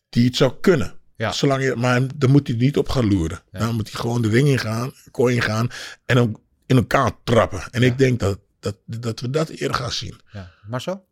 [0.09, 0.93] die het zou kunnen.
[1.15, 1.31] Ja.
[1.31, 3.41] Zolang je, maar dan moet hij niet op gaan loeren.
[3.51, 5.67] Dan moet hij gewoon de ring ingaan, kooi ingaan.
[6.05, 7.61] En dan in elkaar trappen.
[7.71, 10.19] En ik denk dat, dat, dat we dat eerder gaan zien.
[10.31, 10.51] Ja.
[10.67, 11.07] Marcel?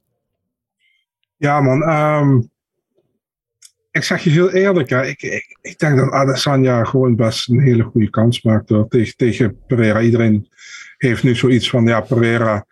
[1.37, 1.83] Ja, man.
[1.83, 2.41] ehm,
[3.91, 4.89] ik zeg je heel eerlijk.
[4.89, 9.15] Hè, ik, ik, ik denk dat Adesanya gewoon best een hele goede kans maakt tegen,
[9.15, 10.01] tegen Pereira.
[10.01, 10.47] Iedereen
[10.97, 12.65] heeft nu zoiets van, ja, Pereira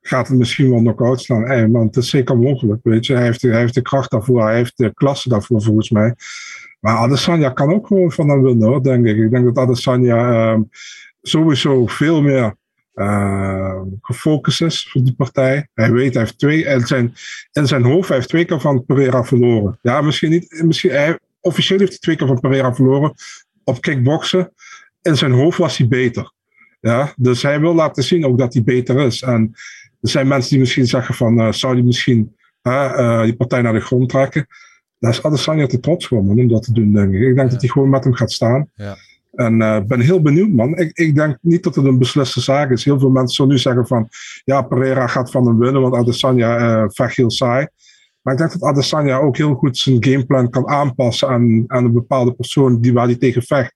[0.00, 1.26] gaat het misschien wel knock-out.
[1.26, 3.14] Hey, man, het is zeker mogelijk, weet je.
[3.14, 6.14] Hij heeft, hij heeft de kracht daarvoor, hij heeft de klasse daarvoor, volgens mij.
[6.80, 9.16] Maar Adesanya kan ook gewoon van hem winnen, hoor, denk ik.
[9.16, 10.62] Ik denk dat Adesanya ehm,
[11.22, 12.54] sowieso veel meer
[12.98, 15.68] eh, gefocust is voor die partij.
[15.74, 17.14] Hij weet, hij heeft twee, in zijn,
[17.52, 19.78] in zijn hoofd, hij heeft twee keer van Pereira verloren.
[19.82, 23.14] Ja, misschien niet, misschien, hij, officieel heeft hij twee keer van Pereira verloren
[23.64, 24.52] op kickboksen.
[25.02, 26.32] In zijn hoofd was hij beter.
[26.80, 29.22] Ja, dus hij wil laten zien ook dat hij beter is.
[29.22, 29.54] En
[30.00, 33.72] er zijn mensen die misschien zeggen van, eh, zou hij misschien eh, die partij naar
[33.72, 34.46] de grond trekken?
[34.98, 37.20] Daar is Adesanya te trots voor, man, om dat te doen, denk ik.
[37.20, 38.70] Ik denk dat hij gewoon met hem gaat staan.
[38.74, 38.96] Ja.
[39.38, 40.76] En ik ben heel benieuwd, man.
[40.76, 42.84] Ik, ik denk niet dat het een besliste zaak is.
[42.84, 44.08] Heel veel mensen zullen nu zeggen van...
[44.44, 47.66] Ja, Pereira gaat van hem winnen, want Adesanya eh vecht heel saai.
[48.22, 51.92] Maar ik denk dat Adesanya ook heel goed zijn gameplan kan aanpassen aan, aan een
[51.92, 53.74] bepaalde persoon die, waar hij tegen vecht.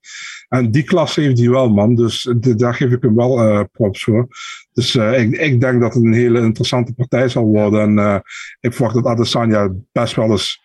[0.49, 1.95] En die klasse heeft hij wel, man.
[1.95, 4.27] Dus de- daar geef ik hem wel eh, props voor.
[4.73, 7.81] Dus eh, ik, ik denk dat het een hele interessante partij zal worden.
[7.81, 8.19] En eh,
[8.61, 10.61] ik verwacht dat Adesanya best wel eens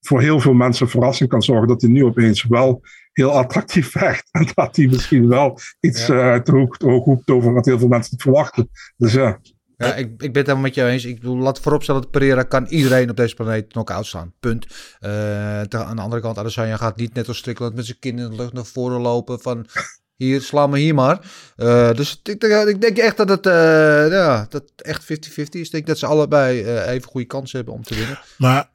[0.00, 2.82] voor heel veel mensen verrassing kan zorgen dat hij nu opeens wel
[3.20, 4.28] heel attractief vecht.
[4.30, 6.34] En dat hij misschien wel iets Ja.
[6.34, 8.70] eh, hoek roept over wat heel veel mensen niet verwachten.
[8.96, 9.40] Dus ja,
[9.76, 11.04] Ja, ik, ik ben het helemaal met jou eens.
[11.04, 14.32] Ik bedoel, laat vooropstellen dat Pereira kan iedereen op deze planeet knock-out slaan.
[14.40, 14.66] Punt.
[14.98, 18.18] Eh, te- aan de andere kant, Adesanya gaat niet net als Strickland met zijn kin
[18.18, 19.66] in de lucht naar voren lopen van...
[20.16, 21.20] Hier, sla me hier maar.
[21.56, 23.52] Eh, dus ik, denk- ik denk echt dat het uh,
[24.10, 25.06] ja, dat echt 50-50
[25.36, 25.46] is.
[25.50, 28.18] Ik denk dat ze allebei uh, even goede kansen hebben om te winnen.
[28.38, 28.70] Maar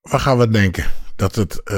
[0.00, 0.84] waar gaan we denken?
[1.16, 1.76] Dat het uh,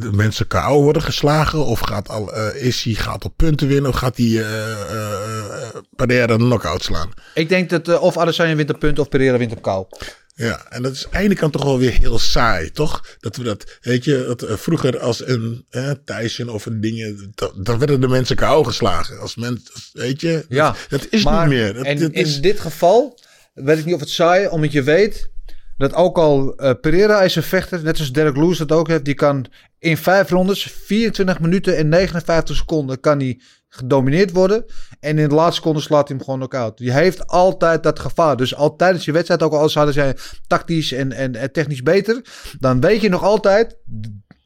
[0.00, 1.64] de mensen KO worden geslagen?
[1.64, 3.90] Of gaat al, uh, is hij gaat op punten winnen?
[3.90, 7.10] Of gaat hij uh, Pereira een knockout slaan?
[7.34, 9.88] Ik denk dat of Adesanya wint op punten of Pereira wint op KO.
[10.36, 13.16] Ja, en dat is eindelijk kan toch wel weer heel saai, toch?
[13.20, 15.66] Dat we dat, weet je, dat, uh, vroeger als een
[16.04, 19.18] Tyson of een ding, dan werden de mensen KO geslagen.
[19.18, 21.74] Als mensen, weet je, ja, dat, dat is maar, niet meer.
[21.74, 23.18] Dat, en dat in dit geval
[23.54, 25.32] weet ik niet of het saai, omdat je weet
[25.76, 29.04] dat ook al uh, Pereira is een vechter, net zoals Derek Lewis dat ook heeft,
[29.04, 29.46] die kan
[29.78, 34.64] in vijf rondes, 24 minuten en 59 seconden, kan hij gedomineerd worden.
[35.00, 36.76] En in de laatste seconde slaat hij hem gewoon ook uit.
[36.76, 38.36] Die heeft altijd dat gevaar.
[38.36, 40.16] Dus al tijdens je wedstrijd, ook al zouden zij
[40.46, 42.24] tactisch en, en, en, technisch beter,
[42.58, 43.76] dan weet je nog altijd,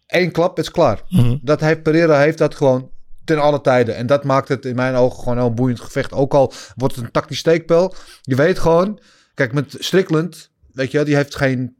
[0.06, 1.02] één klap, het is klaar.
[1.08, 1.36] Mhm.
[1.42, 2.90] Dat heeft Pereira heeft dat gewoon
[3.24, 3.96] ten alle tijden.
[3.96, 6.12] En dat maakt het in mijn ogen gewoon een boeiend gevecht.
[6.12, 7.94] Ook al wordt het een tactisch steekpel.
[8.22, 9.00] Je weet gewoon,
[9.34, 11.76] kijk met Strickland, weet je, die heeft geen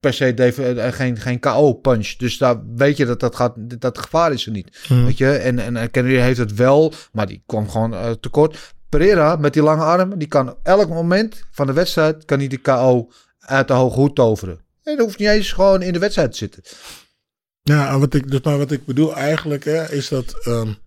[0.00, 2.16] per se geen, geen KO-punch.
[2.16, 4.78] Dus daar weet je dat dat, gaat, dat gevaar is er niet.
[4.86, 5.04] Hmm.
[5.04, 5.30] Weet je?
[5.30, 8.74] En, en Kennedy heeft het wel, maar die kwam gewoon uh, tekort.
[8.88, 12.58] Pereira met die lange armen, die kan elk moment van de wedstrijd kan hij de
[12.58, 14.60] KO uit de hoge hoed toveren.
[14.82, 16.62] En dat hoeft niet eens gewoon in de wedstrijd te zitten.
[17.62, 20.46] Ja, wat ik, dus maar wat ik bedoel eigenlijk hè, is dat.
[20.46, 20.78] Um,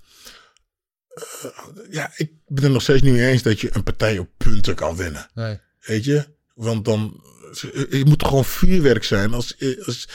[1.15, 1.51] uh,
[1.89, 4.75] ja, ik ben er nog steeds niet mee eens dat je een partij op punten
[4.75, 5.29] kan winnen.
[5.33, 5.59] Nee.
[5.79, 6.25] Weet je?
[6.53, 7.23] Want dan.
[7.89, 9.33] Je moet toch gewoon vuurwerk zijn.
[9.33, 10.07] Als, als,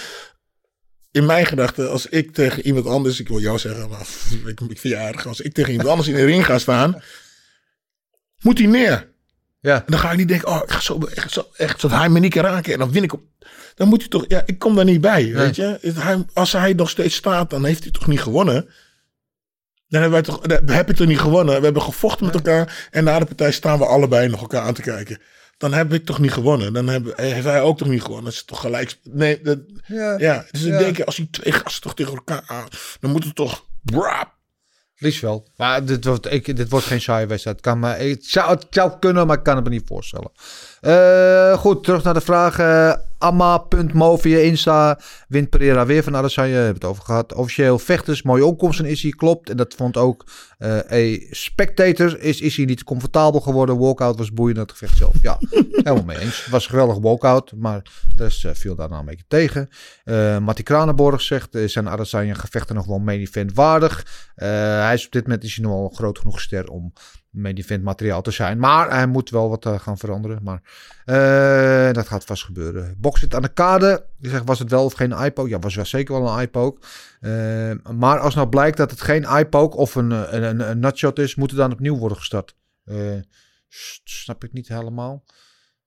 [1.10, 3.20] in mijn gedachten, als ik tegen iemand anders.
[3.20, 4.00] Ik wil jou zeggen, maar
[4.46, 5.26] ik, ik vind je aardig.
[5.26, 7.02] Als ik tegen iemand anders in de ring ga staan.
[8.40, 9.14] Moet hij neer.
[9.60, 9.74] Ja.
[9.74, 12.08] En dan ga ik niet denken, oh, ik ga zo echt, zo, echt zodat hij
[12.08, 12.72] me niet kan raken.
[12.72, 13.22] En dan win ik op.
[13.74, 15.34] Dan moet hij toch, ja, ik kom daar niet bij, nee.
[15.34, 15.78] weet je.
[15.94, 18.68] Hij, als hij nog steeds staat, dan heeft hij toch niet gewonnen.
[19.88, 21.58] Dan hebben wij toch, dan heb ik toch niet gewonnen.
[21.58, 22.88] We hebben gevochten met elkaar.
[22.90, 25.20] En na de partij staan we allebei nog elkaar aan te kijken.
[25.56, 26.72] Dan heb ik toch niet gewonnen.
[26.72, 28.24] Dan heb, heeft hij ook toch niet gewonnen.
[28.24, 28.98] Dat is toch gelijk.
[29.02, 30.18] Nee, dat, ja.
[30.18, 30.44] ja.
[30.50, 32.68] Dus ik denk, als die twee gasten toch tegen elkaar aan.
[33.00, 33.64] Dan moet het toch.
[33.82, 34.36] Brap,
[34.98, 35.46] Liefst wel.
[35.56, 37.60] Maar dit wordt, ik, dit wordt geen saaie wedstrijd.
[37.60, 40.30] Kan me, het, zou, het zou kunnen, maar ik kan het me niet voorstellen.
[40.80, 42.58] Uh, goed, terug naar de vraag.
[43.20, 44.98] Uh, Amma.mo via Insta.
[45.28, 46.54] Wint Pereira weer van Adesanya.
[46.54, 47.34] Hebben het over gehad.
[47.34, 48.22] Officieel vechters.
[48.22, 49.10] Mooie opkomst in Issy.
[49.10, 49.50] Klopt.
[49.50, 50.24] En dat vond ook
[50.58, 52.20] uh, een spectator.
[52.20, 53.78] Is Issy niet comfortabel geworden.
[53.78, 54.58] Walkout was boeiend.
[54.58, 55.14] Het gevecht zelf.
[55.22, 55.38] Ja,
[55.70, 56.42] helemaal mee eens.
[56.42, 57.52] Het was een geweldige walkout.
[57.56, 57.82] Maar
[58.16, 59.68] de rest viel daar nou een beetje tegen.
[60.04, 61.58] Uh, Matti Kranenborg zegt.
[61.66, 64.06] zijn Adesanya gevechten nog wel main event waardig.
[64.34, 66.92] hij is op dit moment is hij nog wel groot genoeg ster om
[67.36, 68.58] main event materiaal te zijn.
[68.58, 70.38] Maar hij moet wel wat uh, gaan veranderen.
[70.42, 70.60] Maar
[71.06, 72.96] uh, dat gaat vast gebeuren.
[73.06, 74.06] Box zit aan de kade.
[74.18, 75.48] Je zegt, was het wel of geen eye-poke?
[75.48, 76.86] Ja, was wel zeker wel een eye-poke.
[77.20, 81.18] Uh, maar als nou blijkt dat het geen eye-poke of een, een, een, een nutshot
[81.18, 82.56] is, moet het dan opnieuw worden gestart.
[82.84, 83.20] Uh,
[84.04, 85.24] snap ik niet helemaal.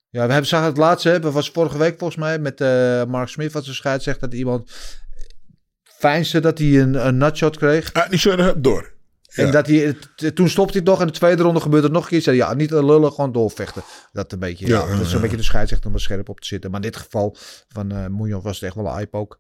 [0.10, 2.60] Ja, we hebben zagen het laatste, hè, was vorige week volgens mij met
[3.08, 4.72] Mark Smith, wat zijn scheid zegt dat iemand
[5.84, 7.94] fijnste dat hij een, een nutshot kreeg.
[7.94, 8.94] Ah, niet zo door.
[9.30, 9.44] Ja.
[9.44, 9.96] En dat hij,
[10.34, 12.22] toen stopte hij het nog en de tweede ronde gebeurde er nog een keer.
[12.22, 13.84] Zei ja, niet lullen, gewoon doorvechten.
[14.12, 16.48] Dat een beetje, ja, dat is een beetje de scheidsrechter om er scherp op te
[16.48, 16.72] zitten.
[16.72, 17.36] Maar in dit geval
[17.68, 19.38] van uh, Moejon was het echt wel een eye-poke.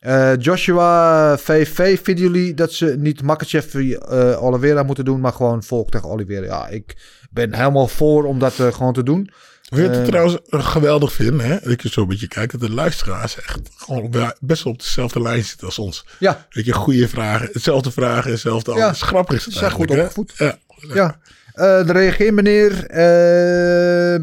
[0.00, 5.62] Uh, Joshua VV, vinden jullie dat ze niet Makachev uh, Oliveira moeten doen, maar gewoon
[5.62, 6.46] volk tegen Oliveira?
[6.46, 6.96] Ja, ik
[7.30, 9.30] ben helemaal voor om dat uh, gewoon te doen.
[9.72, 11.58] Weet je het trouwens geweldig vind, hè?
[11.60, 15.22] Dat ik zo een beetje kijk, dat de luisteraars echt gewoon best wel op dezelfde
[15.22, 16.06] lijn zitten als ons.
[16.18, 16.46] Ja.
[16.50, 18.84] Weet je, goede vragen, hetzelfde vragen, hetzelfde ja.
[18.84, 19.02] alles.
[19.02, 20.32] Grappig is het Zijn goed opgevoed.
[20.36, 20.58] Ja.
[20.94, 21.18] ja.
[21.54, 24.18] Uh, de reageer meneer uh,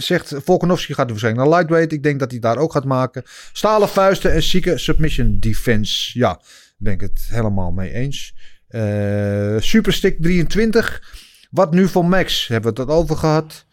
[0.00, 1.92] zegt Volkanovski gaat waarschijnlijk naar lightweight.
[1.92, 3.22] Ik denk dat hij daar ook gaat maken.
[3.52, 6.18] Stalen vuisten en zieke submission defense.
[6.18, 6.40] Ja,
[6.76, 8.34] ben ik het helemaal mee eens.
[8.70, 11.02] Uh, Superstick 23.
[11.50, 12.48] Wat nu voor Max?
[12.48, 13.66] Hebben we het over gehad?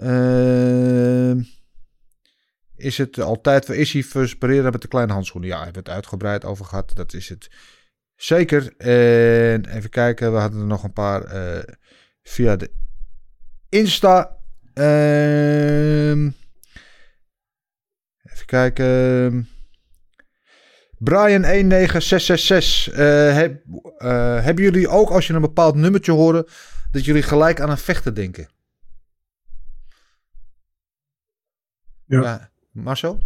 [0.00, 1.44] Uh,
[2.76, 5.50] is het altijd is hij first Pereira met de kleine handschoenen?
[5.50, 6.92] Ja, hebben we het uitgebreid over gehad.
[6.94, 7.50] Dat is het
[8.16, 8.76] zeker.
[8.76, 11.62] En even kijken, we hadden er nog een paar uh,
[12.22, 12.70] via de
[13.68, 14.36] Insta.
[14.74, 16.10] Uh,
[18.22, 19.48] even kijken.
[20.98, 22.90] Brian 19666.
[22.90, 23.62] Uh, heb,
[24.44, 26.46] hebben jullie ook als je een bepaald nummertje horen
[26.90, 28.48] dat jullie gelijk aan een vechter denken?
[32.06, 32.20] Ja.
[32.22, 32.50] ja.
[32.72, 33.20] Marcel?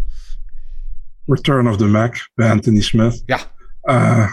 [1.27, 3.23] Return of the Mac bij Anthony Smith.
[3.27, 3.39] Ja.
[3.83, 4.29] eh,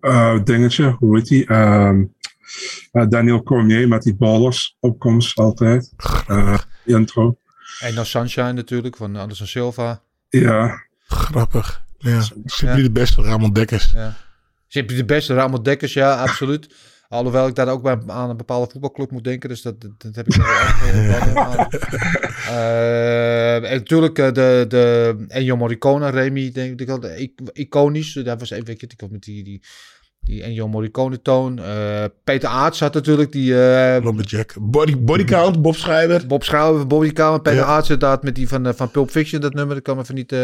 [0.00, 1.46] eh, dingetje, hoe heet die?
[1.46, 2.04] Ehm,
[2.92, 5.92] eh, Daniel Cormier met die ballers opkomst altijd.
[6.26, 7.36] Eh, die intro.
[7.80, 10.02] En dan Sunshine natuurlijk van Anderson Silva.
[10.28, 11.82] Ja, Grappig.
[11.98, 12.20] Ja.
[12.44, 12.82] Simply Ja.
[12.82, 13.92] de beste, Ramon Dekkers.
[13.92, 14.14] Ja.
[14.68, 16.74] Simply de beste, Ramon Dekkers, ja, absoluut.
[17.12, 19.48] Alhoewel ik daar ook bij, aan een bepaalde voetbalclub moet denken.
[19.48, 21.68] Dus dat, dat, dat heb ik wel echt aan.
[22.48, 26.88] Eh, en natuurlijk eh, de, de Ennio Morricone, Remy, denk ik
[27.52, 28.12] iconisch.
[28.12, 29.62] Daar was even, weet ik, met die, die,
[30.22, 31.58] die Ennio Morricone toon.
[31.58, 33.54] Eh, Peter Aarts had natuurlijk die...
[33.54, 34.54] eh, Lumberjack.
[34.60, 36.26] Body, body count, Bob Schrijver.
[36.26, 37.64] Bob Schouwer, Bobby Kamer, Peter Ja.
[37.64, 39.74] Aarts inderdaad met die van, eh, van Pulp Fiction, dat nummer.
[39.74, 40.34] Dat kan me even niet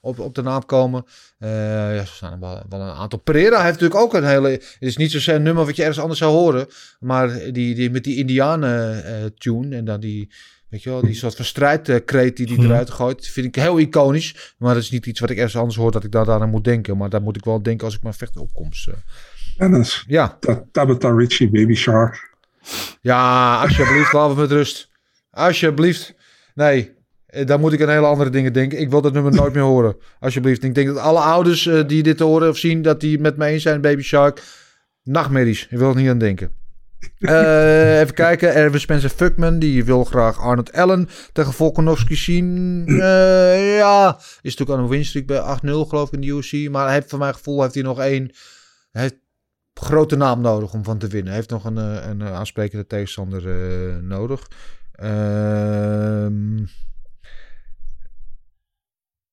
[0.00, 1.04] op, op de naam komen.
[1.38, 3.18] Eh ja, er staan er wel, wel een aantal.
[3.18, 4.48] Pereira heeft natuurlijk ook een hele...
[4.48, 6.66] Het is niet zozeer een nummer wat je ergens anders zou horen.
[7.00, 10.30] Maar die, die, met die Indianen tune en dan die...
[10.70, 12.66] Weet je wel, die soort van strijdkreet die die Mhm.
[12.66, 14.54] eruit gooit, vind ik heel iconisch.
[14.58, 16.64] Maar dat is niet iets wat ik ergens anders hoor dat ik daar aan moet
[16.64, 16.96] denken.
[16.96, 18.88] Maar daar moet ik wel denken als ik mijn vechtopkomst.
[18.88, 18.94] eh.
[19.56, 20.04] Dennis.
[20.06, 22.36] Ja, Ta- Tabitha Ritchie, Baby Shark.
[23.00, 24.90] Ja, alsjeblieft, laat me met rust.
[25.30, 26.14] Alsjeblieft.
[26.54, 26.92] Nee,
[27.26, 28.80] eh, daar moet ik aan hele andere dingen denken.
[28.80, 29.96] Ik wil dat nummer nooit meer horen.
[30.20, 30.62] Alsjeblieft.
[30.62, 33.46] Ik denk dat alle ouders eh, die dit horen of zien, dat die met me
[33.46, 34.42] eens zijn, Baby Shark.
[35.02, 35.66] Nachtmerries.
[35.70, 36.50] Ik wil er niet aan denken.
[37.18, 38.54] Eh, even kijken.
[38.54, 39.58] Erwin Spencer Fuckman.
[39.58, 42.84] Die wil graag Arnold Allen tegen Volkanovski zien.
[42.86, 44.16] Eh, ja.
[44.18, 46.70] Is natuurlijk aan een winstreak bij 8-0 geloof ik in de UFC.
[46.70, 48.30] Maar hij heeft van mijn gevoel heeft hij nog één...
[49.74, 51.26] Grote naam nodig om van te winnen.
[51.26, 53.42] Hij heeft nog een, eh, een aansprekende tegenstander
[54.02, 54.48] nodig.
[54.92, 56.64] Ehm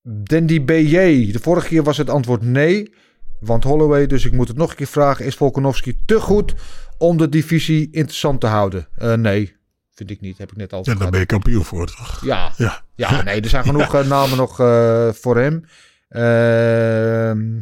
[0.08, 1.32] Dandy BJ.
[1.32, 2.94] De vorige keer was het antwoord nee.
[3.40, 5.26] Want Holloway, dus ik moet het nog een keer vragen.
[5.26, 6.54] Is Volkanovski te goed
[6.98, 8.88] om de divisie interessant te houden?
[8.98, 9.56] Eh, nee,
[9.94, 10.38] vind ik niet.
[10.38, 11.12] Heb ik net al Ja, daar gehad.
[11.12, 12.26] ben je kampioen voor, toch?
[12.26, 12.84] Ja, Ja.
[12.96, 15.66] ja, nee, er zijn genoeg eh, namen nog eh, voor hem.
[16.10, 17.62] Ehm,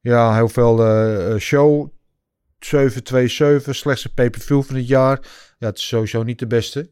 [0.00, 1.90] ja, heel veel show.
[2.58, 5.18] 727, slechtste pay-per-view van het jaar.
[5.58, 6.90] Ja, het is sowieso niet de beste.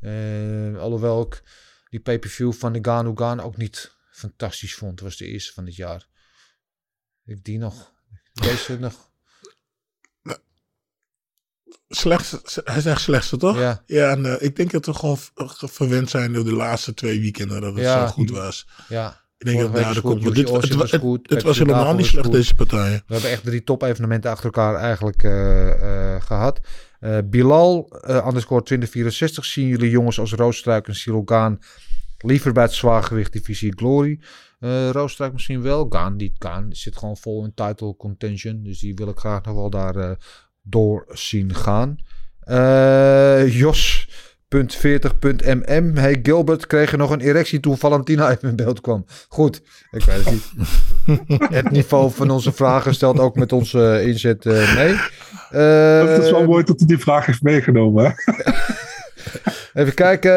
[0.00, 1.42] Eh, alhoewel ik
[1.88, 5.00] die pay-per-view van de Ganu Gan ook niet fantastisch vond.
[5.00, 6.06] was de eerste van dit jaar.
[7.24, 7.92] Ik die nog.
[8.32, 9.10] Deze nog.
[11.88, 13.58] Slechtste, hij is echt slechtste, toch?
[13.58, 13.82] Ja.
[13.86, 17.20] Ja, en eh, ik denk dat we gewoon ge- verwend zijn door de laatste twee
[17.20, 18.06] weekenden dat het Ja.
[18.06, 18.66] zo goed was.
[18.88, 19.22] Ja.
[19.38, 20.22] Ik denk dat Vorige daar komt.
[20.34, 23.02] Dit, het, was het, goed, het Patrick was helemaal niet slecht, deze partijen.
[23.06, 26.60] We hebben echt drie top-evenementen achter elkaar eigenlijk eh, eh, gehad.
[27.00, 31.58] Eh, Bilal, eh underscore 2064, zien jullie jongens als Roosstruik en Cyril Gaan
[32.18, 34.20] liever bij het zwaargewicht divisie Glory?
[34.60, 35.86] Eh Roosstruik misschien wel.
[35.88, 38.62] Gaan, die Gaan zit gewoon vol in title contention.
[38.62, 40.10] Dus die wil ik graag nog wel daar eh,
[40.64, 41.96] door zien gaan.
[42.40, 45.96] Eh Jos.40.mm.
[45.96, 49.04] Hey Gilbert, kreeg je nog een erectie toen Valentina even in beeld kwam?
[49.28, 50.44] Goed, ik weet het niet.
[51.52, 54.94] het niveau van onze vragen stelt ook met onze eh, inzet eh, mee.
[55.50, 58.14] Eh, Het is wel mooi dat hij die vraag heeft meegenomen.
[59.74, 60.30] Even kijken.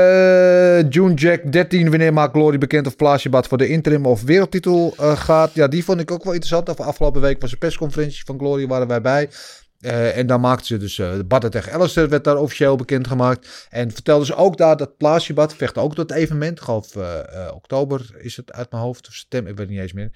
[0.89, 1.89] June Jack 13.
[1.89, 5.53] Wanneer maakt Glory bekend of Plaasjebad voor de interim of wereldtitel gaat?
[5.53, 6.69] Ja, die vond ik ook wel interessant.
[6.69, 9.29] Af- Afgelopen week was een persconferentie van Glory, waren wij bij.
[9.87, 13.67] Eh, en daar maakten ze dus uh, Badden tegen Alistair werd daar officieel bekendgemaakt.
[13.69, 16.61] En vertelden ze ook daar dat Plaasjebad vecht ook dat evenement.
[16.61, 19.07] Geloof eh, eh, oktober is het uit mijn hoofd.
[19.07, 20.11] Of september, ik weet niet eens meer.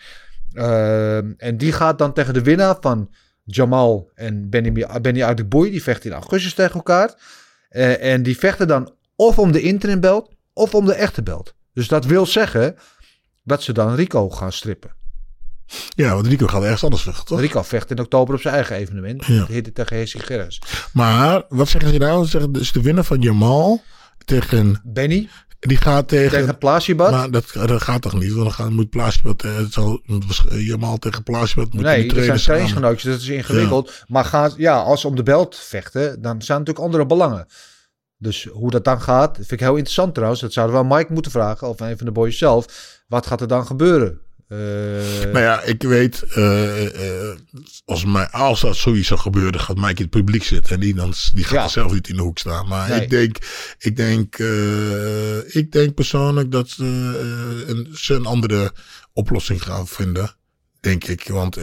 [0.53, 3.09] Eh, en die gaat dan tegen de winnaar van
[3.43, 5.69] Jamal en Benny, Benny Adekboy.
[5.69, 7.13] Die vechten in augustus tegen elkaar.
[7.69, 11.55] Eh, en die vechten dan of om de interim belt of om de echte belt.
[11.73, 12.75] Dus dat wil zeggen
[13.43, 15.00] dat ze dan Rico gaan strippen.
[15.95, 17.39] Ja, want Rico gaat ergens anders vechten, toch?
[17.39, 19.25] Rico vecht in oktober op zijn eigen evenement.
[19.25, 19.45] Ja.
[19.49, 19.61] Ja.
[19.73, 20.59] tegen Hessie Gerrits.
[20.93, 22.23] Maar, wat zeggen ze nou?
[22.23, 23.81] Ze zeggen, dus de winnaar van Jamal
[24.25, 24.81] tegen...
[24.83, 25.29] Benny
[25.59, 26.29] Die gaat tegen...
[26.37, 27.11] tegen Plaasjebad.
[27.11, 28.31] maar dat, dat gaat toch niet?
[28.31, 29.43] Want dan gaan, moet Plaasjebad...
[29.43, 30.01] eh, Het zal,
[30.49, 34.03] Jamal tegen Plaasjebad moeten Nee, dat zijn trainingsgenootjes, dat is ingewikkeld.
[34.07, 37.45] Maar gaat, ja, als ze om de belt vechten, dan zijn natuurlijk andere belangen.
[38.17, 40.41] Dus hoe dat dan gaat, vind ik heel interessant trouwens.
[40.41, 42.65] Dat zouden we aan Mike moeten vragen, of een van de boys zelf.
[43.07, 44.19] Wat gaat er dan gebeuren?
[44.51, 44.57] Eh,
[45.31, 47.37] Nou ja, ik weet, eh, eh,
[47.85, 50.73] als, mij, als dat zoiets zou gebeuren, gaat Mike in het publiek zitten.
[50.73, 51.63] En die, dan, die gaat Ja.
[51.63, 52.67] er zelf niet in de hoek staan.
[52.67, 53.01] Maar Nee.
[53.01, 53.37] ik denk,
[53.77, 54.37] ik denk,
[55.53, 56.83] ik denk persoonlijk dat ze,
[57.67, 58.71] een, ze een andere
[59.13, 60.35] oplossing gaan vinden.
[60.79, 61.27] Denk ik.
[61.27, 61.57] Want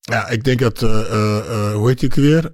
[0.00, 2.52] ja, ik denk dat, hoe heet ook weer?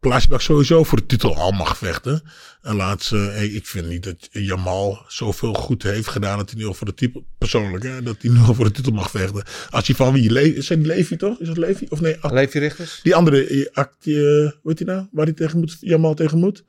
[0.00, 2.22] Uh, Plaasbak sowieso voor de titel al mag vechten.
[2.62, 6.58] En laat ze, hey, ik vind niet dat Jamal zoveel goed heeft gedaan dat hij
[6.58, 9.10] nu al voor de titel, persoonlijk, hè, dat hij nu al voor de titel mag
[9.10, 9.42] vechten.
[9.70, 11.38] Als hij van wie, Le zijn die Levi toch?
[11.40, 11.86] Is dat Levi?
[11.88, 13.00] Of nee, Ak- Levi Richters?
[13.02, 15.06] die andere, eh, die, eh, hoe heet die nou?
[15.10, 16.64] Waar hij tegen moet, Jamal tegen moet?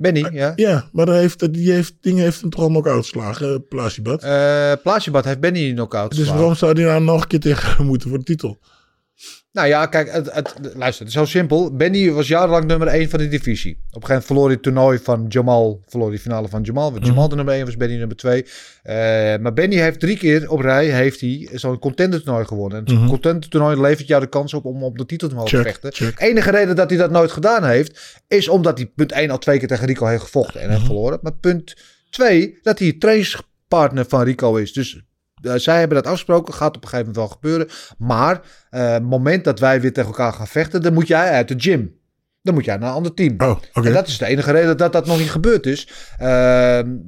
[0.00, 0.52] Benny, ja.
[0.56, 4.24] Ja, maar hij heeft, die heeft, dingen heeft hem toch allemaal ook uitgeslagen, uh, Plasiebad.
[4.24, 8.08] Uh, Plasiebad heeft Benny knock-out Dus waarom zou hij nou nog een keer tegen moeten
[8.08, 8.58] voor de titel?
[9.52, 11.76] Nou ja, kijk, het, het, luister, het is zo simpel.
[11.76, 13.72] Benny was jarenlang nummer 1 van de divisie.
[13.72, 16.92] Op een gegeven moment verloor hij het toernooi van Jamal, verloor die finale van Jamal.
[16.92, 18.42] Want Jamal de nummer 1 was Benny nummer 2.
[18.42, 18.52] Uh,
[19.42, 22.86] maar Benny heeft drie keer op rij heeft hij zo'n contender toernooi gewonnen.
[22.86, 25.50] En het contender toernooi levert jou de kans op om op de titel te mogen
[25.50, 25.92] Check, vechten.
[25.92, 26.20] check.
[26.20, 29.58] Enige reden dat hij dat nooit gedaan heeft, is omdat hij punt 1 al twee
[29.58, 31.18] keer tegen Rico heeft gevochten en heeft verloren.
[31.22, 31.76] Maar punt
[32.10, 34.72] 2, dat hij trainingspartner van Rico is.
[34.72, 35.02] Dus
[35.42, 37.68] uh, zij hebben dat afgesproken, gaat op een gegeven moment wel gebeuren.
[37.98, 38.40] Maar
[38.70, 41.54] uh, het moment dat wij weer tegen elkaar gaan vechten, dan moet jij uit de
[41.56, 41.98] gym.
[42.42, 43.34] Dan moet jij naar een ander team.
[43.38, 43.58] Oh.
[43.72, 45.88] En dat is de enige reden dat dat nog niet gebeurd is.
[46.20, 46.26] Uh,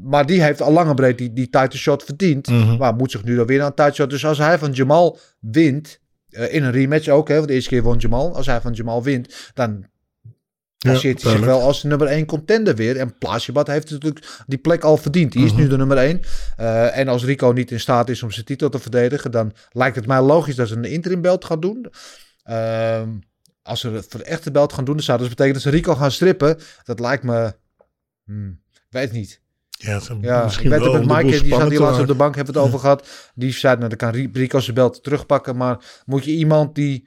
[0.02, 2.48] maar die heeft al lang en breed die, die title shot verdiend.
[2.48, 2.76] Mhm.
[2.76, 4.10] Maar moet zich nu dan weer naar een title shot.
[4.10, 6.00] Dus als hij van Jamal wint,
[6.30, 8.34] uh, in een rematch ook, hè, want de eerste keer won Jamal.
[8.36, 9.86] Als hij van Jamal wint, dan
[10.82, 12.96] passeert hij zich wel als de nummer 1 contender weer.
[12.96, 15.32] En Plasiebad heeft natuurlijk die plek al verdiend.
[15.32, 16.20] Die is nu de nummer 1.
[16.60, 19.96] Uh, en als Rico niet in staat is om zijn titel te verdedigen, dan lijkt
[19.96, 21.86] het mij logisch dat ze een interim belt gaan doen.
[22.50, 23.02] Uh,
[23.62, 25.78] als ze het voor de echte belt gaan doen, dan zou dat betekenen dat ze
[25.78, 26.58] Rico gaan strippen.
[26.84, 27.54] Dat lijkt me...
[28.24, 28.60] Hmm,
[28.90, 29.40] weet niet.
[29.70, 32.14] Ja, ja misschien ik weet wel het met Mike, die zat hier laatst op de
[32.14, 33.08] bank, hebben we het over gehad.
[33.34, 35.56] Die zei, nou, dan kan Rico zijn belt terugpakken.
[35.56, 37.02] Maar moet je iemand die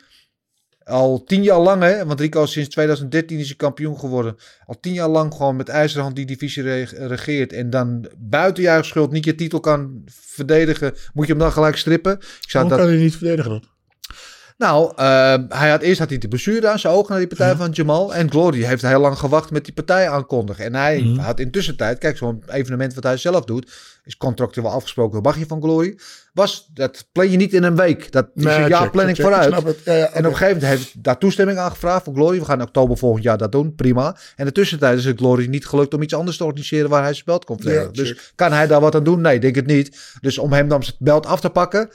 [0.86, 4.36] al tien jaar lang, hè, want Rico sinds 2013 is hij kampioen geworden.
[4.66, 6.64] Al tien jaar lang gewoon met ijzerhand die divisie
[7.07, 7.53] regeert.
[7.53, 10.94] En dan buiten je eigen schuld niet je titel kan verdedigen.
[11.14, 12.14] Moet je hem dan gelijk strippen?
[12.18, 12.78] Ik zou dat...
[12.78, 13.64] kan hij niet verdedigen dan?
[14.57, 17.49] Nou, uh, hij had eerst had hij de blessure aan zijn ogen naar die partij
[17.49, 17.56] ja.
[17.56, 18.15] van Jamal.
[18.15, 20.65] En Glory heeft heel lang gewacht met die partij aankondigen.
[20.65, 21.18] En hij mm.
[21.18, 23.72] had intussen tijd, kijk, zo'n evenement wat hij zelf doet,
[24.06, 25.22] is contractueel afgesproken.
[25.22, 25.98] Mag je van Glory?
[26.34, 28.11] Was, dat plan je niet in een week.
[28.11, 29.76] Dat is Nee, een jaar planning check, vooruit.
[29.86, 32.40] Ja, ja, En op een gegeven moment heeft daar toestemming aan gevraagd voor Glory.
[32.40, 33.76] We gaan in oktober volgend jaar dat doen.
[33.76, 34.07] Prima.
[34.07, 37.03] En in de tussentijd is het Glory niet gelukt om iets anders te organiseren waar
[37.03, 37.90] hij zijn belt kon verdedigen.
[37.94, 38.32] Ja, dus check.
[38.36, 39.22] kan hij daar wat aan doen?
[39.22, 39.98] Nee, denk het niet.
[40.22, 41.90] Dus om hem dan zijn belt af te pakken.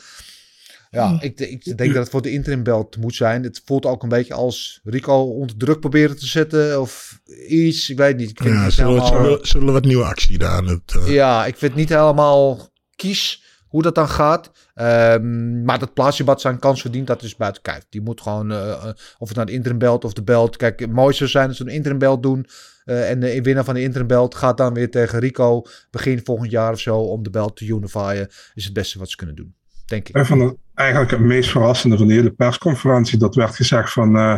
[0.90, 3.42] Ja, ik, ik denk dat het voor de interim belt moet zijn.
[3.42, 7.90] Het voelt ook een beetje als Rico onder druk proberen te zetten of iets.
[7.90, 8.30] Ik weet niet.
[8.30, 10.94] Ik vind Ja, zullen, helemaal- zullen, we- zullen we wat nieuwe actie daar aan het...
[10.94, 14.50] eh, ja, ik vind het niet helemaal kies hoe dat dan gaat.
[14.74, 17.86] Ehm, maar dat plaatsjebad zijn kans verdient, dat is buiten kijf.
[17.88, 18.84] Die moet gewoon, eh, eh,
[19.18, 20.56] of het nou de interim belt of de belt.
[20.56, 22.46] Kijk, het mooi zou zijn als ze een interim belt doen.
[22.84, 26.50] eh, en de winnaar van de interim belt gaat dan weer tegen Rico begin volgend
[26.50, 28.28] jaar of zo om de belt te unifyen.
[28.54, 29.54] Is het beste wat ze kunnen doen,
[29.86, 30.14] denk ik.
[30.14, 34.36] En van eigenlijk het meest verrassende van de hele persconferentie, dat werd gezegd van, eh,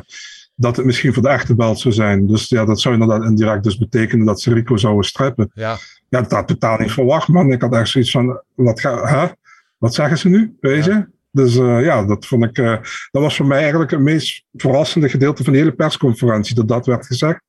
[0.55, 2.27] dat het misschien voor de echte belt zou zijn.
[2.27, 5.51] Dus ja, dat zou inderdaad indirect dus betekenen dat ze Rico zouden streppen.
[5.55, 5.78] Ja,
[6.09, 7.52] Ja, dat had totaal niet verwacht, man.
[7.52, 9.32] Ik had echt zoiets van, wat, ga, hè?
[9.78, 10.56] wat zeggen ze nu?
[10.60, 11.06] Weet je?
[11.31, 12.77] Dus eh, ja, dat vond ik, eh,
[13.10, 16.86] dat was voor mij eigenlijk het meest verrassende gedeelte van de hele persconferentie, dat dat
[16.86, 17.40] werd gezegd.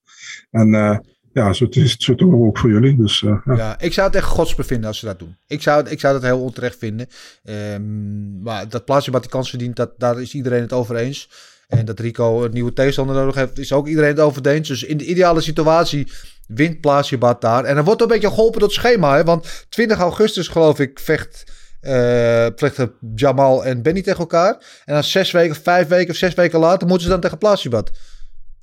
[0.51, 1.01] En
[1.33, 2.97] ja, zo zo toch ook voor jullie.
[2.97, 3.55] Dus eh, ja.
[3.55, 5.37] ja, ik zou het echt godsbevinden als ze dat doen.
[5.47, 7.07] Ik zou, ik zou dat heel onterecht vinden.
[7.43, 11.29] Ehm, maar dat plaatsje wat die kans verdient, dat, daar is iedereen het over eens.
[11.67, 14.67] En dat Rico een nieuwe tegenstander nodig heeft, is ook iedereen het over eens.
[14.67, 16.11] Dus in de ideale situatie
[16.47, 17.63] wint Plaatsjebad daar.
[17.63, 19.15] En er wordt een beetje geholpen door het schema.
[19.15, 19.23] Hè?
[19.23, 21.43] Want 20 augustus, geloof ik, vecht,
[21.79, 24.81] eh vechten Jamal en Benny tegen elkaar.
[24.85, 27.91] En dan zes weken, vijf weken of zes weken later moeten ze dan tegen Plaatsjebad.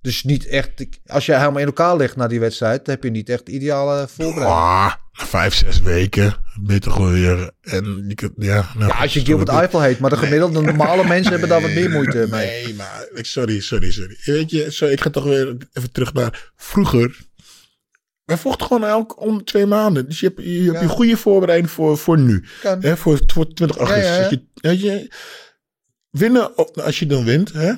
[0.03, 3.11] Dus niet echt, als je helemaal in elkaar ligt na die wedstrijd, dan heb je
[3.11, 4.57] niet echt ideale voorbereiding.
[4.57, 6.35] ah, vijf, zes weken.
[6.61, 7.51] Ben je toch weer...
[7.61, 11.05] En je kunt, ja, nou, Ja, als je Gilbert Eiffel heet, maar de gemiddelde normale
[11.07, 12.65] mensen hebben daar wat meer moeite mee.
[12.65, 14.17] Nee, maar sorry, sorry, sorry.
[14.25, 17.19] Weet je, sorry, ik ga toch weer even terug naar vroeger.
[18.25, 20.07] Wij vochten gewoon elk om twee maanden.
[20.07, 20.81] Dus je hebt je, hebt Ja.
[20.81, 22.45] je goede voorbereiding voor, voor nu.
[22.81, 24.39] Hè, voor, voor 20 augustus.
[24.55, 25.13] Ja, Je,
[26.11, 27.73] winnen, als je dan wint, hè,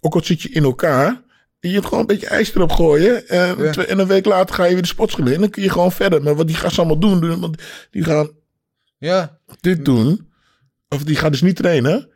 [0.00, 1.22] ook al zit je in elkaar.
[1.68, 3.28] Je hebt gewoon een beetje ijs erop gooien.
[3.28, 3.70] En, Ja.
[3.72, 5.32] twee- en een week later ga je weer de sportschool in.
[5.34, 6.22] En dan kun je gewoon verder.
[6.22, 8.30] Maar wat die gaan ze allemaal doen, doen want die gaan
[8.98, 10.28] Ja, dit doen.
[10.88, 12.08] Of die gaan dus niet trainen.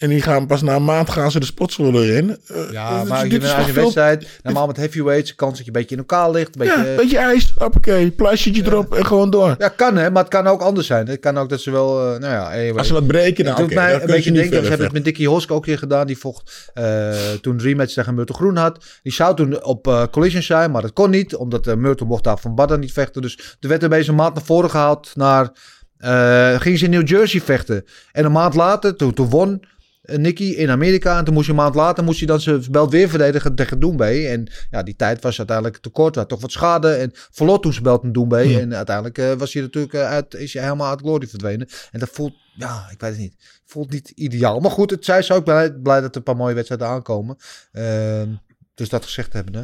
[0.00, 2.36] En die gaan pas na een maand gaan ze de sportschool in.
[2.46, 5.60] Eh, ja dus maar dit je toch je veel- wedstrijd, normaal met heavyweights, kans dat
[5.60, 6.56] je een beetje in elkaar ligt.
[6.60, 7.52] Een Ja, beetje, een beetje ijs.
[7.58, 9.54] Hoppakee, plasje erop en gewoon door.
[9.58, 11.08] ja, kan hè, maar het kan ook anders zijn.
[11.08, 12.72] Het kan ook dat ze wel, eh, nou ja, anyway.
[12.78, 13.62] Als ze wat breken, dan oké.
[13.62, 15.78] doet mij een beetje denken, ze verder hebben het met Dickie Hosk ook een keer
[15.78, 16.06] gedaan.
[16.06, 17.10] Die vocht eh,
[17.40, 18.84] toen een rematch tegen Myrtle Groen had.
[19.02, 21.34] Die zou toen op eh, collision zijn, maar dat kon niet.
[21.36, 23.22] Omdat uh, Myrtle mocht daar van Badden niet vechten.
[23.22, 25.50] Dus er werd een beetje een maand naar voren gehaald naar...
[25.98, 27.84] eh ging ze in New Jersey vechten.
[28.12, 29.68] En een maand later, toen, toen won eh,
[30.16, 31.18] Nicky in Amerika.
[31.18, 33.80] En toen moest je een maand later moest hij dan zijn belt weer verdedigen tegen
[33.80, 34.26] Doembay.
[34.26, 36.14] En ja, die tijd was uiteindelijk te kort.
[36.14, 36.92] Had toch wat schade.
[36.92, 38.60] En verloor toen zijn belt een Doembay.
[38.60, 41.68] En uiteindelijk eh, was hij natuurlijk eh, uit, is hij helemaal uit glory verdwenen.
[41.90, 43.34] En dat voelt, ja, ik weet het niet.
[43.64, 44.60] Voelt niet ideaal.
[44.60, 47.36] Maar goed, het zij zo ook blij, blij dat er een paar mooie wedstrijden aankomen.
[47.72, 48.28] Ehm,
[48.74, 49.54] dus dat gezegd hebben.
[49.54, 49.62] Hè.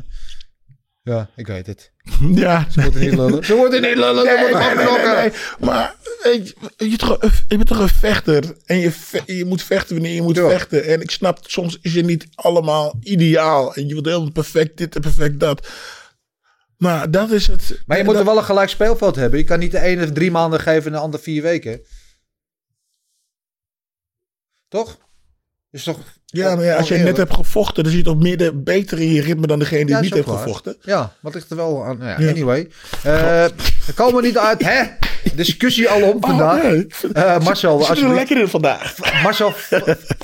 [1.06, 1.92] Ja, ik weet het.
[2.34, 3.44] Ja, Ze moeten niet lullen.
[3.44, 4.24] Ze moeten niet lullen.
[4.24, 5.32] Ze Nee, nee.
[5.68, 6.90] Maar weet je,
[7.48, 8.56] je, bent toch een vechter.
[8.64, 8.92] En je,
[9.26, 10.48] je moet vechten wanneer je moet Ja.
[10.48, 10.84] vechten.
[10.84, 13.74] En ik snap, soms is je niet allemaal ideaal.
[13.74, 15.68] En je wilt helemaal perfect dit en perfect dat.
[16.76, 17.82] Maar dat is het.
[17.86, 19.38] Maar je moet er wel een gelijk speelveld hebben.
[19.38, 21.80] Je kan niet de ene drie maanden geven en de andere vier weken.
[24.68, 24.98] Toch?
[25.70, 25.98] Is toch...
[26.36, 27.16] Ja, maar ja, als je net oneerlijk?
[27.30, 29.94] hebt gevochten, dan zit je toch meer de, beter in je ritme dan degene die
[29.94, 30.38] Ja, niet heeft waar.
[30.38, 30.76] gevochten.
[30.82, 31.96] Ja, wat ligt er wel aan?
[32.00, 32.28] Ja, Ja.
[32.30, 32.68] Anyway.
[33.02, 33.44] Eh
[33.86, 34.62] we komen niet uit.
[34.64, 34.82] Hè?
[35.34, 36.62] Discussie al om vandaag.
[36.64, 38.94] Oh, nee, Eh, Marcel, zit er lekker in vandaag.
[39.22, 39.52] Marcel,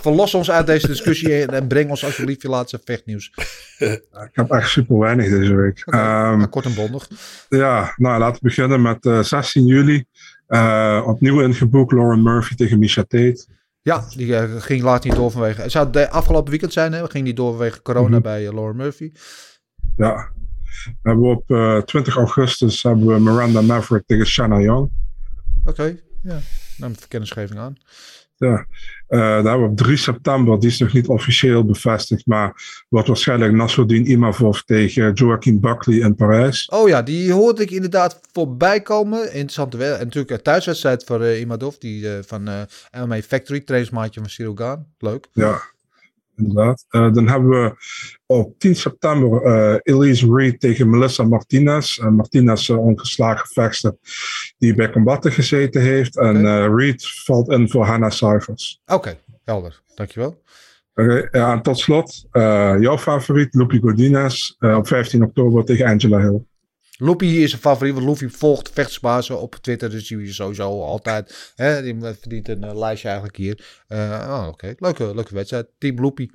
[0.00, 3.32] verlos ons uit deze discussie en, en breng ons alsjeblieft je laatste vechtnieuws.
[3.78, 5.82] Ik heb echt super weinig deze week.
[5.86, 7.08] Ehm, Maar kort en bondig.
[7.48, 10.04] ja, nou laten we beginnen met eh, 16 juli.
[10.46, 13.44] Eh, opnieuw ingeboekt Lauren Murphy tegen Misha Tate.
[13.82, 15.60] Ja, die eh, ging laat niet door vanwege...
[15.62, 17.08] Het zou de afgelopen weekend zijn, hè?
[17.08, 18.22] Ging niet door vanwege corona Mhm.
[18.22, 19.12] bij uh, Lauren Murphy.
[19.96, 20.30] Ja.
[20.84, 24.90] We hebben op eh, 20 augustus hebben we Miranda Maverick tegen Shanna Young.
[25.64, 26.38] Oké, ja.
[26.76, 27.74] Neem de kennisgeving aan.
[28.36, 28.66] Ja.
[29.18, 34.10] Hebben we op 3 september, die is nog niet officieel bevestigd, maar wordt waarschijnlijk Nasruddin
[34.10, 36.68] Imavov tegen Joaquin Buckley in Parijs.
[36.68, 39.24] Oh ja, die hoorde ik inderdaad voorbij komen.
[39.24, 39.94] Interessante wel.
[39.94, 42.42] En natuurlijk een thuiswedstrijd voor eh, Imadov, die eh, van
[43.06, 44.86] MMA Factory, trainingsmaatje van Cyril Gaan.
[44.98, 45.26] Leuk.
[45.32, 45.62] Ja,
[46.42, 46.84] inderdaad.
[46.88, 47.74] Eh, dan hebben we
[48.26, 51.98] op 10 september eh, Elise Reed tegen Melissa Martinez.
[51.98, 53.96] Uh, Martinez, een ongeslagen vechter
[54.58, 56.18] die bij combatten gezeten heeft.
[56.18, 58.80] En Reed valt in voor Hannah Cyphers.
[58.86, 59.82] Oké, helder.
[59.94, 60.42] Dankjewel.
[60.94, 62.24] Oké, ja, en tot slot,
[62.80, 66.40] jouw favoriet, Lupi Godinez, op 15 oktober tegen Angela Hill.
[67.02, 71.52] Loopy is een favoriet, want Loopy volgt vechtsbazen op Twitter, dus die is sowieso altijd.
[71.56, 73.84] Hè, die verdient een eh, lijstje eigenlijk hier.
[73.88, 75.66] Eh, oh, Oké, leuke, leuke wedstrijd.
[75.78, 76.28] Team Loopy.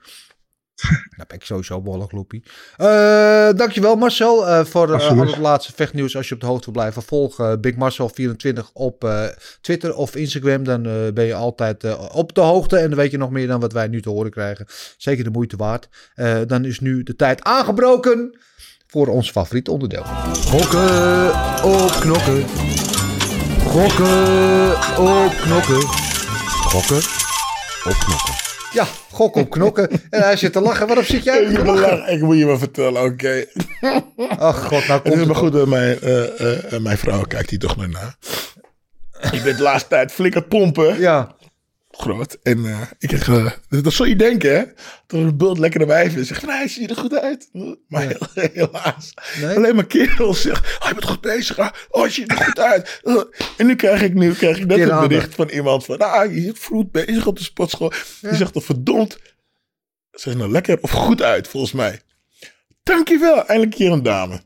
[1.09, 2.41] Nou ben ik sowieso behoorlijk Loopy.
[2.77, 6.15] Eh dankjewel Marcel voor eh, al het laatste vechtnieuws.
[6.15, 9.25] Als je op de hoogte wil blijven, volg Big Marcel24 op eh,
[9.61, 10.63] Twitter of Instagram.
[10.63, 10.83] Dan
[11.13, 13.87] ben je altijd op de hoogte en dan weet je nog meer dan wat wij
[13.87, 14.65] nu te horen krijgen.
[14.97, 15.89] Zeker de moeite waard.
[16.47, 18.37] Dan is nu de tijd aangebroken
[18.87, 20.03] voor ons favoriete onderdeel.
[20.47, 21.27] Gokken
[21.63, 22.45] op knokken.
[23.65, 25.81] Gokken op knokken.
[26.47, 26.97] Gokken
[27.85, 28.33] op knokken.
[28.73, 29.89] Ja, gokken op knokken.
[30.09, 30.87] En hij zit te lachen.
[30.87, 32.13] Waarom zit jij Ik, te moet lachen?
[32.13, 33.45] ik moet je maar vertellen, oké.
[34.37, 37.21] Ach god, nou Het komt maar het goed dat mijn, eh, eh, eh, mijn vrouw
[37.21, 38.15] kijkt hier toch naar na.
[39.31, 40.99] Ik ben de laatste tijd flink aan pompen.
[40.99, 41.35] Ja,
[41.97, 42.37] Groot.
[42.43, 44.63] En eh, ik zeg, eh, dat, zou je denken, hè?
[45.07, 46.27] Dat een bult lekkere wijf is.
[46.27, 47.49] Zegt, nee, zie je er goed uit?
[47.87, 49.13] Maar heel- helaas.
[49.41, 49.55] Nee?
[49.55, 51.55] Alleen maar kerels zeggen, oh, je bent goed bezig.
[51.55, 51.67] hè?
[51.89, 52.99] Oh, je ziet er goed uit.
[53.03, 53.21] Uh,
[53.57, 56.41] En nu krijg ik, nu krijg ik net een bericht van iemand van, ah, je
[56.41, 57.91] zit vroeg bezig op de sportschool.
[58.21, 59.17] Die zegt, dan verdomd,
[60.11, 62.01] ze is nou lekker of goed uit, volgens mij.
[62.83, 64.41] Dankjewel, eindelijk hier een dame.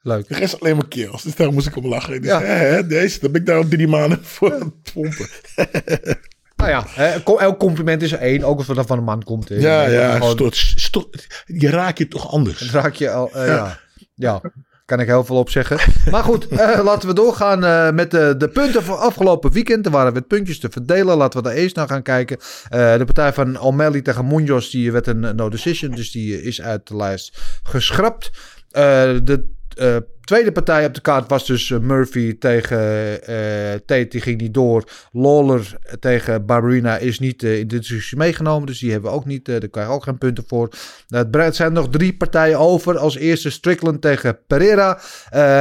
[0.00, 0.28] leuk.
[0.28, 1.22] De rest alleen maar kerels.
[1.22, 2.22] Dus daar moest ik om lachen.
[2.22, 2.40] Ja.
[2.40, 5.28] hè, hè, deze, daar ben ik daar al drie maanden voor aan het pompen.
[6.66, 8.44] Nou ja, elk compliment is er één.
[8.44, 9.48] Ook als dan van een man komt.
[9.48, 12.70] Ja, ja, Gewoon- stort, stort, je raakt je toch anders.
[12.70, 13.30] raak je al.
[13.32, 13.78] eh, ja.
[14.14, 14.40] ja,
[14.84, 15.78] kan ik heel veel op zeggen.
[16.10, 19.86] Maar goed, eh, laten we doorgaan eh, met de, de punten van afgelopen weekend.
[19.86, 21.16] Er waren weer puntjes te verdelen.
[21.16, 22.38] Laten we daar eerst naar gaan kijken.
[22.70, 25.90] De partij van O'Malley tegen Munoz, die werd een no decision.
[25.94, 28.30] Dus die is uit de lijst geschrapt.
[28.70, 32.78] De eh, tweede partij op de kaart was dus eh, Murphy tegen
[33.22, 34.06] eh Tate.
[34.08, 34.84] Die ging niet door.
[35.12, 38.66] Lawler tegen Barberina is niet in de discussie meegenomen.
[38.66, 39.44] Dus die hebben we ook niet.
[39.44, 40.68] daar krijgen we ook geen punten voor.
[41.08, 42.98] Nou, het zijn nog drie partijen over.
[42.98, 45.00] Als eerste Strickland tegen Pereira.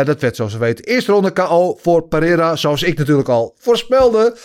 [0.03, 2.55] Dat werd zoals we weten eerste ronde KO voor Pereira.
[2.55, 4.37] Zoals ik natuurlijk al voorspelde.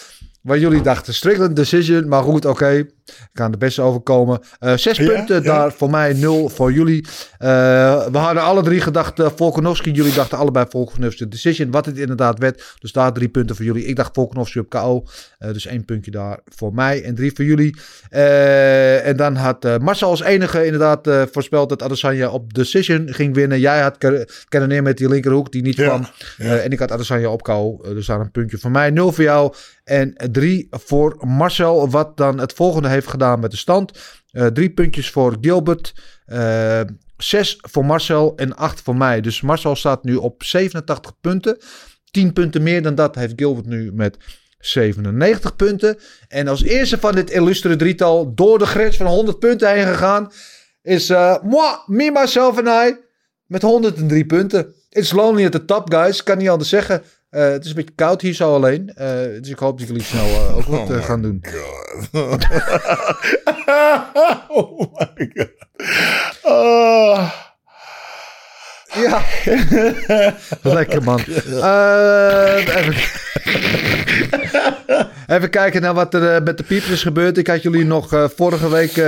[0.42, 2.08] Waar jullie dachten Strickland decision.
[2.08, 2.86] Maar goed, oké.
[3.32, 4.40] Kan de beste overkomen.
[4.58, 5.40] Eh, zes Ja, punten ja.
[5.42, 6.12] daar voor mij.
[6.12, 7.06] Nul voor jullie.
[7.38, 7.48] Eh,
[8.06, 9.90] we hadden alle drie gedacht uh, Volkanovski.
[9.90, 11.70] Jullie dachten allebei Volkanovski decision.
[11.70, 12.76] Wat het inderdaad werd.
[12.78, 13.84] Dus daar drie punten voor jullie.
[13.84, 15.04] Ik dacht Volkanovski op KO.
[15.38, 17.02] Dus één puntje daar voor mij.
[17.04, 17.76] En drie voor jullie.
[18.10, 23.60] En dan had Marcel als enige inderdaad voorspeld dat Adesanya op decision ging winnen.
[23.60, 23.96] Jij had
[24.48, 26.06] Cannonier met die linkerhoek die niet Ja, kwam.
[26.38, 27.80] en ik had Adesanya op KO.
[27.82, 28.90] Dus daar een puntje voor mij.
[28.90, 29.52] Nul voor jou.
[29.84, 31.90] En drie voor Marcel.
[31.90, 33.92] Wat dan het volgende heeft gedaan met de stand.
[34.30, 35.94] Eh, drie puntjes voor Gilbert.
[36.26, 36.80] eh,
[37.16, 39.20] zes voor Marcel en acht voor mij.
[39.20, 41.58] Dus Marcel staat nu op 87 punten.
[42.10, 44.16] 10 punten meer dan dat heeft Gilbert nu met
[44.58, 45.98] 97 punten.
[46.28, 50.32] En als eerste van dit illustere drietal door de grens van 100 punten heen gegaan
[50.82, 52.96] is uh, moi, me, myself en I
[53.46, 54.74] met 103 punten.
[54.90, 56.22] It's lonely at the top, guys.
[56.22, 57.02] Kan niet anders zeggen.
[57.30, 58.94] Uh, het is een beetje koud hier zo alleen.
[58.98, 59.06] Uh,
[59.40, 61.42] dus ik hoop dat jullie snel uh, ook wat uh, gaan doen.
[64.48, 65.50] oh my god.
[66.42, 67.46] Oh.
[68.94, 69.22] Ja.
[70.74, 71.20] Lekker man.
[71.60, 72.94] Eh, even...
[75.36, 77.38] even kijken naar wat er eh, met de piepers is gebeurd.
[77.38, 79.02] Ik had jullie nog eh, vorige week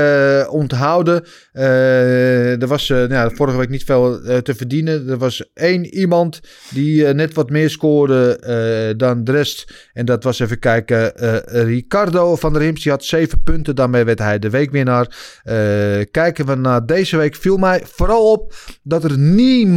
[0.50, 1.24] onthouden.
[1.52, 5.08] Er was ja, vorige week niet veel te verdienen.
[5.08, 6.40] Er was één iemand
[6.70, 9.88] die net wat meer scoorde dan de rest.
[9.92, 11.12] En dat was even kijken.
[11.44, 12.82] Ricardo van der Hims.
[12.82, 13.76] Die had zeven punten.
[13.76, 15.16] Daarmee werd hij de weekwinnaar.
[16.10, 17.36] Kijken we naar deze week.
[17.36, 19.69] Viel mij vooral op dat er niemand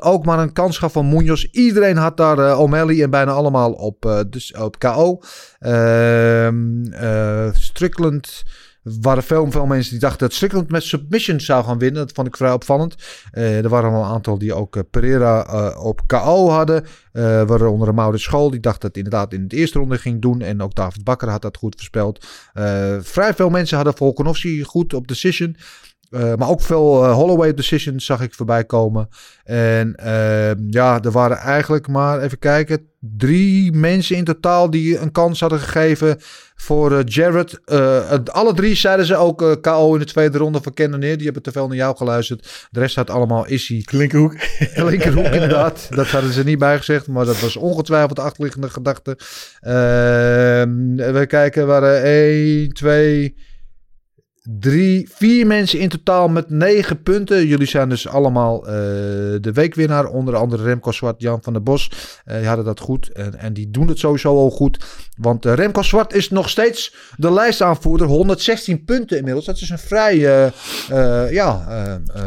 [0.00, 1.44] ook maar een kans gaf van Munoz.
[1.44, 5.20] Iedereen had daar eh, O'Malley en bijna allemaal op, eh, dus op KO.
[5.58, 8.42] Ehm eh, Strickland
[8.82, 12.06] waren veel, veel mensen die dachten dat Strickland met submission zou gaan winnen.
[12.06, 12.94] Dat vond ik vrij opvallend.
[13.30, 16.84] Er waren wel een aantal die ook Pereira op KO hadden.
[17.46, 18.50] Waaronder Maurits School.
[18.50, 20.40] Die dacht dat het inderdaad in de eerste ronde ging doen.
[20.40, 22.26] En ook David Bakker had dat goed voorspeld.
[23.00, 25.56] Vrij veel mensen hadden Volkanovski goed op decision.
[26.10, 29.08] Eh, maar ook veel eh, Holloway decisions zag ik voorbij komen.
[29.44, 35.12] En eh, ja, er waren eigenlijk maar, even kijken, drie mensen in totaal die een
[35.12, 36.16] kans hadden gegeven
[36.54, 37.60] voor eh, Jared.
[38.30, 41.16] Alle drie zeiden ze ook KO in de tweede ronde van Kennen neer.
[41.16, 42.68] Die hebben te veel naar jou geluisterd.
[42.70, 43.82] De rest had allemaal Issy.
[43.90, 44.34] Linkerhoek.
[44.74, 45.86] Linkerhoek inderdaad.
[45.90, 49.18] Dat hadden ze niet bijgezegd, maar dat was ongetwijfeld de achterliggende gedachte.
[49.60, 53.34] Ehm, we kijken, er waren 1, 2,
[54.50, 57.46] drie, vier mensen in totaal met negen punten.
[57.46, 58.72] Jullie zijn dus allemaal eh,
[59.40, 60.06] de weekwinnaar.
[60.06, 61.90] Onder andere Remco Zwart, Jan van der Bos.
[62.24, 63.12] Eh, die hadden dat goed.
[63.12, 64.84] En, en die doen het sowieso al goed.
[65.16, 68.06] Want eh, Remco Zwart is nog steeds de lijstaanvoerder.
[68.06, 69.44] 116 punten inmiddels.
[69.44, 70.16] Dat is een vrij
[71.30, 71.66] ja,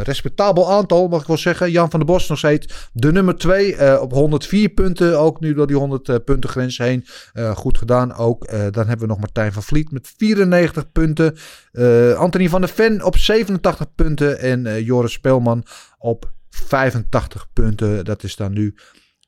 [0.03, 1.71] respectabel aantal, mag ik wel zeggen.
[1.71, 5.19] Jan van der Bos nog steeds de nummer 2 op 104 punten.
[5.19, 7.05] Ook nu door die 100 eh, punten grens heen.
[7.53, 8.49] Goed gedaan ook.
[8.49, 11.35] Dan hebben we nog Martijn van Vliet met 94 punten.
[11.71, 14.39] Eh, Anthony van der Ven op 87 punten.
[14.39, 15.63] En eh, Joris Speelman
[15.97, 18.05] op 85 punten.
[18.05, 18.75] Dat is dan nu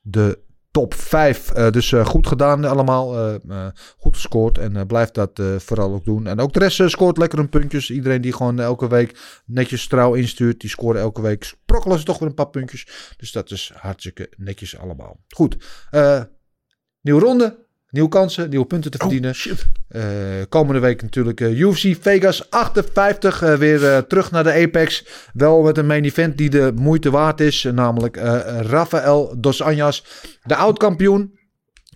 [0.02, 1.50] de top 5.
[1.50, 3.16] Eh, dus eh, goed gedaan allemaal.
[3.18, 4.58] Eh, eh, goed gescoord.
[4.58, 6.26] En eh, blijf dat eh, vooral ook doen.
[6.26, 7.90] En ook de rest eh, scoort lekker hun puntjes.
[7.90, 10.60] Iedereen die gewoon elke week netjes trouw instuurt.
[10.60, 11.44] Die scoren elke week.
[11.44, 13.14] Sprokkelen ze toch weer een paar puntjes.
[13.16, 15.20] Dus dat is hartstikke netjes allemaal.
[15.28, 15.56] Goed.
[15.90, 16.22] Eh,
[17.00, 17.63] nieuwe ronde.
[17.94, 19.34] Nieuwe kansen, nieuwe punten te verdienen.
[19.34, 19.66] shit.
[19.88, 20.02] Eh,
[20.48, 23.42] komende week natuurlijk eh, UFC Vegas 58.
[23.42, 25.04] eh, weer terug naar de Apex.
[25.32, 27.62] Wel met een main event die de moeite waard is.
[27.62, 28.16] namelijk
[28.60, 30.04] Rafael Dos Anjos.
[30.42, 31.38] De oud-kampioen.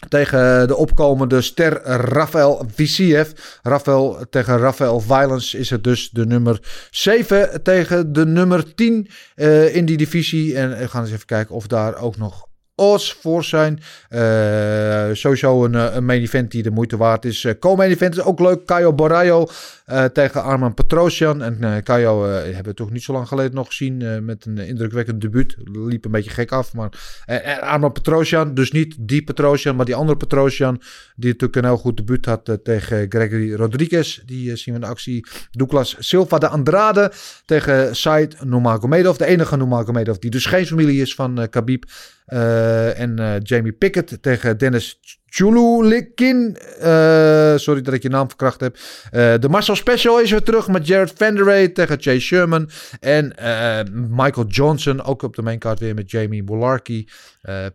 [0.09, 3.31] Tegen de opkomende ster Rafael Viciev.
[3.63, 6.61] Rafael tegen Rafael Violence is het dus de nummer
[6.91, 10.57] 7 tegen de nummer 10 eh, in die divisie.
[10.57, 12.48] En we gaan eens even kijken of daar ook nog
[12.79, 13.81] odds voor zijn.
[14.09, 17.45] Eh, sowieso een, eh, een main event die de moeite waard is.
[17.45, 18.65] Uh, Co-main event is ook leuk.
[18.65, 19.49] Caio Borraio
[19.89, 21.43] eh, tegen Arman Petrosian.
[21.43, 24.25] En eh, hebben we toch niet zo lang geleden nog gezien.
[24.25, 25.57] met een indrukwekkend debuut.
[25.65, 26.75] Liep een beetje gek af.
[26.75, 26.91] Maar
[27.61, 28.55] Arman Petrosian.
[28.55, 30.81] Dus niet die Petrosian, maar die andere Petrosian.
[31.17, 34.23] Die natuurlijk een heel goed debuut had tegen Gregory Rodriguez.
[34.27, 35.27] Die zien we in de actie.
[35.51, 37.13] Douglas Silva de Andrade
[37.45, 39.17] tegen Said Nurmagomedov.
[39.17, 41.85] De enige Nurmagomedov die dus geen familie is van Khabib.
[42.29, 44.99] Uh, en uh, Jamie Pickett tegen Dennis
[45.29, 46.57] Chululikin.
[46.83, 48.77] Uh, sorry dat ik je naam verkracht heb.
[48.77, 52.71] Uh, de Marcel Special is weer terug met Jared Vanderay tegen Chase Sherman.
[53.01, 57.09] En uh, Michael Johnson ook op de maincard weer met Jamie Mularkey.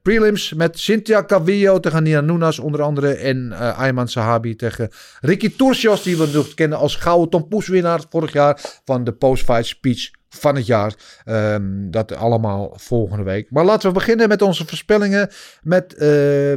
[0.02, 3.14] prelims met Cynthia Cavillo tegen Nina Nunas onder andere.
[3.14, 4.90] En Ayman Sahabi tegen
[5.22, 9.12] Ricky Turcios die we nog kennen als gouden Tom Poes winnaar vorig jaar van de
[9.12, 10.94] post-fight speech van het jaar.
[11.26, 13.52] Um, dat allemaal volgende week.
[13.52, 15.30] Maar laten we beginnen met onze voorspellingen.
[15.62, 16.00] Met uh,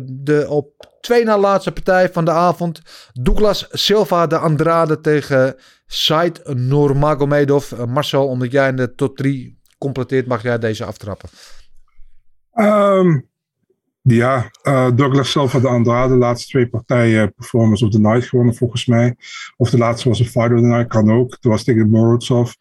[0.05, 2.83] de op twee na laatste partij van de avond.
[3.13, 5.55] Douglas Silva de Andrade tegen
[5.87, 7.73] Said Nurmagomedov.
[7.73, 11.29] Uh, Marcel, omdat jij in de top 3 completeert, mag jij deze aftrappen.
[12.55, 13.29] Um,
[14.03, 18.55] ja, uh, Douglas Silva de Andrade, de laatste twee partijen performance of the night gewonnen
[18.55, 19.17] volgens mij.
[19.57, 21.39] Of de laatste was een fight of the night, kan ook.
[21.39, 22.53] Toen was tegen Morozov.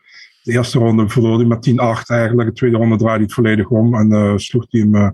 [0.45, 1.73] De eerste ronde verloor hij met 10-8
[2.05, 2.49] eigenlijk.
[2.49, 5.09] De tweede ronde draaide hij het volledig om en uh, sloeg hij hem, uh,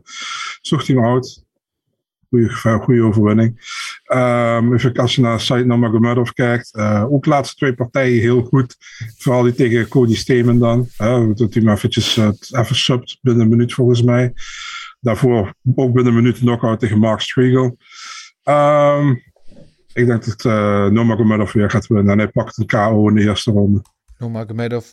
[0.61, 1.43] sloeg hij hem uit.
[2.81, 3.49] Goede overwinning.
[4.13, 6.75] Um, even als je naar Said Nurmagomedov kijkt.
[6.75, 8.75] Uh, ook de laatste twee partijen heel goed.
[9.17, 10.87] Vooral die tegen Cody Stamen dan.
[10.97, 12.17] Dat hij hem eventjes
[12.51, 14.33] even subt binnen een minuut volgens mij.
[14.99, 17.77] Daarvoor ook binnen een minuut knockout tegen Mark Striegel.
[18.43, 19.21] Um,
[19.93, 22.11] ik denk dat uh, Nurmagomedov weer gaat winnen.
[22.11, 23.81] En hij pakt een KO in de eerste ronde.
[24.17, 24.85] Nurmagomedov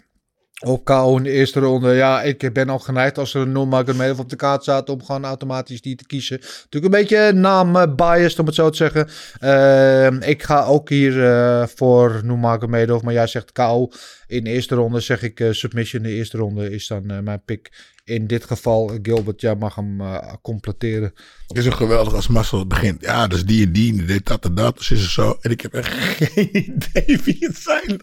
[0.66, 1.94] op KO in de eerste ronde.
[1.94, 5.24] Ja, ik ben al geneigd als er een Nurmagomedov op de kaart staat om gewoon
[5.24, 6.38] automatisch die te kiezen.
[6.40, 9.08] Natuurlijk een beetje naam biased om het zo te zeggen.
[9.40, 13.88] Uh, ik ga ook hier uh, voor Nurmagomedov, maar jij zegt KO
[14.26, 15.00] in de eerste ronde.
[15.00, 17.70] Zeg ik uh, submission in de eerste ronde is dan mijn pick
[18.08, 21.14] in dit geval, Gilbert, jij mag hem eh, completeren.
[21.46, 23.00] Het is ook geweldig als Marcel begint.
[23.00, 24.76] Ja, dus die en die, deed dat en dat.
[24.76, 25.38] Dus is het zo.
[25.40, 28.00] En ik heb echt geen idee wie het zijn.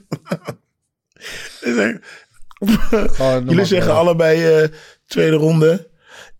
[3.17, 4.69] Jullie nog- zeggen allebei eh,
[5.07, 5.89] tweede ronde.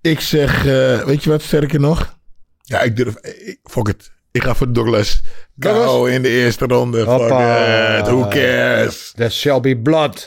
[0.02, 2.18] Ik zeg, eh, weet je wat sterker nog?
[2.62, 3.16] Ja, ik durf.
[3.22, 4.12] Ik, fuck it.
[4.32, 5.22] Ik ga voor Douglas.
[5.60, 6.98] Kou in de eerste ronde.
[6.98, 8.08] Fuck it.
[8.08, 9.12] Who cares?
[9.16, 10.26] De Shelby Blood.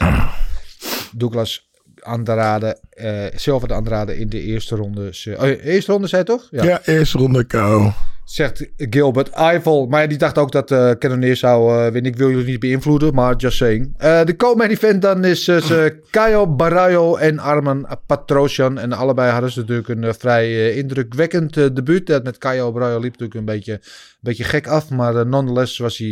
[1.12, 1.70] Douglas
[2.00, 5.12] Andrade, eh Silver de Andrade in de eerste ronde.
[5.38, 6.48] Oh, eerste ronde zei toch?
[6.50, 7.90] Ja, eerste ronde kou.
[8.28, 9.86] Zegt Gilbert Eiffel.
[9.86, 12.12] Maar die dacht ook dat eh Cannonier zou eh, winnen.
[12.12, 13.94] Ik wil jullie niet beïnvloeden, maar just saying.
[13.96, 18.78] Eh, de co-main event dan is ze Caio Barrayo en Arman Patrosian.
[18.78, 22.06] En allebei hadden ze natuurlijk een vrij indrukwekkend debuut.
[22.06, 23.80] Dat met Caio Barrayo liep natuurlijk een beetje, een
[24.20, 24.90] beetje gek af.
[24.90, 26.08] Maar nonetheless was hij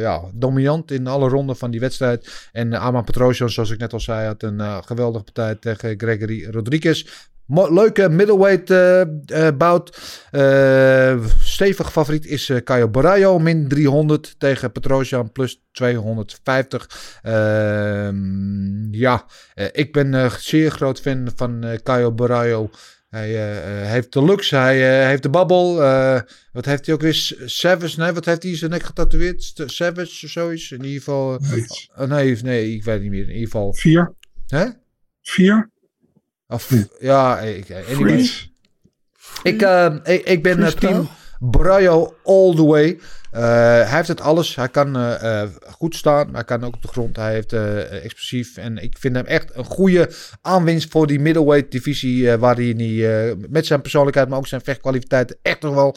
[0.00, 2.48] ja, dominant in alle ronden van die wedstrijd.
[2.52, 6.46] En uh, Arman Patrosian, zoals ik net al zei, had een geweldige partij tegen Gregory
[6.50, 7.28] Rodriguez.
[7.48, 9.98] Leuke middleweight eh, eh, bout.
[10.30, 13.38] Eh, stevig favoriet is eh Caio Barrayo.
[13.38, 17.20] Min 300 tegen Petrosian plus 250.
[17.22, 19.26] Ehm, ja,
[19.72, 22.70] ik ben zeer groot fan van Caio Barrayo.
[23.08, 23.28] Hij
[23.86, 25.74] heeft de looks, hij heeft de babbel.
[26.52, 27.34] Wat heeft hij ook weer?
[27.44, 29.52] Savage, nee, wat heeft hij in zijn nek getatoeëerd?
[29.66, 30.70] Savage of zoiets?
[30.70, 31.40] In ieder geval.
[31.96, 33.22] oh, nee, nee, ik weet niet meer.
[33.22, 33.74] In ieder geval.
[33.74, 34.14] Vier?
[34.46, 34.66] Hè?
[35.22, 35.70] Vier?
[36.48, 38.30] Of, ja, ik, anyway.
[39.42, 41.08] Ik, eh, ik, ik ben eh, team
[41.38, 42.98] Brayo all the way.
[43.30, 44.56] Eh, hij heeft het alles.
[44.56, 45.16] Hij kan
[45.70, 46.34] goed staan.
[46.34, 47.16] Hij kan ook op de grond.
[47.16, 47.52] Hij heeft
[48.02, 48.56] explosief.
[48.56, 50.10] En ik vind hem echt een goede
[50.42, 52.36] aanwinst voor die middleweight divisie.
[52.36, 55.96] waarin hij eh, met zijn persoonlijkheid, maar ook zijn vechtkwaliteiten echt nog wel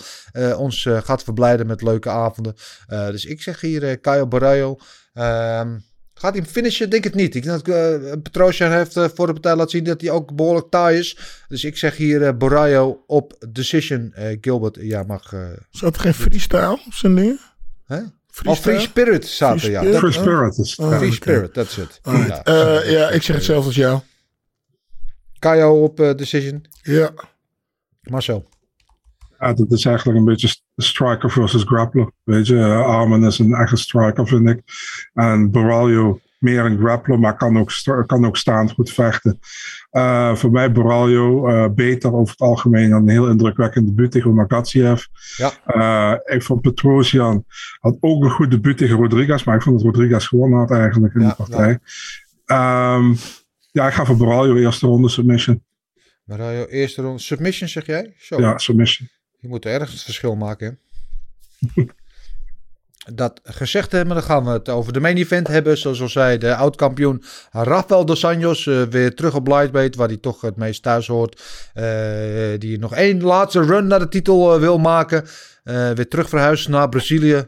[0.58, 2.56] ons gaat verblijden met leuke avonden.
[2.88, 4.78] Dus ik zeg hier Caio Barrayo.
[5.14, 5.78] Ehm,
[6.22, 6.90] Gaat hij hem finishen?
[6.90, 7.36] Denk het niet.
[7.36, 10.36] Ik denk dat uh, Petrosian heeft uh, voor de partij laten zien dat hij ook
[10.36, 11.18] behoorlijk taai is.
[11.48, 14.14] Dus ik zeg hier uh, Borayo op decision.
[14.18, 15.32] Uh, Gilbert, ja mag...
[15.32, 17.40] Uh, Zat er geen freestyle op zijn ding?
[17.86, 18.00] Hè?
[18.44, 19.82] Oh, Free Spirit staat er, ja.
[19.82, 22.00] Free dat, Spirit is oh, Free Spirit, that's it.
[22.04, 24.00] Ja, uh, ja, ik zeg hetzelfde als jou.
[25.40, 26.66] Kajo op uh, decision.
[26.82, 27.12] Ja.
[28.02, 28.50] Marcel.
[29.42, 32.12] Ja, dat is eigenlijk een beetje striker versus grappler.
[32.24, 34.62] Weet je, uh, Armin is een echte striker, vind ik.
[35.14, 37.72] En Boralio meer een grappler, maar kan ook,
[38.06, 39.40] kan ook staand goed vechten.
[39.92, 42.92] Uh, voor mij Boralio uh, beter over het algemeen.
[42.92, 45.06] Een heel indrukwekkend debuut tegen Magatsiev.
[45.38, 45.52] Ja.
[45.68, 47.46] Uh, ik vond Petrosian
[47.80, 51.14] had ook een goed debuut tegen Rodriguez, maar ik vond dat Rodriguez gewonnen had eigenlijk
[51.14, 51.80] in ja, de partij.
[52.46, 52.96] Ja.
[52.96, 53.18] Um,
[53.72, 55.64] ja, ik ga voor Boralio eerste ronde submission.
[56.24, 58.14] Boralio eerste ronde submission zeg jij?
[58.18, 58.40] Zo.
[58.40, 59.10] Ja, submission.
[59.42, 60.80] Je moet ergens verschil maken.
[63.14, 65.78] Dat gezegd hebben, dan gaan we het over de main event hebben.
[65.78, 70.18] Zoals al zei, de oud-kampioen Rafael dos Anjos uh, weer terug op Lightweight, waar hij
[70.18, 71.42] toch het meest thuis hoort.
[71.76, 71.84] Uh,
[72.58, 75.26] die nog één laatste run naar de titel uh, wil maken.
[75.64, 77.48] weer terug verhuizen naar Brazilië.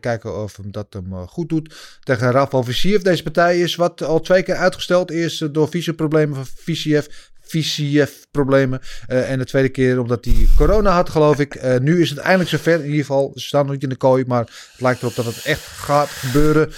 [0.00, 1.98] kijken of hem dat hem goed doet.
[2.00, 3.02] Tegen Rafael Visiev.
[3.02, 5.10] Deze partij is wat al twee keer uitgesteld.
[5.10, 7.06] Eerst door visumproblemen van Visiev.
[7.50, 8.80] VCF-problemen.
[9.08, 11.54] Uh, en de tweede keer omdat hij corona had, geloof ik.
[11.54, 12.74] Uh, nu is het eindelijk zover.
[12.74, 14.24] In ieder geval, ze staan nog niet in de kooi.
[14.26, 16.72] Maar het lijkt erop dat het echt gaat gebeuren.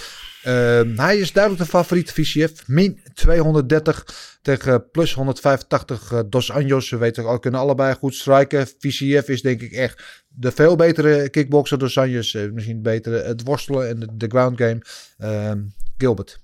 [0.47, 2.67] Uh, hij is duidelijk de favoriet, VCF.
[2.67, 4.05] Min 230
[4.41, 6.87] tegen plus 185 uh, Dos Anjos.
[6.87, 8.67] Ze weten ook, kunnen allebei goed strijken.
[8.79, 11.77] VCF is denk ik echt de veel betere kickboxer.
[11.77, 14.81] Dos Anjos uh, misschien betere het worstelen en de, de ground game.
[15.17, 15.61] Ehm,
[15.97, 16.39] Gilbert,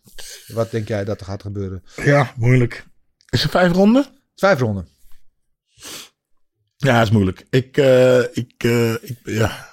[0.47, 1.83] wat denk jij dat er gaat gebeuren?
[1.95, 2.85] Ja, moeilijk.
[3.29, 4.18] Is er vijf ronden?
[4.39, 4.87] Vijf ronden.
[6.77, 7.45] Ja, is moeilijk.
[7.49, 9.69] Ik, uh, ik, uh, ik, ja.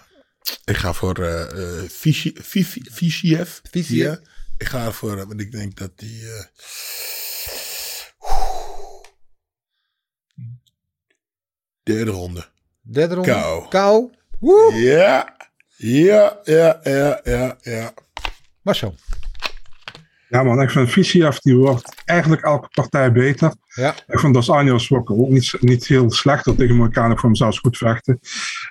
[0.64, 3.60] ik ga voor uh, VCF.
[3.70, 4.18] Ja.
[4.58, 6.22] Ik ga ervoor, want ik denk dat die.
[11.82, 12.48] derde ronde.
[12.80, 13.30] Derde ronde.
[13.30, 13.68] Kou.
[13.68, 14.10] Kou.
[14.74, 15.36] Ja.
[15.76, 17.94] Ja, ja, ja, ja, ja.
[18.62, 18.94] Marcel.
[20.28, 23.54] Ja man, ik vind VCF die wordt eigenlijk elke partij beter.
[23.74, 23.94] Ja.
[24.06, 27.10] Ik vond Dos Anjos ook, niet, niet heel slecht tegen elkaar.
[27.10, 28.18] Ik vond hem zelfs goed vechten.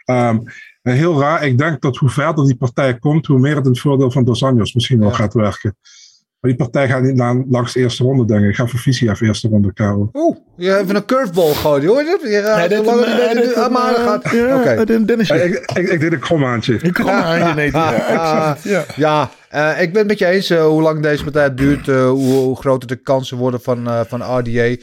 [0.06, 0.44] Um,
[0.82, 3.72] en heel raar, ik denk dat hoe verder die partij komt, hoe meer het in
[3.72, 5.16] het voordeel van Dos Anjos misschien wel ja.
[5.16, 5.78] gaat werken.
[6.40, 8.50] Maar die partij gaat niet langs de eerste ronde, denk ik.
[8.50, 10.10] Ik ga voor VCF eerste ronde kauwen.
[10.14, 12.04] Oeh, je hebt een curveball gooien, hoor.
[12.04, 14.32] Je gaat de maar gaat.
[14.32, 15.06] Ja, okay.
[15.06, 15.30] Dennis.
[15.30, 16.80] Ik, ik, ik deed een kromhaantje.
[16.82, 17.72] Een kromhaantje, nee.
[18.64, 19.30] Ja, ja.
[19.56, 22.34] Uh, ik ben het met je eens uh, hoe lang deze partij duurt, uh, hoe,
[22.34, 24.76] hoe, groter de kansen worden van, uh, van RDA.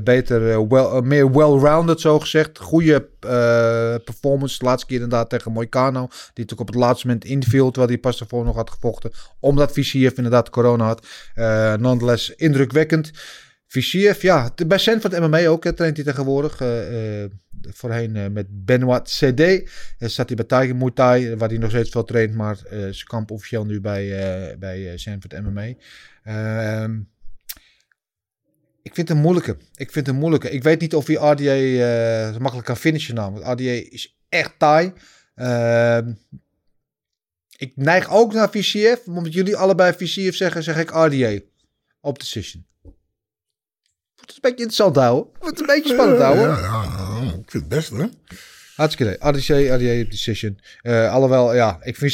[0.00, 2.58] beter, well, meer well-rounded zo gezegd.
[2.58, 3.08] Goede
[4.04, 4.58] performance.
[4.58, 6.00] De laatste keer inderdaad tegen Moicano.
[6.00, 9.12] Die natuurlijk op het laatste moment inviel, terwijl hij pas ervoor nog had gevochten.
[9.40, 11.06] Omdat VCF inderdaad corona had.
[11.78, 13.10] nonetheless indrukwekkend.
[13.66, 16.60] Viciev, ja, bij Sanford MMA ook, hè, traint hij tegenwoordig.
[16.60, 17.30] eh, eh,
[17.70, 19.70] voorheen eh, met Benoit CD.
[19.98, 22.56] Zat hij bij Tiger Muay Thai, waar hij nog steeds veel traint, maar
[22.92, 24.08] ze kamp officieel nu bij,
[24.58, 25.72] bij eh, Sanford MMA.
[26.22, 27.00] Ehm,
[28.82, 29.56] ik vind het een moeilijke.
[29.74, 30.50] Ik vind het moeilijke.
[30.50, 33.46] Ik weet niet of hij RDA makkelijk kan finishen namelijk.
[33.46, 34.92] RDA is echt taai.
[35.34, 36.12] Ehm,
[37.56, 41.38] ik neig ook naar maar Omdat jullie allebei VCF zeggen, zeg ik RDA.
[42.00, 42.66] Op decision.
[44.26, 45.32] Het een beetje interessant houden.
[45.40, 46.48] Het een beetje spannend houden.
[46.48, 46.84] Ja, ja,
[47.22, 48.08] ja, ik vind het best hoor.
[48.76, 49.30] Hartstikke idee.
[49.30, 50.58] RDC, RDA decision.
[50.82, 52.12] Eh alhoewel, ja, ik vind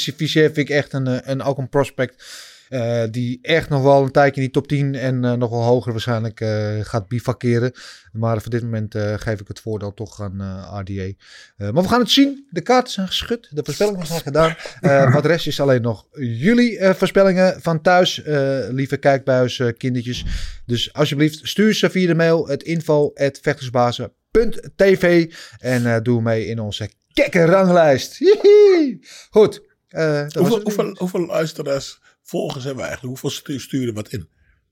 [0.52, 2.24] vind ik echt een, eh, een, ook een prospect
[2.72, 5.62] eh, die echt nog wel een tijdje in die top 10 en eh, nog wel
[5.62, 7.72] hoger waarschijnlijk eh, gaat bivakeren.
[8.12, 11.12] Maar voor dit moment geef ik het voordeel toch aan RDA.
[11.56, 12.46] Maar we gaan het zien.
[12.50, 13.48] De kaarten zijn geschud.
[13.50, 14.56] De voorspellingen zijn gedaan.
[15.12, 18.22] Wat rest is alleen nog jullie voorspellingen van thuis,
[18.70, 20.24] lieve kijkbuis, kindertjes.
[20.66, 26.90] Dus alsjeblieft, stuur ze via de mail het info vechtersbazen.tv en doe mee in onze
[27.12, 28.18] kekke ranglijst.
[28.18, 28.98] Hihi.
[29.30, 29.62] Goed.
[29.88, 32.00] Hoeveel, hoeveel, hoeveel luisteraars,
[32.32, 33.20] volgers hebben we eigenlijk?
[33.20, 34.28] Hoeveel stu- sturen wat in?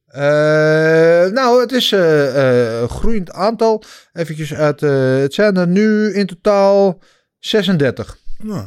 [0.06, 0.20] Eh,
[1.30, 2.26] nou, het is eh,
[2.74, 3.82] eh, een groeiend aantal.
[4.12, 7.02] Even uit, eh, het zijn er nu in totaal
[7.38, 8.18] 36.
[8.42, 8.66] Nou,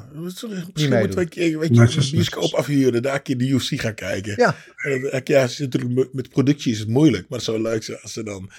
[0.74, 3.80] misschien moeten we een keer weet je, een bioscoop afhuren, daar een keer de UFC
[3.82, 4.34] gaan kijken.
[4.38, 4.56] Ja.
[4.76, 7.98] En dat- ja, natuurlijk met- met productie is het moeilijk, maar het zou leuk zijn
[8.02, 8.52] als ze dan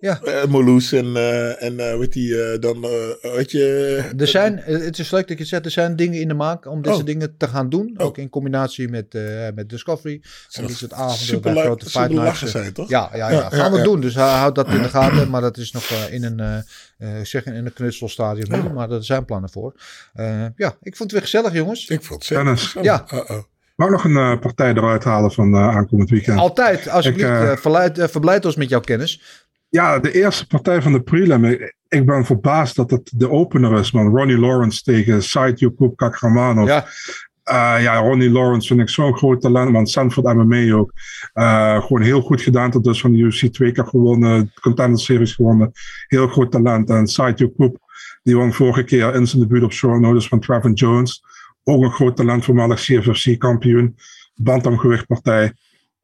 [0.00, 0.20] Ja.
[0.48, 4.02] Moloes en, eh en eh, weet die, eh, dan, eh, weet je...
[4.18, 6.66] Er zijn, het is leuk dat je het zegt, er zijn dingen in de maak
[6.66, 7.04] om deze Oh.
[7.04, 7.94] dingen te gaan doen.
[7.96, 8.06] Oh.
[8.06, 9.22] Ook in combinatie met, eh,
[9.54, 10.22] met Discovery.
[10.52, 12.44] En dit soort avonden bij grote fight nights.
[12.50, 12.88] zijn, toch?
[12.88, 13.38] Ja, ja, ja.
[13.40, 13.84] Ja, gaan ja, we ja.
[13.84, 14.00] doen.
[14.00, 15.30] Dus hou houd dat in de gaten.
[15.30, 16.64] Maar dat is nog eh, in een,
[17.26, 18.62] zeg in een knutselstadium.
[18.62, 19.74] nu, Maar er zijn plannen voor.
[20.12, 21.88] Eh, ja, ik vond het weer gezellig, jongens.
[21.88, 22.44] Ik vond het zeker.
[22.44, 22.76] Dennis.
[22.82, 23.04] Ja.
[23.14, 23.42] Uh-oh.
[23.76, 26.38] Mag ik nog een eh, partij eruit halen van eh, aankomend weekend?
[26.38, 29.20] Altijd, alsjeblieft, Ik, verleid- eh, verblijd ons met jouw kennis.
[29.70, 31.44] Ja, de eerste partij van de prelim.
[31.88, 34.16] Ik, ben verbaasd dat het de opener is, man.
[34.16, 36.68] Ronnie Lawrence tegen Said Yakub Kakramanov.
[36.68, 36.86] Ja,
[37.50, 39.86] Eh, ja, Ronnie Lawrence vind ik zo'n groot talent, man.
[39.86, 40.92] Sanford MMA ook.
[41.32, 44.52] Eh, gewoon heel goed gedaan tot dus van de UFC twee keer gewonnen.
[44.60, 45.72] Contender Series gewonnen.
[46.06, 46.90] Heel groot talent.
[46.90, 47.76] En Said Yakub,
[48.22, 51.22] die won vorige keer in zijn debuut op short notice van Trevin Jones.
[51.64, 53.96] Ook een groot talent, voormalig CFFC kampioen.
[54.34, 55.52] Bantamgewichtpartij.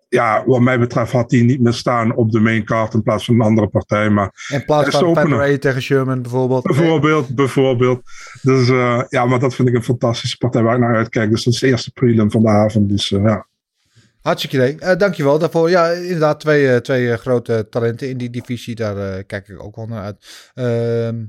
[0.08, 3.24] Ja, wat mij betreft had hij niet meer staan op de main card in plaats
[3.24, 4.10] van een andere partij.
[4.10, 5.16] Maar in plaats van.
[5.16, 6.62] Federer tegen Sherman bijvoorbeeld.
[6.62, 8.02] Bijvoorbeeld, bijvoorbeeld.
[8.42, 11.30] Dus eh, ja, maar dat vind ik een fantastische partij waar ik naar uitkijk.
[11.30, 12.88] Dus dat is de eerste prelim van de avond.
[12.88, 13.46] Dus eh, ja.
[14.20, 14.78] Hartstikke idee.
[14.78, 15.70] Eh, dankjewel daarvoor.
[15.70, 18.74] Ja, inderdaad, twee, twee grote talenten in die divisie.
[18.74, 20.50] Daar kijk ik ook wel naar uit.
[20.54, 21.24] Ehm,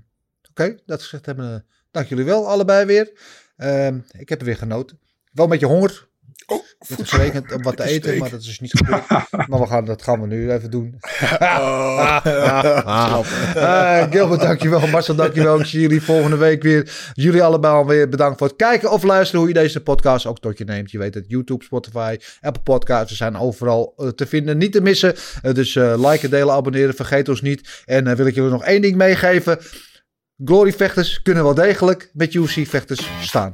[0.59, 1.65] Oké, dat gezegd hebben.
[1.91, 3.11] dank jullie wel, allebei weer.
[3.57, 4.99] Ehm, ik heb er weer genoten.
[5.31, 6.07] Wel een beetje honger.
[6.49, 9.07] Oh, gerekend om wat te eten, maar dat is dus niet gebeurd.
[9.49, 10.99] maar we gaan, dat gaan we nu even doen.
[11.40, 11.95] Oh.
[13.56, 14.88] Eh, Gilbert, dankjewel.
[14.88, 15.60] Marcel, dankjewel.
[15.60, 17.11] Ik zie jullie volgende week weer.
[17.14, 20.57] Jullie allebei alweer bedankt voor het kijken of luisteren hoe je deze podcast ook tot
[20.57, 20.91] je neemt.
[20.91, 23.10] Je weet het, YouTube, Spotify, Apple Podcasts.
[23.10, 25.15] We zijn overal eh, te vinden, niet te missen.
[25.41, 27.84] Eh, dus liken, delen, abonneren, vergeet ons niet.
[27.86, 29.60] En wil ik jullie nog één ding meegeven.
[30.45, 33.53] Glory vechters kunnen wel degelijk met UFC vechters staan.